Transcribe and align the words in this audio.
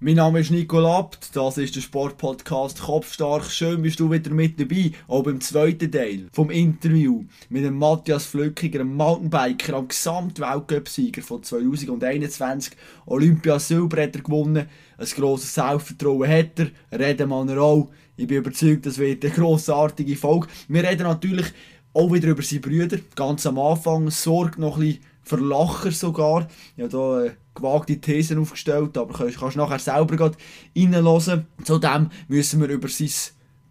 Mein 0.00 0.14
Name 0.14 0.38
ist 0.38 0.52
Nico 0.52 0.78
Lapt, 0.78 1.34
das 1.34 1.58
ist 1.58 1.74
der 1.74 1.80
Sportpodcast 1.80 2.82
Kopfstark. 2.82 3.50
Schön 3.50 3.82
bist 3.82 3.98
du 3.98 4.08
wieder 4.08 4.30
mit 4.30 4.60
dabei, 4.60 4.92
auch 5.08 5.24
beim 5.24 5.40
zweiten 5.40 5.90
Teil 5.90 6.28
vom 6.32 6.50
Interview 6.50 7.24
mit 7.48 7.64
dem 7.64 7.78
Matthias 7.78 8.26
Flückiger, 8.26 8.78
einem 8.78 8.94
Mountainbiker, 8.94 9.74
am 9.74 9.88
Gesamtweltcup-Sieger 9.88 11.22
von 11.22 11.42
2021, 11.42 12.74
Olympia 13.06 13.58
Silber 13.58 14.04
hat 14.04 14.14
er 14.14 14.22
gewonnen, 14.22 14.68
ein 14.98 15.06
grosses 15.06 15.52
Selbstvertrauen 15.52 16.30
hat 16.30 16.60
er, 16.60 16.70
reden 16.96 17.28
wir 17.30 17.60
auch. 17.60 17.90
Ich 18.16 18.28
bin 18.28 18.36
überzeugt, 18.36 18.86
das 18.86 18.98
wird 18.98 19.24
eine 19.24 19.34
grossartige 19.34 20.14
Folge. 20.14 20.46
Wir 20.68 20.88
reden 20.88 21.08
natürlich 21.08 21.46
auch 21.92 22.12
wieder 22.12 22.28
über 22.28 22.42
seine 22.42 22.60
Brüder, 22.60 22.98
ganz 23.16 23.46
am 23.46 23.58
Anfang, 23.58 24.10
sorgt 24.10 24.60
noch 24.60 24.76
ein 24.76 24.82
bisschen 24.82 25.02
für 25.28 25.36
Lacher 25.36 25.90
sogar. 25.90 26.48
Habe 26.78 26.88
hier 26.88 27.24
äh, 27.26 27.30
gewagte 27.58 28.00
Thesen 28.00 28.38
aufgestellt, 28.38 28.96
aber 28.96 29.14
kannst, 29.14 29.38
kannst 29.38 29.56
nachher 29.56 29.78
selber 29.78 30.32
reinhören. 30.76 31.46
Zudem 31.62 32.10
müssen 32.28 32.60
wir 32.60 32.68
über 32.68 32.88
sein 32.88 33.10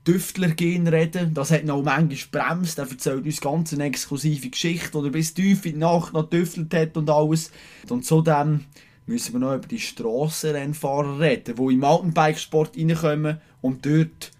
Düftlergehen 0.07 0.87
reden. 0.87 1.33
Das 1.33 1.51
hat 1.51 1.65
noch 1.65 1.83
manchmal 1.83 2.53
bremst. 2.55 2.79
Er 2.79 2.89
erzählt 2.89 3.25
uns 3.25 3.41
ganz 3.41 3.73
eine 3.73 3.85
exklusive 3.85 4.49
Geschichte, 4.49 4.97
oder 4.97 5.09
bis 5.09 5.33
tief 5.33 5.65
in 5.65 5.73
die 5.73 5.79
Nacht 5.79 6.13
noch 6.13 6.29
düftelt 6.29 6.73
hat 6.73 6.95
und 6.95 7.09
alles. 7.09 7.51
Und 7.89 8.05
zudem 8.05 8.65
müssen 9.05 9.33
wir 9.33 9.39
noch 9.39 9.55
über 9.55 9.67
die 9.67 9.79
Strassenrennfahrer 9.79 11.19
reden, 11.19 11.55
die 11.55 11.73
im 11.73 11.79
Mountainbikesport 11.79 12.77
reinkommen 12.77 13.41
und 13.61 13.85
dort 13.85 14.31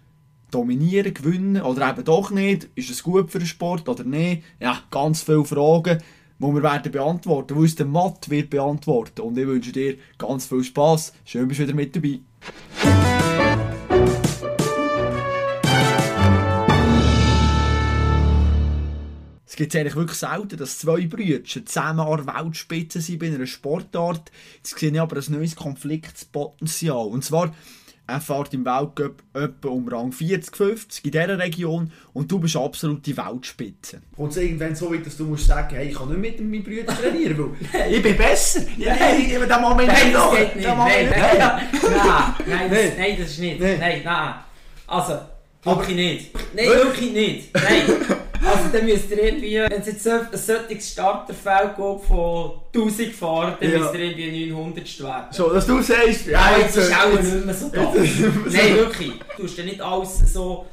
dominieren, 0.51 1.13
gewinnen 1.13 1.61
oder 1.61 1.89
eben 1.89 2.05
doch 2.05 2.31
nicht. 2.31 2.69
Ist 2.75 2.89
es 2.89 3.03
gut 3.03 3.31
für 3.31 3.39
den 3.39 3.47
Sport 3.47 3.89
oder 3.89 4.03
nicht? 4.03 4.43
Ja, 4.59 4.81
ganz 4.89 5.23
viele 5.23 5.43
Fragen 5.43 5.99
die 6.39 6.45
wir 6.45 6.63
werden 6.63 6.91
beantworten, 6.91 7.55
wo 7.55 7.61
uns 7.61 7.75
der 7.75 7.85
Matt 7.85 8.29
wird 8.29 8.49
beantworten. 8.49 9.21
Und 9.21 9.37
ich 9.37 9.47
wünsche 9.47 9.71
dir 9.71 9.97
ganz 10.17 10.45
viel 10.45 10.63
Spass. 10.63 11.13
Schön, 11.25 11.47
bist 11.47 11.59
du 11.59 11.63
wieder 11.63 11.75
mit 11.75 11.95
dabei. 11.95 12.19
Es 19.45 19.55
gibt 19.55 19.75
eigentlich 19.75 19.95
wirklich 19.95 20.19
selten, 20.19 20.57
dass 20.57 20.77
zwei 20.77 21.07
Brüder 21.07 21.43
zusammen 21.43 22.01
an 22.01 22.23
der 22.23 22.35
Weltspitze 22.35 23.01
sind 23.01 23.17
bei 23.17 23.27
einer 23.27 23.47
Sportart. 23.47 24.31
Jetzt 24.57 24.77
sehe 24.77 24.91
ich 24.91 25.01
aber 25.01 25.17
ein 25.17 25.23
neues 25.29 25.55
Konfliktpotenzial. 25.55 27.07
Und 27.07 27.23
zwar 27.23 27.55
er 28.07 28.21
fährt 28.21 28.53
im 28.53 28.65
Weltcup 28.65 29.21
etwa 29.33 29.67
um 29.67 29.87
Rang 29.87 30.11
40, 30.11 30.55
50 30.55 31.05
in 31.05 31.11
dieser 31.11 31.37
Region 31.37 31.91
und 32.13 32.31
du 32.31 32.39
bist 32.39 32.55
absolut 32.55 33.05
die 33.05 33.15
Weltspitze. 33.17 34.01
Und 34.15 34.29
es 34.29 34.37
irgendwann 34.37 34.75
so 34.75 34.93
weit, 34.93 35.05
dass 35.05 35.17
du 35.17 35.25
musst 35.25 35.47
sagen, 35.47 35.75
hey, 35.75 35.89
ich 35.89 35.95
kann 35.95 36.07
nicht 36.09 36.39
mit 36.39 36.49
meinen 36.49 36.63
Brüdern 36.63 36.95
trainieren, 36.95 37.37
weil 37.73 37.91
ich 37.93 38.01
bin 38.01 38.15
besser. 38.15 38.61
Ja, 38.77 38.95
nein, 38.95 39.61
Moment 39.61 39.87
nein, 39.93 40.13
das 40.13 40.35
geht 40.35 40.55
nicht. 40.55 40.67
Nein, 40.67 40.77
nein, 40.77 41.09
nein, 41.09 41.69
nein, 42.47 42.69
nein, 42.69 42.91
nein, 42.97 43.17
das 43.19 43.29
ist 43.29 43.39
nicht. 43.39 43.59
Nein, 43.59 44.01
nein. 44.03 44.33
Also, 44.87 45.19
wirklich 45.63 45.95
nicht. 45.95 46.31
Nein, 46.55 46.65
wirklich 46.65 47.11
nicht. 47.11 47.53
Nein. 47.53 48.17
Also 48.47 48.69
dann 48.71 48.85
müsst 48.85 49.11
ihr 49.11 49.23
irgendwie, 49.23 49.55
wenn 49.55 49.81
es 49.81 49.87
jetzt 49.87 50.07
ein 50.07 50.27
solches 50.33 50.91
Starterfeld 50.91 51.75
gibt 51.75 52.05
von 52.05 52.51
1000 52.73 53.13
Fahrern, 53.13 53.57
dann 53.59 53.71
ja. 53.71 53.79
müsst 53.79 53.93
ihr 53.93 53.99
irgendwie 53.99 54.49
900 54.49 55.03
werden. 55.03 55.25
So, 55.31 55.49
dass 55.49 55.67
du 55.67 55.81
sagst, 55.81 56.27
ja, 56.27 56.51
ja 56.51 56.57
jetzt 56.59 56.77
ist 56.77 56.93
auch 56.93 57.21
nicht 57.21 57.45
mehr 57.45 57.53
so 57.53 57.69
da. 57.69 57.93
Nein, 57.93 58.75
wirklich. 58.77 59.13
Du 59.35 59.41
tust 59.43 59.57
ja 59.57 59.63
nicht 59.65 59.81
alles 59.81 60.33
so 60.33 60.65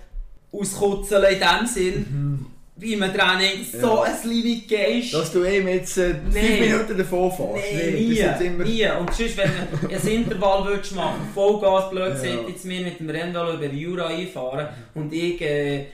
auskutzeln 0.52 1.24
in 1.24 1.40
dem 1.40 1.66
Sinn. 1.66 1.94
Mhm. 2.10 2.46
Wie 2.76 2.96
man 2.96 3.14
Training 3.14 3.64
so 3.80 4.00
ein 4.00 4.12
Limit 4.24 4.66
gehst. 4.66 5.14
Dass 5.14 5.30
du 5.30 5.44
eben 5.44 5.68
jetzt 5.68 5.96
äh, 5.96 6.16
nee. 6.32 6.60
Minuten 6.60 6.98
davor 6.98 7.30
fährst. 7.30 7.72
Nee, 7.72 7.90
nee 7.92 8.58
nie, 8.58 8.64
nie. 8.64 8.86
Und 8.98 9.14
sonst, 9.14 9.36
wenn 9.36 9.50
du 9.80 9.94
ein 9.94 10.08
Intervall 10.08 10.66
würdest 10.66 10.92
machen, 10.96 11.20
Vollgas 11.32 11.90
blöd 11.90 12.16
ja. 12.20 12.48
jetzt 12.48 12.64
mir 12.64 12.80
mit 12.80 12.98
dem 12.98 13.10
Rennvelo 13.10 13.54
über 13.54 13.66
Jura 13.66 14.06
einfahren 14.06 14.68
und 14.94 15.12
ich... 15.12 15.40
Äh, 15.40 15.86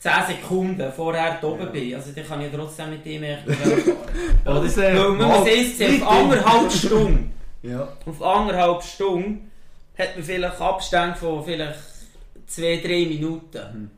10 0.00 0.12
Sekunden 0.28 0.92
vorher 0.92 1.38
oben 1.42 1.70
bin, 1.72 1.94
also 1.94 2.10
dann 2.12 2.26
kann 2.26 2.40
ich 2.40 2.50
trotzdem 2.50 2.90
mit 2.90 3.04
ihm 3.04 3.22
echt. 3.22 3.46
Oder? 3.46 4.64
ja, 4.86 4.98
Weil 4.98 5.10
man 5.10 5.28
muss 5.28 5.46
erst 5.46 5.76
sehen, 5.76 6.02
auf 6.02 6.10
anderthalb 6.10 6.72
Stunden, 6.72 7.34
ja. 7.62 7.88
auf 8.06 8.22
anderthalb 8.22 8.82
Stunden 8.82 9.50
hat 9.98 10.16
man 10.16 10.24
vielleicht 10.24 10.58
Abstände 10.58 11.16
von 11.16 11.44
vielleicht 11.44 11.78
2-3 12.50 13.08
Minuten. 13.08 13.60
Mhm. 13.74 13.90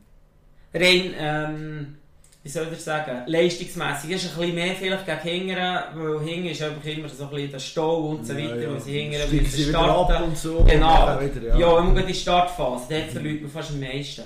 Rein, 0.73 1.13
ähm, 1.17 1.95
wie 2.43 2.49
soll 2.49 2.67
ich 2.73 2.79
sagen, 2.81 3.21
leistungsmässig 3.27 4.11
ist 4.11 4.25
ein 4.25 4.37
bisschen 4.37 4.55
mehr 4.55 4.75
vielleicht 4.75 5.05
gegen 5.05 5.19
Hingern, 5.19 5.83
weil 5.95 6.19
Hingern 6.27 6.51
ist 6.51 6.61
einfach 6.61 6.85
immer 6.85 7.07
so 7.07 7.23
ein 7.23 7.29
bisschen 7.29 7.51
der 7.51 7.59
Stau 7.59 7.97
und 8.09 8.27
so 8.27 8.33
weiter, 8.33 8.57
ja, 8.57 8.63
ja. 8.63 8.71
weil 8.73 8.81
sie 8.81 8.99
Hingern 8.99 9.33
müssen 9.33 9.69
starten. 9.69 10.23
Und 10.23 10.37
so 10.37 10.65
genau, 10.65 11.17
und 11.17 11.35
wieder, 11.35 11.47
ja. 11.47 11.57
ja, 11.57 11.79
immer 11.79 12.01
die 12.01 12.13
Startphase, 12.13 12.87
dort 12.89 13.11
verliert 13.11 13.41
man 13.43 13.51
fast 13.51 13.71
am 13.71 13.79
meisten. 13.79 14.23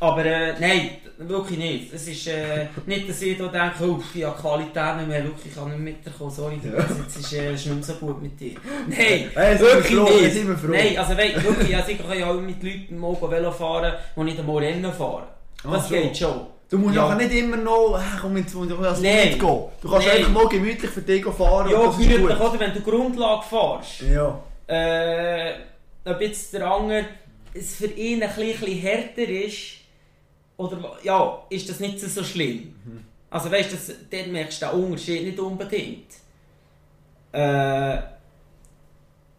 Aber 0.00 0.24
äh, 0.24 0.54
nein, 0.60 0.90
wirklich 1.18 1.58
nicht. 1.58 1.92
Es 1.92 2.06
ist 2.06 2.28
äh, 2.28 2.66
nicht, 2.86 3.08
dass 3.08 3.20
ich 3.20 3.36
da 3.36 3.48
denke, 3.48 3.90
oh, 3.90 4.00
ich 4.14 4.24
habe 4.24 4.40
Qualität 4.40 4.96
nicht 4.96 5.08
mehr, 5.08 5.24
wirklich, 5.24 5.46
ich 5.46 5.54
kann 5.54 5.70
nicht 5.70 6.04
mitkommen, 6.04 6.30
sorry, 6.30 6.60
ja. 6.62 6.78
jetzt 6.78 7.16
ist 7.16 7.32
es 7.32 7.32
äh, 7.32 7.50
nicht 7.50 7.84
so 7.84 7.94
gut 7.94 8.22
mit 8.22 8.38
dir. 8.38 8.54
Nein, 8.86 9.30
hey, 9.34 9.58
wirklich 9.58 9.98
froh, 9.98 10.04
nicht. 10.04 10.68
Nein, 10.68 10.98
also 10.98 11.16
weißt, 11.16 11.42
wirklich, 11.42 11.76
also 11.76 11.90
ich 11.90 11.98
kann 11.98 12.18
ja 12.18 12.30
auch 12.30 12.40
mit 12.40 12.62
Leuten 12.62 12.96
mal 12.96 13.16
Velo 13.20 13.50
fahren, 13.50 13.92
die 14.16 14.20
nicht 14.20 14.38
einmal 14.38 14.58
Rennen 14.58 14.92
fahren. 14.92 15.24
Das 15.64 15.84
Ach, 15.84 15.88
geht 15.88 16.16
schon. 16.16 16.46
Du 16.70 16.78
musst 16.78 16.94
ja. 16.94 17.14
nicht 17.14 17.32
immer 17.32 17.56
noch, 17.56 17.98
äh, 17.98 18.18
komm 18.20 18.36
jetzt, 18.36 18.54
du 18.54 18.68
kannst 18.68 19.00
nee. 19.00 19.30
mitgehen. 19.30 19.64
Du 19.80 19.90
kannst 19.90 20.06
nee. 20.06 20.12
einfach 20.12 20.32
mal 20.32 20.48
gemütlich 20.48 20.90
für 20.90 21.00
dich 21.00 21.24
fahren. 21.24 21.70
Ja, 21.70 21.90
gemütlich, 21.90 22.20
oder 22.20 22.60
wenn 22.60 22.74
du 22.74 22.80
Grundlage 22.82 23.42
fährst. 23.48 24.02
Ja. 24.02 24.38
Äh, 24.66 25.54
ob 26.04 26.20
jetzt 26.20 26.52
der 26.52 26.70
andere 26.70 27.06
es 27.54 27.76
für 27.76 27.86
ihn 27.86 28.22
ein 28.22 28.30
bisschen 28.34 28.78
härter 28.80 29.28
ist, 29.28 29.78
oder 30.58 30.98
ja, 31.02 31.42
ist 31.48 31.68
das 31.70 31.80
nicht 31.80 32.00
so 32.00 32.22
schlimm? 32.22 32.74
Mhm. 32.84 33.04
Also 33.30 33.50
weißt 33.50 33.72
du, 33.72 33.76
dann 34.10 34.32
merkst 34.32 34.60
du 34.60 34.66
den 34.66 34.84
Unterschied 34.84 35.24
nicht 35.24 35.38
unbedingt. 35.38 36.12
Äh, 37.32 37.98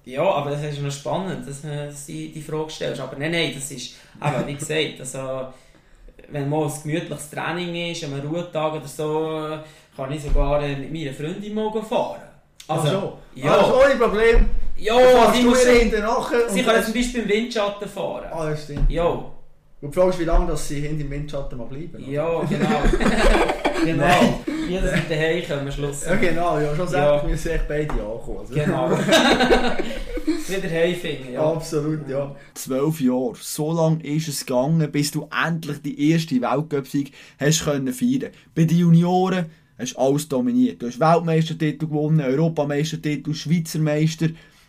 ja, 0.05 0.23
aber 0.23 0.51
das 0.51 0.63
ist 0.63 0.81
noch 0.81 0.91
spannend, 0.91 1.47
dass 1.47 1.61
du 1.61 1.93
die, 2.07 2.31
die 2.31 2.41
Frage 2.41 2.71
stellst. 2.71 3.01
Aber 3.01 3.17
nein, 3.17 3.31
nein, 3.31 3.51
das 3.53 3.69
ist, 3.71 3.95
aber 4.19 4.47
wie 4.47 4.55
gesagt, 4.55 4.99
also, 4.99 5.53
wenn 6.29 6.49
mal 6.49 6.65
ein 6.65 6.73
gemütliches 6.83 7.29
Training 7.29 7.91
ist, 7.91 8.03
an 8.03 8.13
einem 8.13 8.29
Ruhetag 8.29 8.73
oder 8.73 8.87
so, 8.87 9.59
kann 9.95 10.11
ich 10.11 10.23
sogar 10.23 10.61
mit 10.61 10.91
meiner 10.91 11.13
Freundin 11.13 11.53
morgen 11.53 11.83
fahren. 11.83 12.21
Also, 12.67 12.87
also 12.87 13.17
ja. 13.35 13.57
Also 13.57 13.81
ohne 13.83 13.95
Problem. 13.95 14.49
Ja, 14.77 15.33
sie 15.33 15.43
muss 15.43 15.65
hinterher. 15.65 16.27
Sie 16.47 16.63
kann 16.63 16.83
zum 16.83 16.93
Beispiel 16.93 17.23
im 17.23 17.29
Windschatten 17.29 17.89
fahren. 17.89 18.29
Ah, 18.31 18.49
das 18.49 18.63
stimmt. 18.63 18.89
Ja. 18.89 19.31
Du 19.81 19.89
fragst, 19.89 20.19
wie 20.19 20.25
lange 20.25 20.47
dass 20.47 20.67
sie 20.67 20.81
hinter 20.81 21.03
dem 21.03 21.09
Windschatten 21.09 21.57
mal 21.57 21.63
bleiben. 21.63 22.03
Oder? 22.03 22.11
Ja, 22.11 22.43
genau. 22.43 22.83
genau. 23.85 24.43
Jeder 24.67 24.89
sind 24.89 25.09
daheim 25.09 25.43
kommen, 25.47 25.71
Schluss. 25.71 26.05
Ja, 26.05 26.15
genau. 26.15 26.59
Ja, 26.59 26.75
schlussendlich 26.75 27.21
ja. 27.23 27.27
müssen 27.29 27.51
echt 27.51 27.67
beide 27.69 27.93
ankommen. 27.93 28.39
Also. 28.39 28.53
Genau. 28.53 28.91
Wieder 30.49 30.69
heimfinden, 30.69 31.33
ja. 31.33 31.53
Absolut, 31.53 32.09
ja. 32.09 32.35
Zwölf 32.55 32.99
Jahre. 32.99 33.35
So 33.39 33.71
lange 33.71 34.03
ist 34.03 34.27
es 34.27 34.45
gegangen, 34.45 34.91
bis 34.91 35.11
du 35.11 35.29
endlich 35.45 35.81
die 35.81 36.11
erste 36.11 36.41
Weltcup-Sieg 36.41 37.13
hast 37.39 37.63
können 37.63 37.93
feiern. 37.93 38.31
Bei 38.53 38.65
den 38.65 38.79
Junioren 38.79 39.45
hast 39.77 39.93
du 39.93 39.99
alles 39.99 40.27
dominiert. 40.27 40.81
Du 40.81 40.87
hast 40.87 40.99
Weltmeistertitel 40.99 41.87
gewonnen, 41.87 42.19
Europameistertitel, 42.19 43.33
Schweizer 43.33 43.79
Meister. 43.79 44.27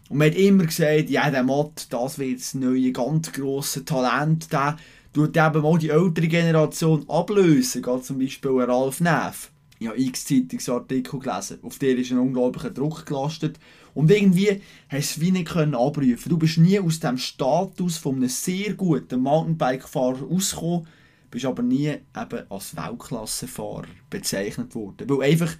Und 0.09 0.19
man 0.19 0.29
hat 0.29 0.37
immer 0.37 0.67
gesagt, 0.67 1.11
ja, 1.11 1.31
der 1.31 1.43
Matt, 1.43 1.89
das 1.91 2.19
wird 2.19 2.39
das 2.39 2.55
neue, 2.55 2.93
ganz 2.93 3.33
grosse 3.33 3.85
Talent. 3.85 4.53
Der 4.53 4.77
tut 5.13 5.37
eben 5.37 5.63
mal 5.63 5.79
die 5.79 5.91
ältere 5.91 6.29
Generation 6.29 7.09
ablösen. 7.09 7.83
Gerade 7.83 8.03
zum 8.03 8.19
Beispiel 8.19 8.51
Ralf 8.63 9.01
Neff. 9.01 9.51
Ich 9.79 9.89
habe 9.89 9.99
x 9.99 10.27
Zeitungsartikel 10.27 11.21
gelesen. 11.21 11.59
Auf 11.63 11.79
der 11.79 11.97
ist 11.97 12.11
ein 12.11 12.19
unglaublicher 12.19 12.71
Druck 12.71 13.07
gelastet. 13.07 13.59
Und 13.95 14.11
irgendwie 14.11 14.61
hast 14.89 15.17
du 15.17 15.21
es 15.21 15.21
wie 15.21 15.33
nicht 15.33 15.57
abrufen 15.57 16.29
Du 16.29 16.37
bist 16.37 16.59
nie 16.59 16.79
aus 16.79 17.01
dem 17.01 17.19
Status 17.19 17.97
von 17.97 18.17
einem 18.17 18.29
sehr 18.29 18.75
guten 18.75 19.21
Mountainbike-Fahrer 19.21 20.23
rausgekommen, 20.23 20.87
bist 21.31 21.45
aber 21.45 21.63
nie 21.63 21.89
eben 21.89 22.51
als 22.51 22.77
Weltklassefahrer 22.77 23.89
bezeichnet 24.09 24.75
worden. 24.75 25.09
Weil 25.09 25.31
einfach, 25.31 25.57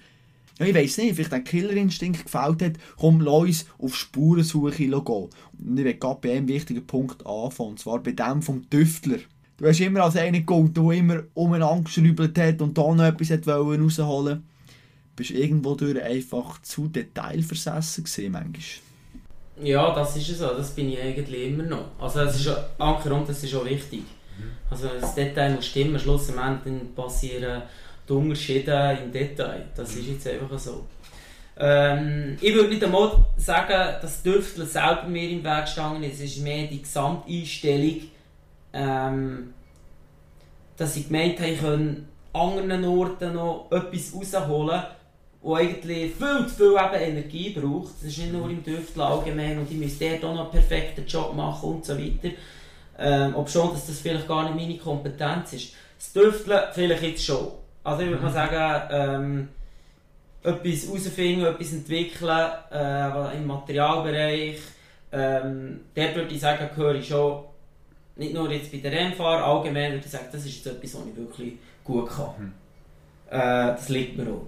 ja, 0.59 0.65
ich 0.65 0.75
weiss 0.75 0.97
nicht, 0.97 1.15
vielleicht 1.15 1.33
ein 1.33 1.43
Killerinstinkt 1.43 2.23
gefällt 2.25 2.61
hat, 2.61 2.73
komm, 2.97 3.21
lass 3.21 3.65
auf 3.79 3.95
Spurensuche 3.95 4.71
gehen. 4.71 4.93
Und 4.93 5.29
ich 5.77 5.83
will 5.83 5.93
gerade 5.95 6.19
bei 6.21 6.37
einem 6.37 6.47
wichtigen 6.47 6.85
Punkt 6.85 7.25
anfangen, 7.25 7.71
und 7.71 7.79
zwar 7.79 8.01
bei 8.01 8.11
dem 8.11 8.41
vom 8.41 8.69
Tüftler. 8.69 9.17
Du 9.61 9.67
hast 9.67 9.79
immer 9.79 10.01
als 10.01 10.17
einer 10.17 10.39
geholt, 10.39 10.75
der 10.75 10.83
immer 10.85 11.21
umeinander 11.35 11.83
geschrübelt 11.83 12.35
hat 12.35 12.61
und 12.63 12.75
da 12.75 12.81
noch 12.81 13.03
etwas 13.03 13.29
rausholen 13.47 13.79
wollte. 13.79 14.35
Du 14.35 15.15
bist 15.15 15.29
irgendwo 15.29 15.75
durch 15.75 16.01
einfach 16.01 16.59
zu 16.63 16.87
detailversessen 16.87 18.03
gewesen, 18.03 18.31
manchmal. 18.31 18.63
Ja, 19.61 19.93
das 19.93 20.17
ist 20.17 20.35
so. 20.35 20.47
Das 20.47 20.71
bin 20.71 20.91
ich 20.91 20.99
eigentlich 20.99 21.49
immer 21.49 21.61
noch. 21.61 21.91
Also 21.99 22.21
es 22.21 22.39
ist 22.39 22.49
Anker 22.79 23.15
und 23.15 23.29
das 23.29 23.43
ist 23.43 23.53
auch 23.53 23.63
wichtig. 23.63 23.99
Mhm. 23.99 24.43
Also 24.71 24.87
das 24.99 25.13
Detail 25.13 25.53
muss 25.53 25.67
stimmen. 25.67 25.99
Schlussendlich 25.99 26.95
passieren 26.95 27.61
die 28.09 28.13
Unterschiede 28.13 28.97
im 29.03 29.11
Detail. 29.11 29.65
Das 29.75 29.95
ist 29.95 30.07
jetzt 30.07 30.27
einfach 30.27 30.57
so. 30.57 30.87
Ähm, 31.59 32.35
ich 32.41 32.55
würde 32.55 32.69
nicht 32.69 32.83
einmal 32.83 33.23
sagen, 33.37 34.01
dass 34.01 34.23
Düftel 34.23 34.65
selber 34.65 35.03
mir 35.07 35.29
im 35.29 35.43
Weg 35.43 35.65
gestanden 35.65 36.01
ist. 36.01 36.15
Es 36.15 36.37
ist 36.37 36.43
mehr 36.43 36.65
die 36.65 36.81
Gesamteinstellung, 36.81 37.97
ähm, 38.73 39.53
dass 40.77 40.95
ich 40.95 41.07
gemeint 41.07 41.39
habe, 41.39 41.49
ich 41.49 41.61
kann 41.61 42.07
anderen 42.33 42.85
Orten 42.85 43.33
noch 43.33 43.67
etwas 43.71 44.13
rausholen, 44.15 44.81
wo 45.41 45.55
eigentlich 45.55 46.13
viel 46.15 46.47
zu 46.47 46.55
viel 46.55 46.71
eben 46.71 47.17
Energie 47.17 47.49
braucht. 47.49 47.95
Das 47.99 48.09
ist 48.09 48.17
nicht 48.19 48.31
nur 48.33 48.49
im 48.49 48.63
Düftel 48.63 49.01
allgemein 49.01 49.57
und 49.59 49.69
ich 49.69 49.77
müsste 49.77 50.09
dort 50.09 50.25
auch 50.25 50.35
noch 50.35 50.41
einen 50.43 50.51
perfekten 50.51 51.05
Job 51.05 51.35
machen 51.35 51.69
und 51.69 51.85
so 51.85 51.97
weiter. 51.97 52.29
Ähm, 52.97 53.35
ob 53.35 53.49
schon, 53.49 53.71
dass 53.71 53.87
das 53.87 53.99
vielleicht 53.99 54.27
gar 54.27 54.43
nicht 54.43 54.55
meine 54.55 54.77
Kompetenz 54.77 55.53
ist. 55.53 55.73
Das 55.97 56.13
Düfteln 56.13 56.59
vielleicht 56.73 57.03
jetzt 57.03 57.25
schon. 57.25 57.51
Also 57.83 58.03
ich 58.03 58.09
würde 58.09 58.23
mal 58.23 58.31
sagen, 58.31 58.89
ähm, 58.91 59.49
etwas 60.43 60.87
herausfinden, 60.87 61.45
etwas 61.45 61.73
entwickeln 61.73 62.49
äh, 62.71 63.37
im 63.37 63.47
Materialbereich. 63.47 64.59
Ähm, 65.11 65.81
dort 65.95 66.15
würde 66.15 66.33
ich 66.33 66.39
sagen, 66.39 66.69
gehöre 66.75 66.95
ich 66.95 67.07
schon, 67.07 67.43
nicht 68.21 68.33
nur 68.33 68.49
jetzt 68.51 68.71
bei 68.71 68.77
den 68.77 68.93
Rennfahrern, 68.93 69.43
allgemein 69.43 69.93
würde 69.93 70.05
ich 70.05 70.11
sagen, 70.11 70.27
das 70.31 70.45
ist 70.45 70.55
jetzt 70.55 70.67
etwas, 70.67 70.95
was 70.95 71.07
ich 71.07 71.17
wirklich 71.17 71.53
gut 71.83 72.09
kann. 72.09 72.33
Mhm. 72.37 72.53
Äh, 73.29 73.75
das 73.75 73.89
liegt 73.89 74.17
mir 74.17 74.31
auch. 74.31 74.47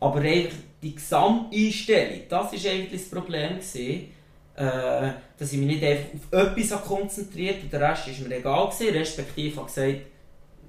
Aber 0.00 0.20
eigentlich 0.20 0.54
die 0.82 0.94
Gesamteinstellung, 0.94 2.20
das 2.28 2.52
war 2.52 2.70
eigentlich 2.72 3.00
das 3.00 3.10
Problem. 3.10 3.56
Gewesen, 3.56 4.12
äh, 4.56 5.10
dass 5.38 5.52
ich 5.52 5.58
mich 5.58 5.68
nicht 5.68 5.84
einfach 5.84 6.08
auf 6.32 6.56
etwas 6.56 6.82
konzentriert 6.84 7.62
und 7.62 7.72
der 7.72 7.80
Rest 7.80 8.06
war 8.06 8.28
mir 8.28 8.36
egal. 8.36 8.68
Gewesen, 8.68 8.96
respektive 8.96 9.56
habe 9.56 9.66
gesagt, 9.66 10.00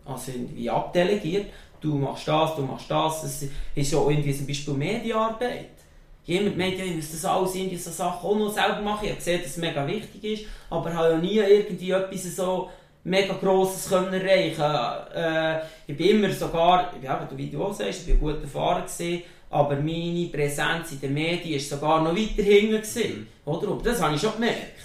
also 0.06 0.31
irgendwie 0.31 0.69
abdelegiert 0.69 1.48
du 1.81 1.95
machst 1.95 2.27
das, 2.27 2.56
du 2.56 2.62
machst 2.63 2.89
das. 2.89 3.24
Es 3.24 3.50
ist 3.75 3.92
ja 3.92 4.00
irgendwie 4.07 4.36
zum 4.36 4.48
Beispiel 4.48 4.74
Medienarbeit. 4.74 5.69
Jemand 6.29 6.57
meint, 6.57 6.77
ja, 6.77 6.85
ich 6.85 6.95
muss 6.95 7.11
das 7.11 7.25
alles 7.25 7.55
in 7.55 7.69
diese 7.69 7.89
Sachen 7.89 8.29
auch 8.29 8.37
noch 8.37 8.53
selber 8.53 8.81
machen. 8.81 9.05
Ich 9.05 9.09
habe 9.09 9.17
gesehen, 9.17 9.41
dass 9.41 9.51
es 9.51 9.57
mega 9.57 9.87
wichtig 9.87 10.23
ist, 10.23 10.49
aber 10.69 10.91
ich 10.91 10.95
habe 10.95 11.09
ja 11.09 11.17
nie 11.17 11.37
irgendwie 11.39 11.91
etwas 11.91 12.35
so 12.35 12.69
mega 13.03 13.33
grosses 13.33 13.89
können 13.89 14.13
erreichen 14.13 15.15
äh, 15.15 15.61
Ich 15.87 15.97
bin 15.97 16.09
immer 16.09 16.31
sogar, 16.31 16.93
ja, 17.01 17.27
wie 17.35 17.49
du 17.49 17.63
auch 17.63 17.73
sagst, 17.73 18.01
ich 18.01 18.05
bin 18.05 18.19
gut 18.19 18.43
erfahren 18.43 18.83
gewesen, 18.83 19.23
aber 19.49 19.75
meine 19.77 20.29
Präsenz 20.31 20.91
in 20.91 21.01
den 21.01 21.15
Medien 21.15 21.53
war 21.53 21.59
sogar 21.59 22.03
noch 22.03 22.15
weiter 22.15 22.43
hinten. 22.43 23.27
Oder? 23.45 23.69
Und 23.69 23.83
das 23.83 23.99
habe 23.99 24.13
ich 24.13 24.21
schon 24.21 24.33
gemerkt. 24.33 24.81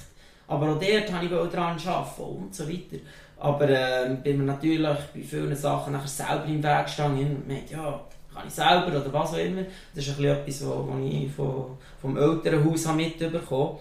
Aber 0.49 0.71
auch 0.71 0.81
dort 0.81 1.13
habe 1.13 1.25
ich 1.27 1.31
daran 1.31 1.79
arbeiten 1.79 2.23
und 2.23 2.55
so 2.55 2.67
weiter. 2.67 3.03
Aber 3.39 3.69
äh, 3.69 4.17
bin 4.23 4.39
mir 4.39 4.45
natürlich 4.45 4.97
bei 5.15 5.21
vielen 5.21 5.55
Sachen 5.55 5.93
nachher 5.93 6.09
selber 6.09 6.47
im 6.47 6.63
Weg 6.63 6.87
gestanden 6.87 7.37
und 7.37 7.49
meinte, 7.49 7.75
ja, 7.75 8.01
kann 8.35 8.49
ich 8.49 8.55
selber 8.55 8.89
oder 8.89 9.13
was 9.13 9.33
auch 9.33 9.39
immer. 9.39 9.63
Das 9.95 10.07
ist 10.07 10.19
ein 10.19 10.25
etwas, 10.25 10.67
was 10.67 11.05
ich 11.05 11.33
von, 11.33 11.79
vom 12.01 12.17
Elternhaus 12.17 12.87
mitbekommen 12.95 13.79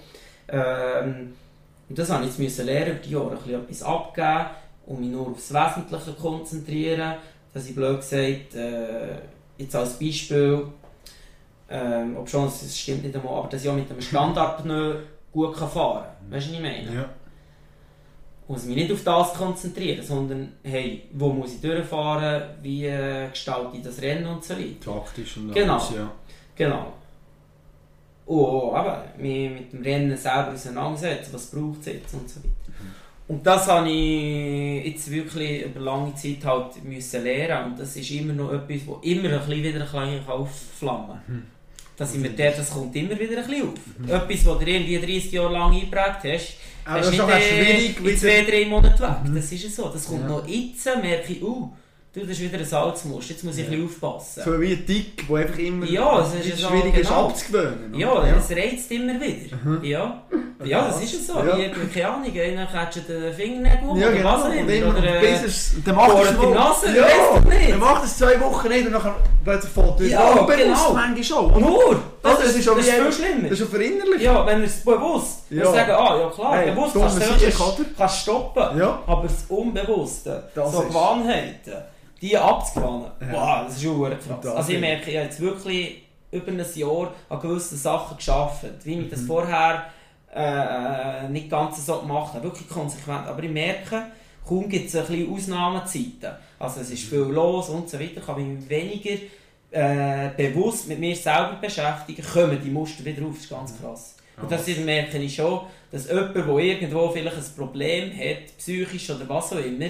habe. 0.49 1.07
Ähm, 1.07 1.33
das 1.89 2.09
habe 2.09 2.25
ich 2.25 2.37
jetzt 2.37 2.57
lernen 2.59 2.91
über 2.91 2.99
die 2.99 3.09
Jahre, 3.11 3.37
ein 3.45 3.53
etwas 3.53 3.83
abgeben 3.83 4.45
und 4.85 4.99
mich 4.99 5.09
nur 5.09 5.29
aufs 5.29 5.53
Wesentliche 5.53 6.13
konzentrieren. 6.13 7.15
Dass 7.53 7.67
ich 7.67 7.75
blöd 7.75 7.97
gesagt, 7.97 8.55
äh, 8.55 9.17
jetzt 9.57 9.75
als 9.75 9.99
Beispiel, 9.99 10.67
ähm, 11.69 12.17
ob 12.17 12.29
schon, 12.29 12.47
es 12.47 12.77
stimmt 12.77 13.03
nicht 13.03 13.15
einmal, 13.15 13.39
aber 13.39 13.49
dass 13.49 13.63
ich 13.63 13.69
auch 13.69 13.75
mit 13.75 13.89
einem 13.89 14.01
Standardpneu 14.01 14.95
gut 15.31 15.55
fahren 15.55 15.69
kann. 15.73 16.31
Weißt 16.31 16.47
du, 16.47 16.51
was 16.51 16.57
ich 16.57 16.61
meine? 16.61 16.93
Ja 16.93 17.09
muss 18.47 18.65
mich 18.65 18.75
nicht 18.75 18.91
auf 18.91 19.03
das 19.03 19.33
konzentrieren, 19.33 20.05
sondern 20.05 20.53
hey, 20.63 21.03
wo 21.13 21.29
muss 21.29 21.53
ich 21.53 21.61
durchfahren, 21.61 22.43
wie 22.61 22.85
äh, 22.85 23.29
gestalte 23.29 23.77
ich 23.77 23.83
das 23.83 24.01
Rennen 24.01 24.25
und 24.27 24.43
so 24.43 24.53
weiter. 24.53 24.93
Taktisch 24.93 25.37
und 25.37 25.53
genau. 25.53 25.73
alles, 25.75 25.91
ja. 25.95 26.11
Genau. 26.55 26.93
Und 28.25 28.75
aber 28.75 29.05
mich 29.17 29.49
mit 29.49 29.73
dem 29.73 29.81
Rennen 29.81 30.17
selber 30.17 30.53
auseinandersetzen, 30.53 31.33
was 31.33 31.47
braucht 31.47 31.79
es 31.81 31.85
jetzt 31.87 32.13
und 32.13 32.29
so 32.29 32.39
weiter. 32.39 32.49
Mhm. 32.67 32.91
Und 33.27 33.45
das 33.45 33.67
habe 33.67 33.89
ich 33.89 34.85
jetzt 34.85 35.09
wirklich 35.09 35.63
über 35.63 35.79
lange 35.79 36.13
Zeit 36.15 36.43
halt 36.43 36.83
müssen 36.83 37.23
lernen 37.23 37.71
und 37.71 37.79
das 37.79 37.95
ist 37.95 38.11
immer 38.11 38.33
noch 38.33 38.51
etwas, 38.51 38.85
wo 38.85 38.99
immer 39.01 39.29
ein 39.29 39.39
bisschen 39.39 39.63
wieder 39.63 39.79
ein 39.79 39.85
bisschen 39.85 40.27
aufflammen 40.27 41.07
kann. 41.07 41.35
Mhm. 41.35 41.43
Dass 41.95 42.13
ich 42.13 42.19
mir 42.19 42.29
der, 42.31 42.51
das 42.51 42.71
kommt 42.71 42.95
immer 42.95 43.17
wieder 43.17 43.37
ein 43.37 43.47
bisschen 43.47 43.67
auf. 43.67 43.73
Mhm. 43.97 44.09
Etwas, 44.09 44.45
was 44.45 44.59
du 44.59 44.65
irgendwie 44.65 44.99
30 44.99 45.31
Jahre 45.31 45.53
lang 45.53 45.73
eingeprägt 45.73 46.23
hast, 46.23 46.57
aber 46.85 46.99
das 46.99 47.09
ist 47.09 47.19
doch 47.19 47.29
schwierig. 47.29 47.99
In 48.03 48.17
zwei, 48.17 48.41
drei 48.43 48.65
Monaten 48.65 49.01
weg. 49.01 49.23
Mhm. 49.23 49.35
Das 49.35 49.51
ist 49.51 49.75
so. 49.75 49.89
Das 49.89 50.05
kommt 50.05 50.21
ja. 50.21 50.27
noch 50.27 50.47
jetzt, 50.47 50.85
merke 51.01 51.33
ich, 51.33 51.43
uh, 51.43 51.71
du, 52.13 52.21
das 52.21 52.29
ist 52.29 52.41
wieder 52.41 52.59
ein 52.59 52.65
Salzmust, 52.65 53.29
jetzt 53.29 53.43
muss 53.43 53.57
ich 53.57 53.65
ja. 53.65 53.71
ein 53.71 53.87
bisschen 53.87 54.05
aufpassen. 54.05 54.43
So 54.45 54.61
wie 54.61 54.73
ein 54.73 54.85
Dick, 54.85 55.27
der 55.27 55.37
einfach 55.37 55.57
immer 55.57 55.85
ja, 55.85 56.21
es 56.21 56.45
ist 56.45 56.59
so, 56.59 56.67
schwierig 56.69 56.97
ist 56.97 57.07
genau. 57.07 57.27
abzugewöhnen. 57.27 57.93
Ja, 57.95 58.27
ja, 58.27 58.35
das 58.35 58.51
reizt 58.51 58.91
immer 58.91 59.19
wieder. 59.19 59.57
Mhm. 59.63 59.83
Ja. 59.83 60.23
ja, 60.63 60.87
das 60.87 61.03
ist 61.03 61.27
so. 61.27 61.33
Ja. 61.39 61.57
Wie, 61.57 61.69
keine 61.93 62.09
Ahnung, 62.09 62.31
einer 62.31 62.65
catcht 62.67 63.09
den 63.09 63.33
Fingernägel 63.33 63.87
ja, 63.97 64.07
oder 64.07 64.11
genau. 64.11 64.31
was 64.31 64.43
auch 64.43 64.53
immer. 64.53 64.97
Oder, 64.97 65.23
äh, 65.23 65.39
dann 65.85 65.95
macht 65.95 66.25
er 66.25 66.33
die 66.33 66.53
Nase, 66.53 66.97
ja, 66.97 67.39
nicht. 67.49 67.71
Dann 67.71 67.79
macht 67.79 68.03
es 68.05 68.17
zwei 68.17 68.39
Wochen 68.39 68.67
nicht 68.69 68.85
und 68.85 68.93
dann 68.93 69.11
plötzlich 69.43 69.71
fällt 69.71 69.99
er 69.99 70.07
ja, 70.07 70.31
unbewusst 70.31 70.57
genau. 70.57 70.93
manchmal 70.93 71.23
schon. 71.23 71.59
Nur! 71.59 72.03
Das, 72.21 72.37
das, 72.37 72.49
ist, 72.49 72.59
ist, 72.59 72.67
das 72.67 72.77
ist 72.77 72.89
viel 72.89 73.11
schlimmer. 73.11 73.49
Das 73.49 73.59
ist 73.59 73.69
verinnerlich. 73.69 74.21
Ja, 74.21 74.45
wenn 74.45 74.61
er 74.61 74.67
es 74.67 74.79
bewusst 74.79 75.39
ja. 75.49 75.65
sagen, 75.65 75.91
ah 75.91 76.17
ja 76.19 76.29
klar, 76.29 76.57
hey, 76.57 76.71
bewusst 76.71 76.93
kannst 76.93 77.79
du 77.79 77.85
kannst 77.97 78.19
stoppen. 78.19 78.77
Ja. 78.77 78.99
Aber 79.05 79.23
das 79.23 79.45
Unbewusste, 79.49 80.49
das 80.55 80.71
so 80.71 80.81
Gewohnheiten, 80.83 81.73
die 82.23 82.37
abzugewöhnen, 82.37 83.11
ja. 83.19 83.33
wow, 83.33 83.65
das 83.65 83.75
ist 83.75 83.83
schon 83.83 84.09
krass. 84.09 84.45
Also 84.45 84.71
ich 84.71 84.79
merke, 84.79 85.11
ich 85.11 85.17
habe 85.17 85.25
jetzt 85.25 85.41
wirklich 85.41 86.03
über 86.31 86.51
ein 86.51 86.65
Jahr 86.75 87.13
an 87.27 87.39
gewissen 87.41 87.77
Sachen 87.77 88.15
geschafft, 88.15 88.65
wie 88.85 88.99
ich 88.99 89.09
das 89.09 89.21
mhm. 89.21 89.27
vorher 89.27 89.85
äh, 90.33 91.27
nicht 91.27 91.49
ganz 91.49 91.85
so 91.85 91.99
gemacht 91.99 92.33
habe, 92.33 92.45
wirklich 92.45 92.69
konsequent. 92.69 93.27
Aber 93.27 93.43
ich 93.43 93.51
merke, 93.51 94.05
kaum 94.47 94.69
gibt 94.69 94.87
es 94.87 94.95
ein 94.95 95.05
bisschen 95.05 95.33
Ausnahmezeiten. 95.33 96.31
Also 96.57 96.79
es 96.79 96.91
ist 96.91 97.03
viel 97.03 97.19
los 97.19 97.67
und 97.67 97.89
so 97.89 97.99
weiter, 97.99 98.21
ich 98.21 98.27
habe 98.27 98.41
mich 98.41 98.69
weniger 98.69 99.21
äh, 99.71 100.29
bewusst 100.37 100.87
mit 100.87 100.99
mir 100.99 101.15
selber 101.17 101.57
beschäftigen, 101.61 102.23
kommen 102.23 102.59
die 102.63 102.69
Muster 102.69 103.03
wieder 103.03 103.25
auf. 103.25 103.35
Das 103.35 103.43
ist 103.43 103.49
ganz 103.49 103.81
krass. 103.81 104.15
Und 104.41 104.49
das 104.49 104.65
merke 104.77 105.17
ich 105.17 105.35
schon, 105.35 105.61
dass 105.91 106.07
jemand, 106.07 106.35
der 106.35 106.47
irgendwo 106.47 107.09
vielleicht 107.09 107.35
ein 107.35 107.55
Problem 107.55 108.11
hat, 108.17 108.57
psychisch 108.57 109.09
oder 109.09 109.27
was 109.27 109.51
auch 109.51 109.57
immer, 109.57 109.89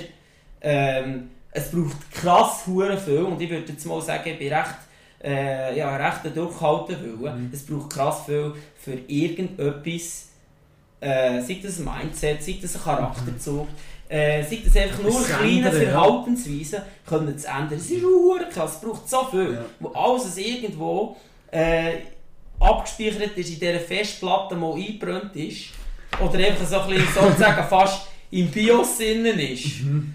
ähm, 0.61 1.29
es 1.53 1.71
braucht 1.71 2.11
krass 2.11 2.63
viel 2.63 3.23
und 3.23 3.41
ich 3.41 3.49
würde 3.49 3.71
jetzt 3.71 3.85
mal 3.85 4.01
sagen, 4.01 4.29
ich 4.29 4.39
bin 4.39 4.53
recht, 4.53 4.75
äh, 5.23 5.77
ja, 5.77 5.95
recht 5.95 6.35
durchhalten 6.35 7.21
wollen. 7.21 7.47
Mhm. 7.47 7.49
Es 7.53 7.65
braucht 7.65 7.91
krass 7.91 8.25
viel 8.25 8.53
für 8.77 8.97
irgendetwas, 9.07 10.29
äh, 10.99 11.41
sei 11.41 11.59
das 11.61 11.79
ein 11.79 11.85
Mindset, 11.85 12.43
sei 12.43 12.57
das 12.61 12.75
ein 12.75 12.81
Charakterzug, 12.81 13.67
mhm 13.67 13.93
äh, 14.13 14.43
sei 14.43 14.61
das 14.63 14.75
einfach 14.75 15.01
nur 15.01 15.23
kleine 15.25 15.71
Verhaltensweisen, 15.71 16.79
ja. 16.79 16.85
können 17.05 17.37
zu 17.37 17.47
ändern. 17.47 17.73
Es 17.73 17.89
ist 17.89 18.03
krass, 18.53 18.75
es 18.75 18.81
braucht 18.81 19.09
so 19.09 19.25
viel. 19.25 19.53
Ja. 19.53 19.65
Wo 19.79 19.89
alles 19.89 20.37
irgendwo 20.37 21.17
äh, 21.49 21.93
abgespeichert 22.59 23.35
ist, 23.35 23.49
in 23.49 23.59
dieser 23.59 23.79
Festplatte 23.79 24.55
mal 24.55 24.75
eingebrannt 24.75 25.35
ist, 25.35 25.69
oder 26.19 26.37
einfach 26.37 26.67
so 26.67 26.79
ein 26.81 26.89
bisschen, 26.89 27.07
sozusagen 27.13 27.63
fast 27.69 28.07
im 28.29 28.49
BIOS 28.49 28.99
innen 28.99 29.39
ist. 29.39 29.81
Mhm. 29.81 30.13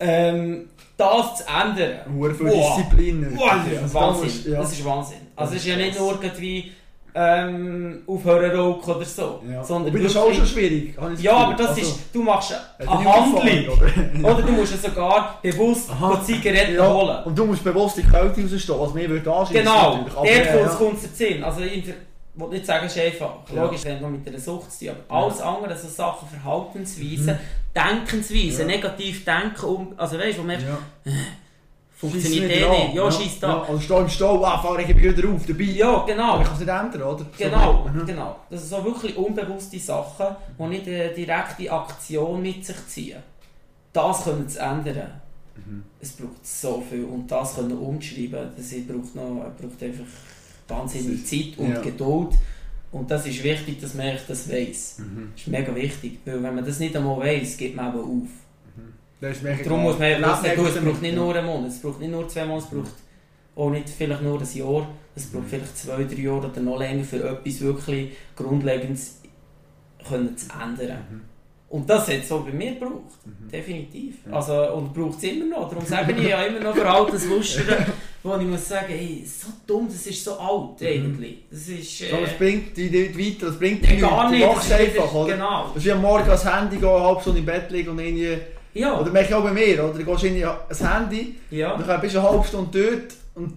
Ähm, 0.00 0.68
das 0.96 1.36
zu 1.36 1.44
ändern. 1.44 2.00
Nur 2.08 2.34
für 2.34 2.44
wow. 2.46 2.76
Disziplin. 2.76 3.36
Wow, 3.36 3.50
das, 3.64 3.82
ist 3.82 3.94
Wahnsinn. 3.94 4.52
Ja. 4.52 4.60
das 4.60 4.72
ist 4.72 4.84
Wahnsinn. 4.84 5.18
Also 5.36 5.54
es 5.54 5.60
ist 5.60 5.66
ja 5.66 5.76
nicht 5.76 5.98
nur 5.98 6.12
irgendwie 6.22 6.72
ähm, 7.16 8.02
aufhören 8.06 8.50
rauchen 8.56 8.94
oder 8.94 9.04
so. 9.04 9.40
Ja. 9.48 9.62
Sondern 9.62 9.92
aber 9.92 10.02
das 10.02 10.12
ist 10.12 10.16
auch 10.16 10.32
schon 10.32 10.46
schwierig. 10.46 10.96
Ja, 11.18 11.36
aber 11.36 11.54
das 11.54 11.68
also, 11.68 11.80
ist, 11.80 12.00
du 12.12 12.22
machst 12.22 12.54
eine 12.78 12.90
Handlung. 12.90 13.42
Oder? 13.42 14.30
oder? 14.32 14.42
du 14.42 14.52
musst 14.52 14.72
ja 14.72 14.90
sogar 14.90 15.38
bewusst 15.40 15.90
Zigaretten 16.24 16.74
ja. 16.74 16.92
holen. 16.92 17.24
Und 17.24 17.38
du 17.38 17.44
musst 17.44 17.62
bewusst 17.62 17.98
die 17.98 18.02
Kälte 18.02 18.40
rausstehen, 18.40 18.80
was 18.80 18.94
mir 18.94 19.08
würde 19.08 19.32
anschließen. 19.32 19.64
Genau, 19.64 20.04
dort 20.12 20.28
ja, 20.28 20.66
kommt 20.66 20.98
es 20.98 21.04
ja. 21.04 21.28
Sinn. 21.28 21.44
Also 21.44 21.60
ich 21.60 21.86
will 22.34 22.48
nicht 22.48 22.66
sagen, 22.66 22.86
es 22.86 22.96
ist 22.96 23.02
einfach. 23.02 23.34
Logisch, 23.54 23.84
wenn 23.84 24.00
du 24.00 24.08
mit 24.08 24.26
einer 24.26 24.38
Sucht 24.38 24.72
zu 24.72 24.86
tun 24.86 24.96
aber 25.08 25.24
alles 25.24 25.40
andere, 25.40 25.76
so 25.76 25.86
Sachen, 25.86 26.28
Verhaltensweisen, 26.28 27.26
mhm. 27.26 27.38
Denkensweisen, 27.74 28.66
negativ 28.66 29.24
denken, 29.24 29.64
um, 29.64 29.94
also 29.96 30.18
weißt 30.18 30.38
du, 30.38 30.42
wo 30.42 30.46
man 30.46 30.58
Funktioniert 31.96 32.50
eh 32.50 32.68
nicht. 32.68 32.94
Ja, 32.94 33.04
ja 33.04 33.10
scheiß 33.10 33.40
da. 33.40 33.48
Ja, 33.48 33.62
also 33.62 33.80
steh 33.80 33.98
im 33.98 34.08
Stau, 34.08 34.44
ah, 34.44 34.58
fahre 34.58 34.82
ich 34.82 34.88
wieder 34.96 35.28
auf, 35.28 35.46
dabei. 35.46 35.62
Ja, 35.62 36.04
genau. 36.04 36.32
Aber 36.32 36.42
ich 36.42 36.48
kann 36.48 36.54
es 36.54 36.60
nicht 36.60 36.68
ändern, 36.68 37.02
oder? 37.02 37.26
Genau, 37.38 37.90
so, 37.94 38.04
genau. 38.04 38.36
Das 38.50 38.60
sind 38.60 38.70
so 38.70 38.84
wirklich 38.84 39.16
unbewusste 39.16 39.78
Sachen, 39.78 40.26
die 40.58 40.62
nicht 40.64 40.86
eine 40.86 41.08
direkte 41.10 41.72
Aktion 41.72 42.42
mit 42.42 42.64
sich 42.64 42.86
ziehen. 42.88 43.22
Das 43.92 44.24
können 44.24 44.48
sie 44.48 44.58
ändern. 44.58 45.20
Mhm. 45.56 45.84
Es 46.00 46.12
braucht 46.12 46.44
so 46.44 46.82
viel 46.88 47.04
und 47.04 47.30
das 47.30 47.54
können 47.54 47.78
umschreiben, 47.78 48.50
das 48.56 48.70
braucht, 48.88 49.14
noch, 49.14 49.52
braucht 49.56 49.82
einfach 49.82 50.04
wahnsinnig 50.66 51.24
Zeit 51.24 51.58
und 51.58 51.74
ja. 51.74 51.80
Geduld. 51.80 52.34
Und 52.94 53.10
das 53.10 53.26
ist 53.26 53.42
wichtig, 53.42 53.80
dass 53.80 53.94
man 53.94 54.16
das 54.28 54.48
weiß. 54.48 54.98
Mhm. 54.98 55.32
Das 55.32 55.42
ist 55.42 55.48
mega 55.48 55.74
wichtig, 55.74 56.20
weil 56.24 56.40
wenn 56.40 56.54
man 56.54 56.64
das 56.64 56.78
nicht 56.78 56.96
einmal 56.96 57.18
weiß, 57.18 57.56
geht 57.56 57.74
man 57.74 57.88
eben 57.92 57.98
auf. 57.98 58.28
Darum 59.64 59.82
muss 59.82 59.98
man 59.98 60.22
wissen, 60.22 60.76
es 60.76 60.84
braucht 60.84 61.02
nicht 61.02 61.14
nur 61.16 61.34
einen 61.34 61.46
Monat, 61.46 61.70
es 61.70 61.80
braucht 61.80 61.98
nicht 61.98 62.12
nur 62.12 62.28
zwei 62.28 62.44
Monate, 62.44 62.66
es 62.66 62.70
braucht 62.70 62.92
auch 63.56 63.70
nicht 63.70 63.88
vielleicht 63.88 64.22
nur 64.22 64.40
ein 64.40 64.46
Jahr, 64.54 64.88
es 65.16 65.26
braucht 65.26 65.48
vielleicht 65.48 65.76
zwei, 65.76 66.04
drei 66.04 66.20
Jahre 66.20 66.48
oder 66.50 66.60
noch 66.60 66.78
länger 66.78 67.02
für 67.02 67.28
etwas 67.28 67.60
wirklich 67.62 68.12
Grundlegendes 68.36 69.20
können 70.06 70.36
zu 70.36 70.46
ändern. 70.52 70.98
Mhm. 71.74 71.80
Und 71.80 71.90
das 71.90 72.06
hat 72.08 72.14
es 72.22 72.30
auch 72.32 72.40
bei 72.44 72.52
mir 72.52 72.72
gebraucht, 72.74 73.18
Mhm. 73.24 73.50
definitiv. 73.50 74.14
Ja. 74.26 74.36
Also, 74.36 74.72
und 74.74 74.94
braucht 74.94 75.18
es 75.18 75.24
immer 75.24 75.46
noch. 75.58 75.68
Darum 75.68 75.84
sage 75.84 76.12
ich 76.12 76.28
ja 76.28 76.42
immer 76.44 76.60
noch 76.60 76.74
für 76.76 76.88
altes 76.88 77.26
Lustern, 77.26 77.86
wo 78.22 78.36
ich 78.36 78.46
muss 78.46 78.68
sagen, 78.68 78.86
hey, 78.88 79.24
so 79.26 79.48
dumm, 79.66 79.86
das 79.88 80.06
ist 80.06 80.22
so 80.24 80.38
alt 80.38 80.80
eigentlich. 80.82 81.38
Das 81.50 81.68
ist... 81.68 82.00
Äh, 82.02 82.12
Aber 82.12 82.22
es 82.22 82.32
bringt 82.38 82.76
dich 82.76 82.90
nicht 82.90 83.18
weiter, 83.18 83.50
es 83.50 83.58
bringt 83.58 83.82
ja, 83.84 83.90
dich 83.90 84.00
gar 84.00 84.30
nichts. 84.30 84.32
nicht. 84.32 84.42
Du 84.44 84.54
machst 84.54 84.70
Das 84.70 84.80
ist 84.80 84.86
einfach, 84.86 85.10
wieder- 85.12 85.20
oder? 85.24 85.32
Genau. 85.34 85.66
Das 85.68 85.76
ist 85.76 85.84
wie 85.84 85.92
am 85.92 86.02
Morgen 86.02 86.28
ans 86.30 86.44
Handy 86.54 86.76
gehen, 86.76 86.88
halb 86.88 87.20
Stunde 87.20 87.38
im 87.40 87.46
Bett 87.46 87.70
liegen 87.70 87.88
und 87.90 87.98
irgendwie... 87.98 88.38
Ja, 88.76 88.98
Oder 89.00 89.10
merke 89.12 89.28
ich 89.28 89.34
auch 89.34 89.42
bei 89.44 89.52
mir, 89.52 89.84
oder? 89.84 89.92
Du 89.98 90.04
gehst 90.04 90.24
in 90.24 90.42
ans 90.44 90.80
Handy, 90.82 91.36
ja. 91.50 91.76
dann 91.76 92.00
bist 92.00 92.14
du 92.14 92.18
eine 92.18 92.28
halbe 92.28 92.44
Stunde 92.44 92.70
dort 92.90 93.14
und 93.44 93.54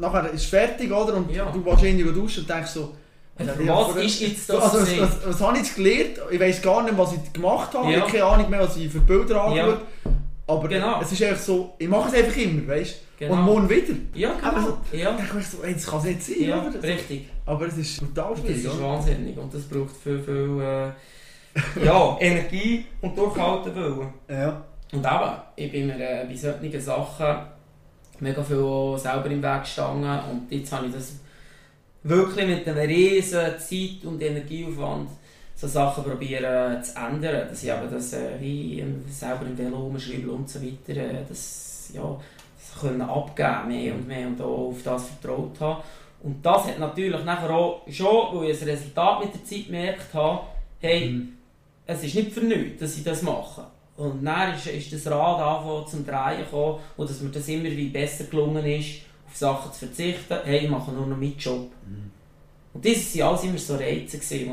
nachher 0.00 0.30
ist 0.30 0.42
es 0.42 0.46
fertig, 0.46 0.92
oder? 0.92 1.14
Und 1.16 1.30
Ja. 1.34 1.50
du 1.50 1.60
gehst 1.62 1.82
irgendwie 1.82 2.12
duschen 2.12 2.40
und 2.42 2.50
denkst 2.50 2.70
so... 2.70 2.92
Ja, 3.38 3.44
ja, 3.64 3.76
was 3.88 3.96
ist 4.02 4.20
jetzt 4.20 4.48
das 4.48 4.62
Also, 4.62 4.80
was, 4.80 4.98
was, 5.00 5.26
was 5.28 5.40
habe 5.40 5.58
ich 5.58 5.64
jetzt 5.64 5.76
gelernt? 5.76 6.20
Ich 6.30 6.40
weiß 6.40 6.62
gar 6.62 6.82
nicht, 6.82 6.96
was 6.96 7.12
ich 7.12 7.32
gemacht 7.32 7.74
habe. 7.74 7.84
Ja. 7.90 7.98
Ich 7.98 8.02
habe 8.02 8.10
keine 8.12 8.24
Ahnung 8.24 8.50
mehr, 8.50 8.60
was 8.60 8.76
ich 8.76 8.90
für 8.90 9.00
Bilder 9.00 9.42
angeschaut 9.44 9.80
Aber 10.46 10.68
Genau. 10.68 11.00
es 11.02 11.12
ist 11.12 11.22
einfach 11.22 11.42
so, 11.42 11.74
ich 11.78 11.88
mache 11.88 12.08
es 12.08 12.14
einfach 12.14 12.36
immer, 12.36 12.66
weißt 12.68 12.92
du? 12.94 12.96
Genau. 13.18 13.32
Und 13.34 13.40
morgen 13.42 13.68
wieder. 13.70 13.94
Ja, 14.14 14.30
Aber 14.42 14.56
genau. 14.60 14.66
so- 14.90 14.96
Ja, 14.96 15.04
Dann 15.10 15.16
denke 15.18 15.38
ich 15.40 15.46
so, 15.48 15.62
ey, 15.62 15.74
das 15.74 15.86
kann 15.86 15.98
es 16.00 16.04
nicht 16.04 16.22
sein, 16.22 16.42
ja 16.48 16.66
oder? 16.66 16.82
richtig. 16.82 17.28
Aber 17.46 17.66
es 17.66 17.76
ist 17.78 18.00
brutal 18.00 18.30
Das 18.32 18.40
schwierig, 18.40 18.64
ist 18.64 18.74
oder? 18.74 18.82
wahnsinnig 18.88 19.36
und 19.38 19.54
das 19.54 19.62
braucht 19.62 19.96
viel, 20.02 20.18
viel 20.22 20.60
äh, 20.62 21.84
ja, 21.84 22.16
Energie 22.20 22.84
und 23.02 23.16
durchhalten 23.18 23.74
wollen. 23.74 24.12
Ja. 24.28 24.62
Und 24.92 25.00
eben, 25.04 25.30
ich 25.56 25.72
bin 25.72 25.86
mir 25.88 25.98
äh, 25.98 26.24
bei 26.26 26.34
solchen 26.36 26.80
Sachen 26.80 27.36
mega 28.20 28.42
viel 28.42 28.94
selber 28.98 29.26
im 29.30 29.42
Weg 29.42 29.60
gestanden 29.62 30.20
und 30.30 30.46
jetzt 30.50 30.72
habe 30.72 30.86
ich 30.86 30.92
das 30.92 31.14
wirklich 32.08 32.46
mit 32.46 32.68
einem 32.68 32.88
riesen 32.88 33.58
Zeit- 33.58 34.04
und 34.04 34.22
Energieaufwand 34.22 35.08
so 35.54 35.66
Sachen 35.66 36.04
probieren 36.04 36.82
zu 36.82 36.92
ändern, 36.96 37.48
dass 37.48 37.62
ich 37.62 37.70
eben 37.70 37.90
das 37.90 38.12
äh, 38.12 38.38
wie 38.38 38.84
selber 39.10 39.46
im 39.46 39.56
Velo 39.56 39.86
umschreiben 39.86 40.28
und 40.28 40.48
so 40.48 40.60
weiter, 40.60 41.00
äh, 41.00 41.24
das, 41.26 41.90
ja, 41.94 42.20
das 42.58 42.80
können 42.80 43.00
abgeben 43.00 43.68
mehr 43.68 43.94
und 43.94 44.06
mehr 44.06 44.26
und 44.26 44.40
auch 44.40 44.68
auf 44.68 44.82
das 44.84 45.08
vertraut 45.08 45.58
haben. 45.60 45.82
Und 46.22 46.44
das 46.44 46.64
hat 46.66 46.78
natürlich 46.78 47.24
nachher 47.24 47.50
auch 47.50 47.82
schon, 47.88 48.06
weil 48.40 48.50
ich 48.50 48.60
ein 48.60 48.68
Resultat 48.68 49.24
mit 49.24 49.34
der 49.34 49.44
Zeit 49.44 49.66
gemerkt 49.66 50.14
habe, 50.14 50.40
hey, 50.80 51.08
Mhm. 51.08 51.32
es 51.86 52.02
ist 52.02 52.14
nicht 52.14 52.32
für 52.32 52.40
nichts, 52.40 52.80
dass 52.80 52.96
ich 52.96 53.04
das 53.04 53.22
mache. 53.22 53.64
Und 53.96 54.24
dann 54.24 54.54
ist, 54.54 54.66
ist 54.66 54.92
das 54.92 55.10
Rad 55.10 55.40
angefangen 55.40 55.86
zum 55.86 56.06
Drehen 56.06 56.44
gekommen 56.44 56.80
und 56.98 57.08
dass 57.08 57.20
mir 57.22 57.30
das 57.30 57.48
immer 57.48 57.64
wie 57.64 57.88
besser 57.88 58.24
gelungen 58.24 58.64
ist, 58.66 59.00
Sachen 59.36 59.72
zu 59.72 59.86
verzichten. 59.86 60.38
Hey, 60.44 60.64
ich 60.64 60.70
mache 60.70 60.92
nur 60.92 61.06
noch 61.06 61.16
meinen 61.16 61.36
Job. 61.38 61.70
Und 62.72 62.84
das 62.84 63.16
waren 63.16 63.28
alles 63.28 63.44
immer 63.44 63.58
so 63.58 63.74
Reize, 63.76 64.18
die 64.18 64.34
ich 64.34 64.50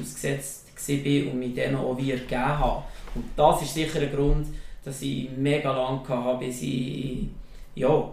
ausgesetzt 0.00 0.66
war 0.88 1.32
und 1.32 1.38
mich 1.38 1.54
denen 1.54 1.76
auch 1.76 1.96
wie 1.96 2.12
ergeben 2.12 2.58
habe. 2.58 2.84
Und 3.14 3.24
das 3.36 3.62
ist 3.62 3.74
sicher 3.74 4.00
ein 4.00 4.12
Grund, 4.14 4.48
dass 4.84 5.02
ich 5.02 5.30
mega 5.36 5.72
lange 5.72 6.08
hatte, 6.08 6.38
bis 6.38 6.62
ich 6.62 7.26
ja, 7.74 8.10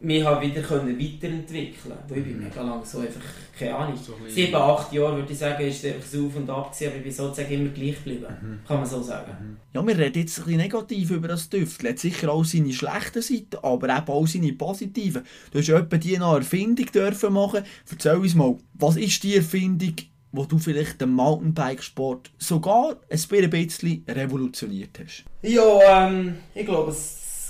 mich 0.00 0.24
habe 0.24 0.46
wieder 0.46 0.62
können 0.62 0.98
weiterentwickeln 0.98 1.76
konnte. 1.82 2.10
Weil 2.10 2.18
ich 2.18 2.24
bin 2.24 2.42
mega 2.42 2.62
lange 2.62 2.84
so 2.84 3.00
einfach, 3.00 3.20
keine 3.58 3.74
Ahnung, 3.74 3.96
So 3.96 4.14
sieben, 4.28 4.54
acht 4.54 4.92
Jahre 4.92 5.16
würde 5.16 5.32
ich 5.32 5.38
sagen, 5.38 5.66
ist 5.66 5.84
es 5.84 5.92
einfach 5.92 6.06
so 6.06 6.26
auf 6.26 6.36
und 6.36 6.48
ab 6.48 6.72
gewesen, 6.72 6.88
aber 6.88 6.96
ich 6.96 7.02
bin 7.02 7.12
sozusagen 7.12 7.52
immer 7.52 7.68
gleich 7.70 7.96
geblieben. 7.96 8.60
Kann 8.66 8.76
man 8.78 8.86
so 8.86 9.02
sagen. 9.02 9.58
Ja, 9.74 9.86
wir 9.86 9.98
reden 9.98 10.22
jetzt 10.22 10.38
ein 10.38 10.44
bisschen 10.44 10.60
negativ 10.60 11.10
über 11.10 11.28
das 11.28 11.48
Düftel. 11.50 11.86
Er 11.86 11.92
hat 11.92 11.98
sicher 11.98 12.32
auch 12.32 12.44
seine 12.44 12.72
schlechten 12.72 13.22
Seiten, 13.22 13.56
aber 13.62 13.96
eben 13.96 14.08
auch 14.08 14.26
seine 14.26 14.52
positiven. 14.54 15.22
Du 15.52 15.58
hast 15.58 15.68
etwa 15.68 15.96
die 15.98 16.18
noch 16.18 16.36
Erfindung 16.36 16.86
dürfen 16.86 17.34
machen. 17.34 17.64
Erzähl 17.90 18.16
uns 18.16 18.34
mal, 18.34 18.56
was 18.74 18.96
ist 18.96 19.22
die 19.22 19.36
Erfindung, 19.36 19.94
wo 20.32 20.44
du 20.44 20.58
vielleicht 20.58 21.00
den 21.00 21.10
Mountainbikesport 21.10 22.30
sogar 22.38 22.96
ein 23.10 23.50
bisschen 23.50 24.04
revolutioniert 24.08 24.98
hast? 25.02 25.24
Ja, 25.42 26.06
ähm, 26.06 26.36
ich 26.54 26.64
glaube, 26.64 26.94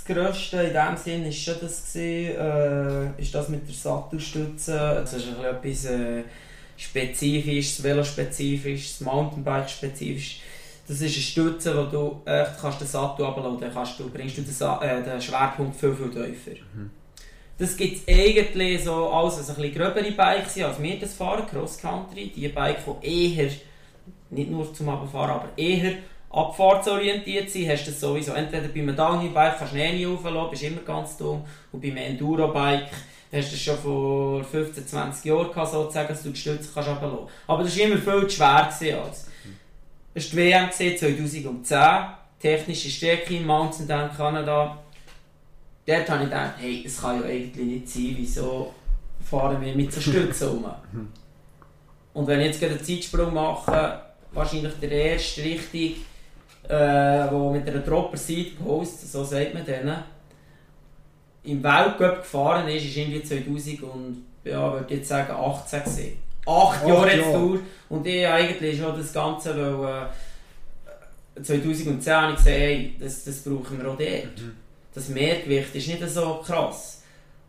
das 0.05 0.17
Grösste 0.17 0.63
in 0.63 0.73
dem 0.73 0.97
Sinn 0.97 1.25
war 1.25 1.33
schon 1.33 1.55
das, 1.61 1.93
gewesen, 1.93 2.37
äh, 2.39 3.21
ist 3.21 3.35
das 3.35 3.49
mit 3.49 3.67
der 3.67 3.75
Sattelstütze. 3.75 4.73
Das 4.73 5.13
ist 5.13 5.27
ein 5.29 5.61
bisschen 5.61 5.95
etwas 5.95 6.25
äh, 6.25 6.25
Spezifisches, 6.77 7.83
Velospezifisches, 7.83 9.01
Mountainbike-spezifisch. 9.03 10.41
Das 10.89 11.01
ist 11.01 11.15
eine 11.15 11.23
Stütze, 11.23 11.77
wo 11.77 11.91
du 11.91 12.23
echt 12.31 12.61
kannst 12.61 12.81
den 12.81 12.89
Sattel 12.89 13.27
dann 13.61 13.73
kannst 13.73 14.01
du, 14.01 14.09
bringst 14.09 14.39
du 14.39 14.43
den, 14.43 14.53
Sa 14.53 14.81
äh, 14.83 15.03
den 15.03 15.21
Schwerpunkt 15.21 15.77
viel, 15.77 15.95
viel 15.95 16.11
tiefer. 16.11 16.59
Das 17.59 17.77
gibt 17.77 18.09
es 18.09 18.09
eigentlich 18.09 18.83
so 18.83 19.11
als 19.11 19.39
ein 19.39 19.55
bisschen 19.55 19.75
gröbere 19.75 20.11
Bikes 20.13 20.55
sind, 20.55 20.65
als 20.65 20.83
wir 20.83 20.99
das 20.99 21.13
fahren, 21.13 21.47
Cross-Country. 21.47 22.33
Die 22.35 22.49
Bikes, 22.49 22.85
die 23.03 23.37
eher, 23.37 23.51
nicht 24.31 24.51
nur 24.51 24.73
zum 24.73 24.89
Abfahren, 24.89 25.31
aber 25.31 25.49
eher 25.57 25.93
abfahrtsorientiert 26.31 27.51
sind, 27.51 27.69
hast 27.69 27.87
du 27.87 27.91
das 27.91 28.01
sowieso. 28.01 28.33
Entweder 28.33 28.69
bei 28.69 28.81
einem 28.81 28.97
Downhill-Bike 28.97 29.59
kannst 29.59 29.75
du 29.75 29.79
eh 29.79 29.93
nicht 29.93 30.07
rauflassen, 30.07 30.51
bist 30.51 30.63
immer 30.63 30.81
ganz 30.83 31.17
dumm. 31.17 31.45
Und 31.73 31.81
bei 31.81 31.89
einem 31.89 31.99
Enduro-Bike 31.99 32.91
hast 33.33 33.49
du 33.49 33.53
das 33.53 33.61
schon 33.61 33.79
vor 33.79 34.45
15, 34.45 34.87
20 34.87 35.25
Jahren 35.25 35.51
gehabt, 35.51 35.73
sozusagen, 35.73 36.09
dass 36.09 36.23
du 36.23 36.31
die 36.31 36.41
Stütze 36.41 36.69
kannst 36.73 36.89
runterlassen. 36.89 37.27
Aber 37.47 37.65
das 37.65 37.77
war 37.77 37.85
immer 37.85 37.99
viel 37.99 38.29
zu 38.29 38.37
schwer. 38.37 38.71
Gewesen, 38.79 38.99
als. 38.99 39.27
Es 40.13 40.25
war 40.25 40.43
die 40.43 40.51
WM 40.51 40.69
gewesen, 40.71 41.65
2010, 41.65 41.79
technische 42.41 42.91
Strecke 42.91 43.37
in 43.37 43.47
Mountain 43.47 43.87
Down, 43.87 44.11
Kanada. 44.17 44.79
Dort 45.87 46.11
habe 46.11 46.25
ich 46.25 46.31
gedacht, 46.31 46.53
hey, 46.59 46.83
es 46.87 47.01
kann 47.01 47.21
ja 47.21 47.27
eigentlich 47.27 47.67
nicht 47.67 47.89
sein, 47.89 48.15
wieso 48.17 48.75
fahren 49.29 49.61
wir 49.61 49.75
mit 49.75 49.93
so 49.93 50.01
Stützen 50.01 50.49
rum. 50.49 50.65
Und 52.13 52.27
wenn 52.27 52.41
ich 52.41 52.47
jetzt 52.47 52.61
gerade 52.61 52.75
einen 52.75 52.85
Zeitsprung 52.85 53.33
mache, 53.33 54.01
wahrscheinlich 54.33 54.73
der 54.81 54.91
erste 54.91 55.45
richtig, 55.45 55.99
äh, 56.69 57.31
wo 57.31 57.51
mit 57.51 57.69
einer 57.69 57.81
Dropper 57.81 58.17
Seed 58.17 58.59
Post, 58.59 59.11
so 59.11 59.25
sagt 59.25 59.55
man 59.55 59.65
denen, 59.65 59.97
im 61.43 61.63
Weltcup 61.63 62.19
gefahren 62.19 62.69
ist, 62.69 62.85
ist 62.85 62.97
irgendwie 62.97 63.23
2000 63.23 63.83
und 63.83 64.25
ja, 64.45 64.73
würde 64.73 64.95
jetzt 64.95 65.09
sagen 65.09 65.33
18 65.33 65.81
gewesen. 65.81 66.19
Acht 66.47 66.79
Acht 66.79 66.89
Jahre 66.89 67.17
jetzt 67.17 67.35
durch 67.35 67.61
und 67.89 68.07
ich 68.07 68.27
eigentlich 68.27 68.79
schon 68.79 68.97
das 68.97 69.13
Ganze, 69.13 69.79
weil 69.79 70.09
äh, 71.37 71.43
2010 71.43 72.15
habe 72.15 72.33
ich 72.33 72.37
gesagt, 72.37 72.57
hey, 72.57 72.97
das, 72.99 73.25
das 73.25 73.43
brauchen 73.43 73.79
wir 73.79 73.91
auch 73.91 73.97
dort. 73.97 74.55
Das 74.95 75.09
Mehrgewicht 75.09 75.75
ist 75.75 75.89
nicht 75.89 76.09
so 76.09 76.43
krass. 76.45 77.00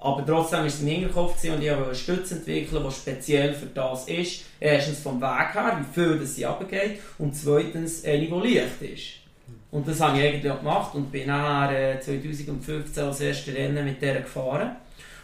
Aber 0.02 0.26
trotzdem 0.26 0.60
war 0.60 0.66
es 0.66 0.82
im 0.82 0.88
Hinterkopf 0.88 1.36
gewesen 1.36 1.56
und 1.56 1.64
ich 1.64 1.70
wollte 1.70 1.86
eine 1.86 1.96
Stütze 1.96 2.36
entwickeln, 2.36 2.84
die 2.84 2.92
speziell 2.92 3.54
für 3.54 3.68
das 3.68 4.08
ist. 4.08 4.46
Erstens 4.60 5.00
vom 5.00 5.22
Weg 5.22 5.54
her, 5.54 5.78
wie 5.80 5.94
viel 5.94 6.18
das 6.18 6.36
sie 6.36 6.44
runtergeht 6.44 7.00
und 7.20 7.36
zweitens 7.36 8.04
eine, 8.04 8.26
die 8.26 8.28
leicht 8.28 8.82
ist. 8.82 9.22
Und 9.70 9.88
das 9.88 10.02
habe 10.02 10.18
ich 10.18 10.26
eigentlich 10.26 10.52
auch 10.52 10.58
gemacht 10.58 10.96
und 10.96 11.12
bin 11.12 11.28
nachher 11.28 11.96
äh, 11.96 12.00
2015 12.00 13.04
als 13.04 13.22
erstes 13.22 13.56
Rennen 13.56 13.86
mit 13.86 14.02
der 14.02 14.22
gefahren. 14.22 14.72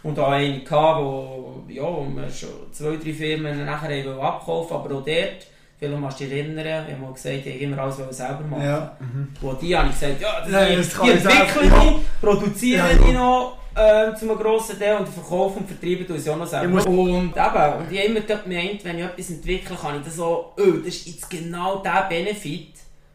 Und 0.04 0.16
da 0.16 0.28
eine 0.28 0.60
gehabt, 0.60 1.00
wo, 1.02 1.64
ja, 1.68 1.82
wo 1.82 2.06
wir 2.14 2.30
schon 2.30 2.48
zwei, 2.72 2.96
drei 2.96 3.12
Firmen 3.12 3.66
nachher 3.66 3.90
haben 3.90 4.20
abkaufen 4.20 4.76
aber 4.76 4.94
auch 4.94 5.04
dort, 5.04 5.46
vielleicht 5.76 6.00
kannst 6.00 6.20
du 6.20 6.24
dich 6.24 6.32
erinnern, 6.32 6.64
wir 6.64 6.94
haben 6.94 7.02
mal 7.02 7.12
gesagt, 7.12 7.46
ich 7.46 7.60
immer 7.60 7.78
alles 7.78 7.96
selber 8.16 8.44
machen. 8.48 8.64
Ja. 8.64 8.96
Wo 9.40 9.52
die 9.54 9.76
habe 9.76 9.88
ich 9.88 9.98
gesagt, 9.98 10.20
ja, 10.20 10.40
das, 10.40 10.46
die, 10.46 10.76
das 10.76 10.88
die 11.02 11.10
ich 11.10 11.20
selber, 11.20 11.62
entwickeln 11.62 11.66
ja. 11.66 11.80
die, 11.80 12.24
produzieren 12.24 12.86
Ja, 12.86 12.90
ja. 12.92 13.06
die 13.06 13.12
noch 13.12 13.57
ähm, 13.78 14.16
zu 14.16 14.28
einem 14.28 14.38
grossen 14.38 14.78
Teil 14.78 14.96
und 14.96 15.08
Verkauf 15.08 15.56
und 15.56 15.66
Vertrieben 15.66 16.06
tun 16.06 16.18
sie 16.18 16.30
auch 16.30 16.36
noch 16.36 16.46
selber. 16.46 16.78
Ich 16.78 16.86
und 16.86 16.96
eben, 16.96 17.28
und 17.30 17.92
ich 17.92 17.98
habe 17.98 18.08
immer 18.08 18.20
gemeint, 18.20 18.84
wenn 18.84 18.98
ich 18.98 19.04
etwas 19.04 19.30
entwickle, 19.30 19.76
kann 19.76 19.96
ich 19.98 20.04
das 20.04 20.16
so, 20.16 20.52
oh, 20.56 20.72
das 20.84 20.94
ist 20.94 21.06
jetzt 21.06 21.30
genau 21.30 21.78
der 21.82 22.06
Benefit, 22.08 22.74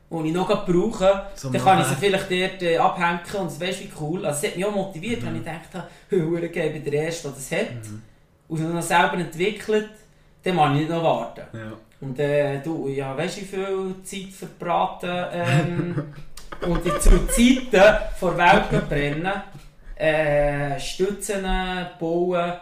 den 0.10 0.26
ich 0.26 0.34
noch 0.34 0.66
brauche, 0.66 1.24
So 1.36 1.50
dann 1.50 1.62
kann 1.62 1.82
ich 1.82 1.88
sie 1.88 1.96
vielleicht 1.96 2.32
dort 2.32 2.62
äh, 2.62 2.78
abhängen 2.78 3.20
und 3.40 3.46
das 3.46 3.60
wie 3.80 3.92
cool. 4.00 4.26
Also 4.26 4.40
es 4.40 4.52
hat 4.52 4.58
mich 4.58 4.66
auch 4.66 4.76
motiviert, 4.76 5.22
Mhm. 5.22 5.26
wenn 5.28 5.36
ich 5.38 5.44
dachte, 5.44 5.88
ich 6.10 6.74
bin 6.74 6.84
der 6.84 6.94
Erste, 6.94 7.28
der 7.30 7.32
das 7.32 7.52
hat. 7.52 7.90
Und 8.48 8.60
wenn 8.60 8.74
noch 8.74 8.82
selber 8.82 9.14
entwickelt, 9.14 9.90
dann 10.44 10.56
muss 10.56 10.70
ich 10.72 10.80
nicht 10.80 10.90
noch 10.90 11.04
warten. 11.04 11.42
Ja. 11.54 11.74
Und 12.02 12.20
äh, 12.20 12.60
du, 12.62 12.88
ja, 12.90 13.18
weißt 13.18 13.38
du, 13.38 13.42
wie 13.42 13.46
viel 13.46 13.96
Zeit 14.04 14.34
verbraten 14.34 15.26
ähm, 15.32 16.04
und 16.70 16.86
in 16.86 17.00
zu 17.00 17.28
Zeiten 17.28 17.98
vor 18.20 18.38
Weltcuprennen 18.38 19.32
äh, 19.96 20.80
Stützen 20.80 21.46
bauen, 22.00 22.54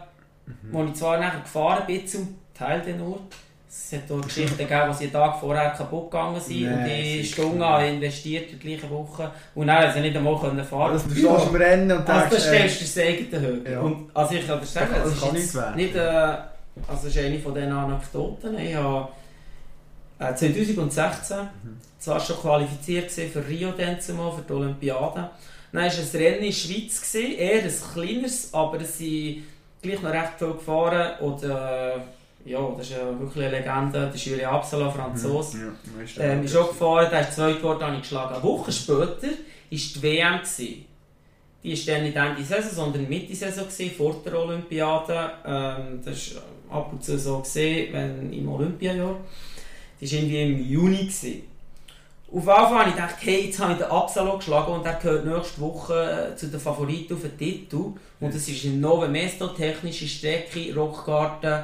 wo 0.71 0.83
ich 0.83 0.93
zwar 0.93 1.19
nachher 1.19 1.41
gefahren 1.41 1.83
bin, 1.87 2.07
zum 2.07 2.35
Teil 2.53 2.81
den 2.81 3.01
Ort. 3.01 3.35
Es 3.69 3.93
hat 3.93 4.11
auch 4.11 4.21
Geschichten 4.21 4.57
gegeben, 4.57 4.89
wo 4.89 4.93
sie 4.93 5.05
einen 5.05 5.13
Tag 5.13 5.39
vorher 5.39 5.69
kaputt 5.69 6.11
gegangen 6.11 6.41
sind 6.41 6.67
und 6.67 6.83
Nee, 6.83 7.19
die 7.19 7.23
sicher 7.23 7.43
Stunden 7.43 7.61
ich 7.61 7.93
investiert 7.93 8.51
in 8.51 8.59
der 8.59 8.69
gleichen 8.69 8.89
Woche 8.89 9.31
und 9.55 9.67
dann 9.67 9.77
haben 9.77 9.93
sie 9.93 10.01
nicht 10.01 10.17
einmal 10.17 10.37
können 10.37 10.63
fahren 10.65 10.91
Also, 10.91 11.07
du 11.07 11.15
stehst 11.15 11.47
im 11.47 11.55
Rennen 11.55 11.91
und 11.91 12.09
also 12.09 12.29
denkst, 12.29 12.29
da 12.29 12.51
äh, 12.51 12.67
stellst 12.67 12.81
du 12.81 12.85
das 12.85 12.97
eigene 12.97 13.39
Höhe. 13.39 13.71
Ja. 13.71 13.79
Und, 13.79 14.09
also 14.13 14.35
ich 14.35 14.45
kann 14.45 14.59
dir 14.59 14.65
sagen, 14.65 14.89
Das 14.93 15.03
das, 15.03 15.23
ist 15.23 15.33
nicht 15.33 15.75
nicht, 15.77 15.95
äh, 15.95 15.99
also 15.99 16.47
das 16.87 17.05
ist 17.05 17.17
eine 17.17 17.39
von 17.39 17.55
diesen 17.55 17.71
Anekdoten. 17.71 18.59
Ich 18.59 18.75
habe 18.75 19.07
äh, 20.19 20.35
2016 20.35 21.37
zwar 21.97 22.19
schon 22.19 22.35
qualifiziert 22.37 23.09
für 23.09 23.47
Rio 23.47 23.71
zumal, 23.99 24.33
für 24.33 24.41
die 24.41 24.53
Olympiade, 24.53 25.29
Dann 25.71 25.83
war 25.83 25.89
ein 25.89 26.07
Rennen 26.13 26.39
in 26.39 26.45
der 26.45 26.51
Schweiz, 26.51 27.01
gewesen, 27.01 27.37
eher 27.37 27.63
ein 27.63 27.73
kleineres, 27.93 28.53
aber 28.53 28.81
es 28.81 28.97
sind 28.97 29.43
gleich 29.81 30.01
noch 30.01 30.11
recht 30.11 30.33
viel 30.37 30.53
gefahren. 30.53 31.19
Und, 31.21 31.43
äh, 31.43 31.97
ja, 32.43 32.73
das 32.77 32.89
ist 32.89 32.97
ja 32.97 33.19
wirklich 33.19 33.45
eine 33.45 33.57
Legende, 33.59 33.99
der 33.99 34.13
ist 34.13 34.25
Julien 34.25 34.47
Absalon, 34.47 34.91
Franzose. 34.91 35.57
Ja, 35.59 36.01
weißt 36.01 36.17
du, 36.17 36.21
Ähm, 36.21 36.43
ist 36.43 36.55
auch 36.55 36.69
gefahren, 36.69 37.07
der 37.11 37.21
ist 37.21 37.35
zweit 37.35 37.57
geworden, 37.57 37.83
habe 37.83 37.95
ich 37.95 38.01
geschlagen. 38.01 38.35
Eine 38.35 38.43
Woche 38.43 38.71
später 38.71 38.97
war 38.97 39.09
die 39.69 40.01
WM. 40.01 40.39
Gewesen. 40.39 40.85
Die 41.63 41.87
war 41.87 41.93
dann 41.93 42.03
nicht 42.03 42.15
Ende 42.15 42.43
Saison, 42.43 42.71
sondern 42.71 43.07
Mitte 43.07 43.35
Saison, 43.35 43.65
gewesen, 43.65 43.91
vor 43.95 44.15
der 44.25 44.39
Olympiade. 44.39 45.31
Ähm, 45.45 46.01
das 46.03 46.35
war 46.69 46.79
ab 46.79 46.91
und 46.91 47.03
zu 47.03 47.17
so, 47.19 47.39
gewesen, 47.39 47.93
wenn 47.93 48.33
im 48.33 48.49
Olympiajahr. 48.49 49.17
Die 49.99 50.11
war 50.11 50.19
irgendwie 50.19 50.41
im 50.41 50.67
Juni. 50.67 50.97
Gewesen. 50.97 51.43
Auf 52.33 52.45
Fall 52.45 52.69
habe 52.69 52.89
ich 52.89 52.95
gedacht, 52.95 53.15
hey, 53.19 53.45
jetzt 53.45 53.59
habe 53.59 53.73
ich 53.73 53.79
den 53.79 53.87
Absalon 53.87 54.37
geschlagen 54.37 54.71
und 54.71 54.85
er 54.85 54.93
gehört 54.93 55.25
nächste 55.25 55.59
Woche 55.59 56.31
äh, 56.31 56.35
zu 56.37 56.47
den 56.47 56.61
Favoriten 56.61 57.13
auf 57.13 57.21
den 57.21 57.37
Titel. 57.37 57.93
Und 58.21 58.33
es 58.33 58.47
ist 58.47 58.63
eine 58.65 58.75
Nove 58.75 59.09
Mesto, 59.09 59.47
technische 59.49 60.07
Strecke, 60.07 60.73
Rockgarten. 60.73 61.63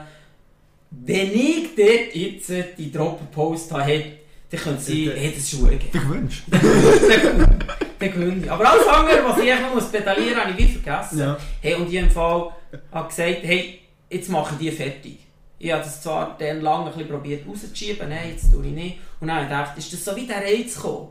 Wenn 0.91 1.33
ich 1.33 1.69
dort 1.75 2.15
jetzt 2.15 2.51
die 2.77 2.91
Dropper-Post 2.91 3.71
habe, 3.71 4.03
dann 4.49 4.59
könnte 4.59 4.81
sie, 4.81 5.09
hey, 5.09 5.31
das 5.31 5.43
ist 5.43 5.51
schwierig. 5.51 5.81
Ich 5.85 5.91
gewünscht. 5.91 6.43
Dann 6.49 8.11
gewinne 8.11 8.37
ich. 8.43 8.51
Aber 8.51 8.69
alles 8.69 8.87
andere, 8.87 9.23
was 9.23 9.39
ich 9.39 9.51
einfach 9.51 9.73
muss 9.73 9.89
pedalieren 9.89 10.37
habe 10.37 10.51
ich 10.51 10.57
wie 10.57 10.67
vergessen. 10.79 11.19
Ja. 11.19 11.37
Hey, 11.61 11.75
und 11.75 11.87
ich 11.87 11.95
im 11.95 12.09
Fall 12.09 12.51
habe 12.91 13.07
gesagt, 13.07 13.39
hey, 13.43 13.79
jetzt 14.09 14.29
mache 14.29 14.55
ich 14.55 14.59
die 14.59 14.71
fertig. 14.71 15.26
Ich 15.59 15.71
habe 15.71 15.83
das 15.83 16.01
zwar 16.01 16.35
dann 16.37 16.61
lange 16.61 16.91
ein 16.91 17.07
probiert 17.07 17.47
rauszuschieben, 17.47 18.09
nein, 18.09 18.29
jetzt 18.31 18.51
tue 18.51 18.65
ich 18.65 18.73
nicht. 18.73 18.97
Und 19.19 19.27
dann 19.27 19.37
habe 19.37 19.45
ich 19.45 19.51
gedacht, 19.51 19.77
ist 19.77 19.93
das 19.93 20.05
so 20.05 20.15
wie 20.15 20.27
der 20.27 20.37
Reiz 20.43 20.75
gekommen? 20.75 21.07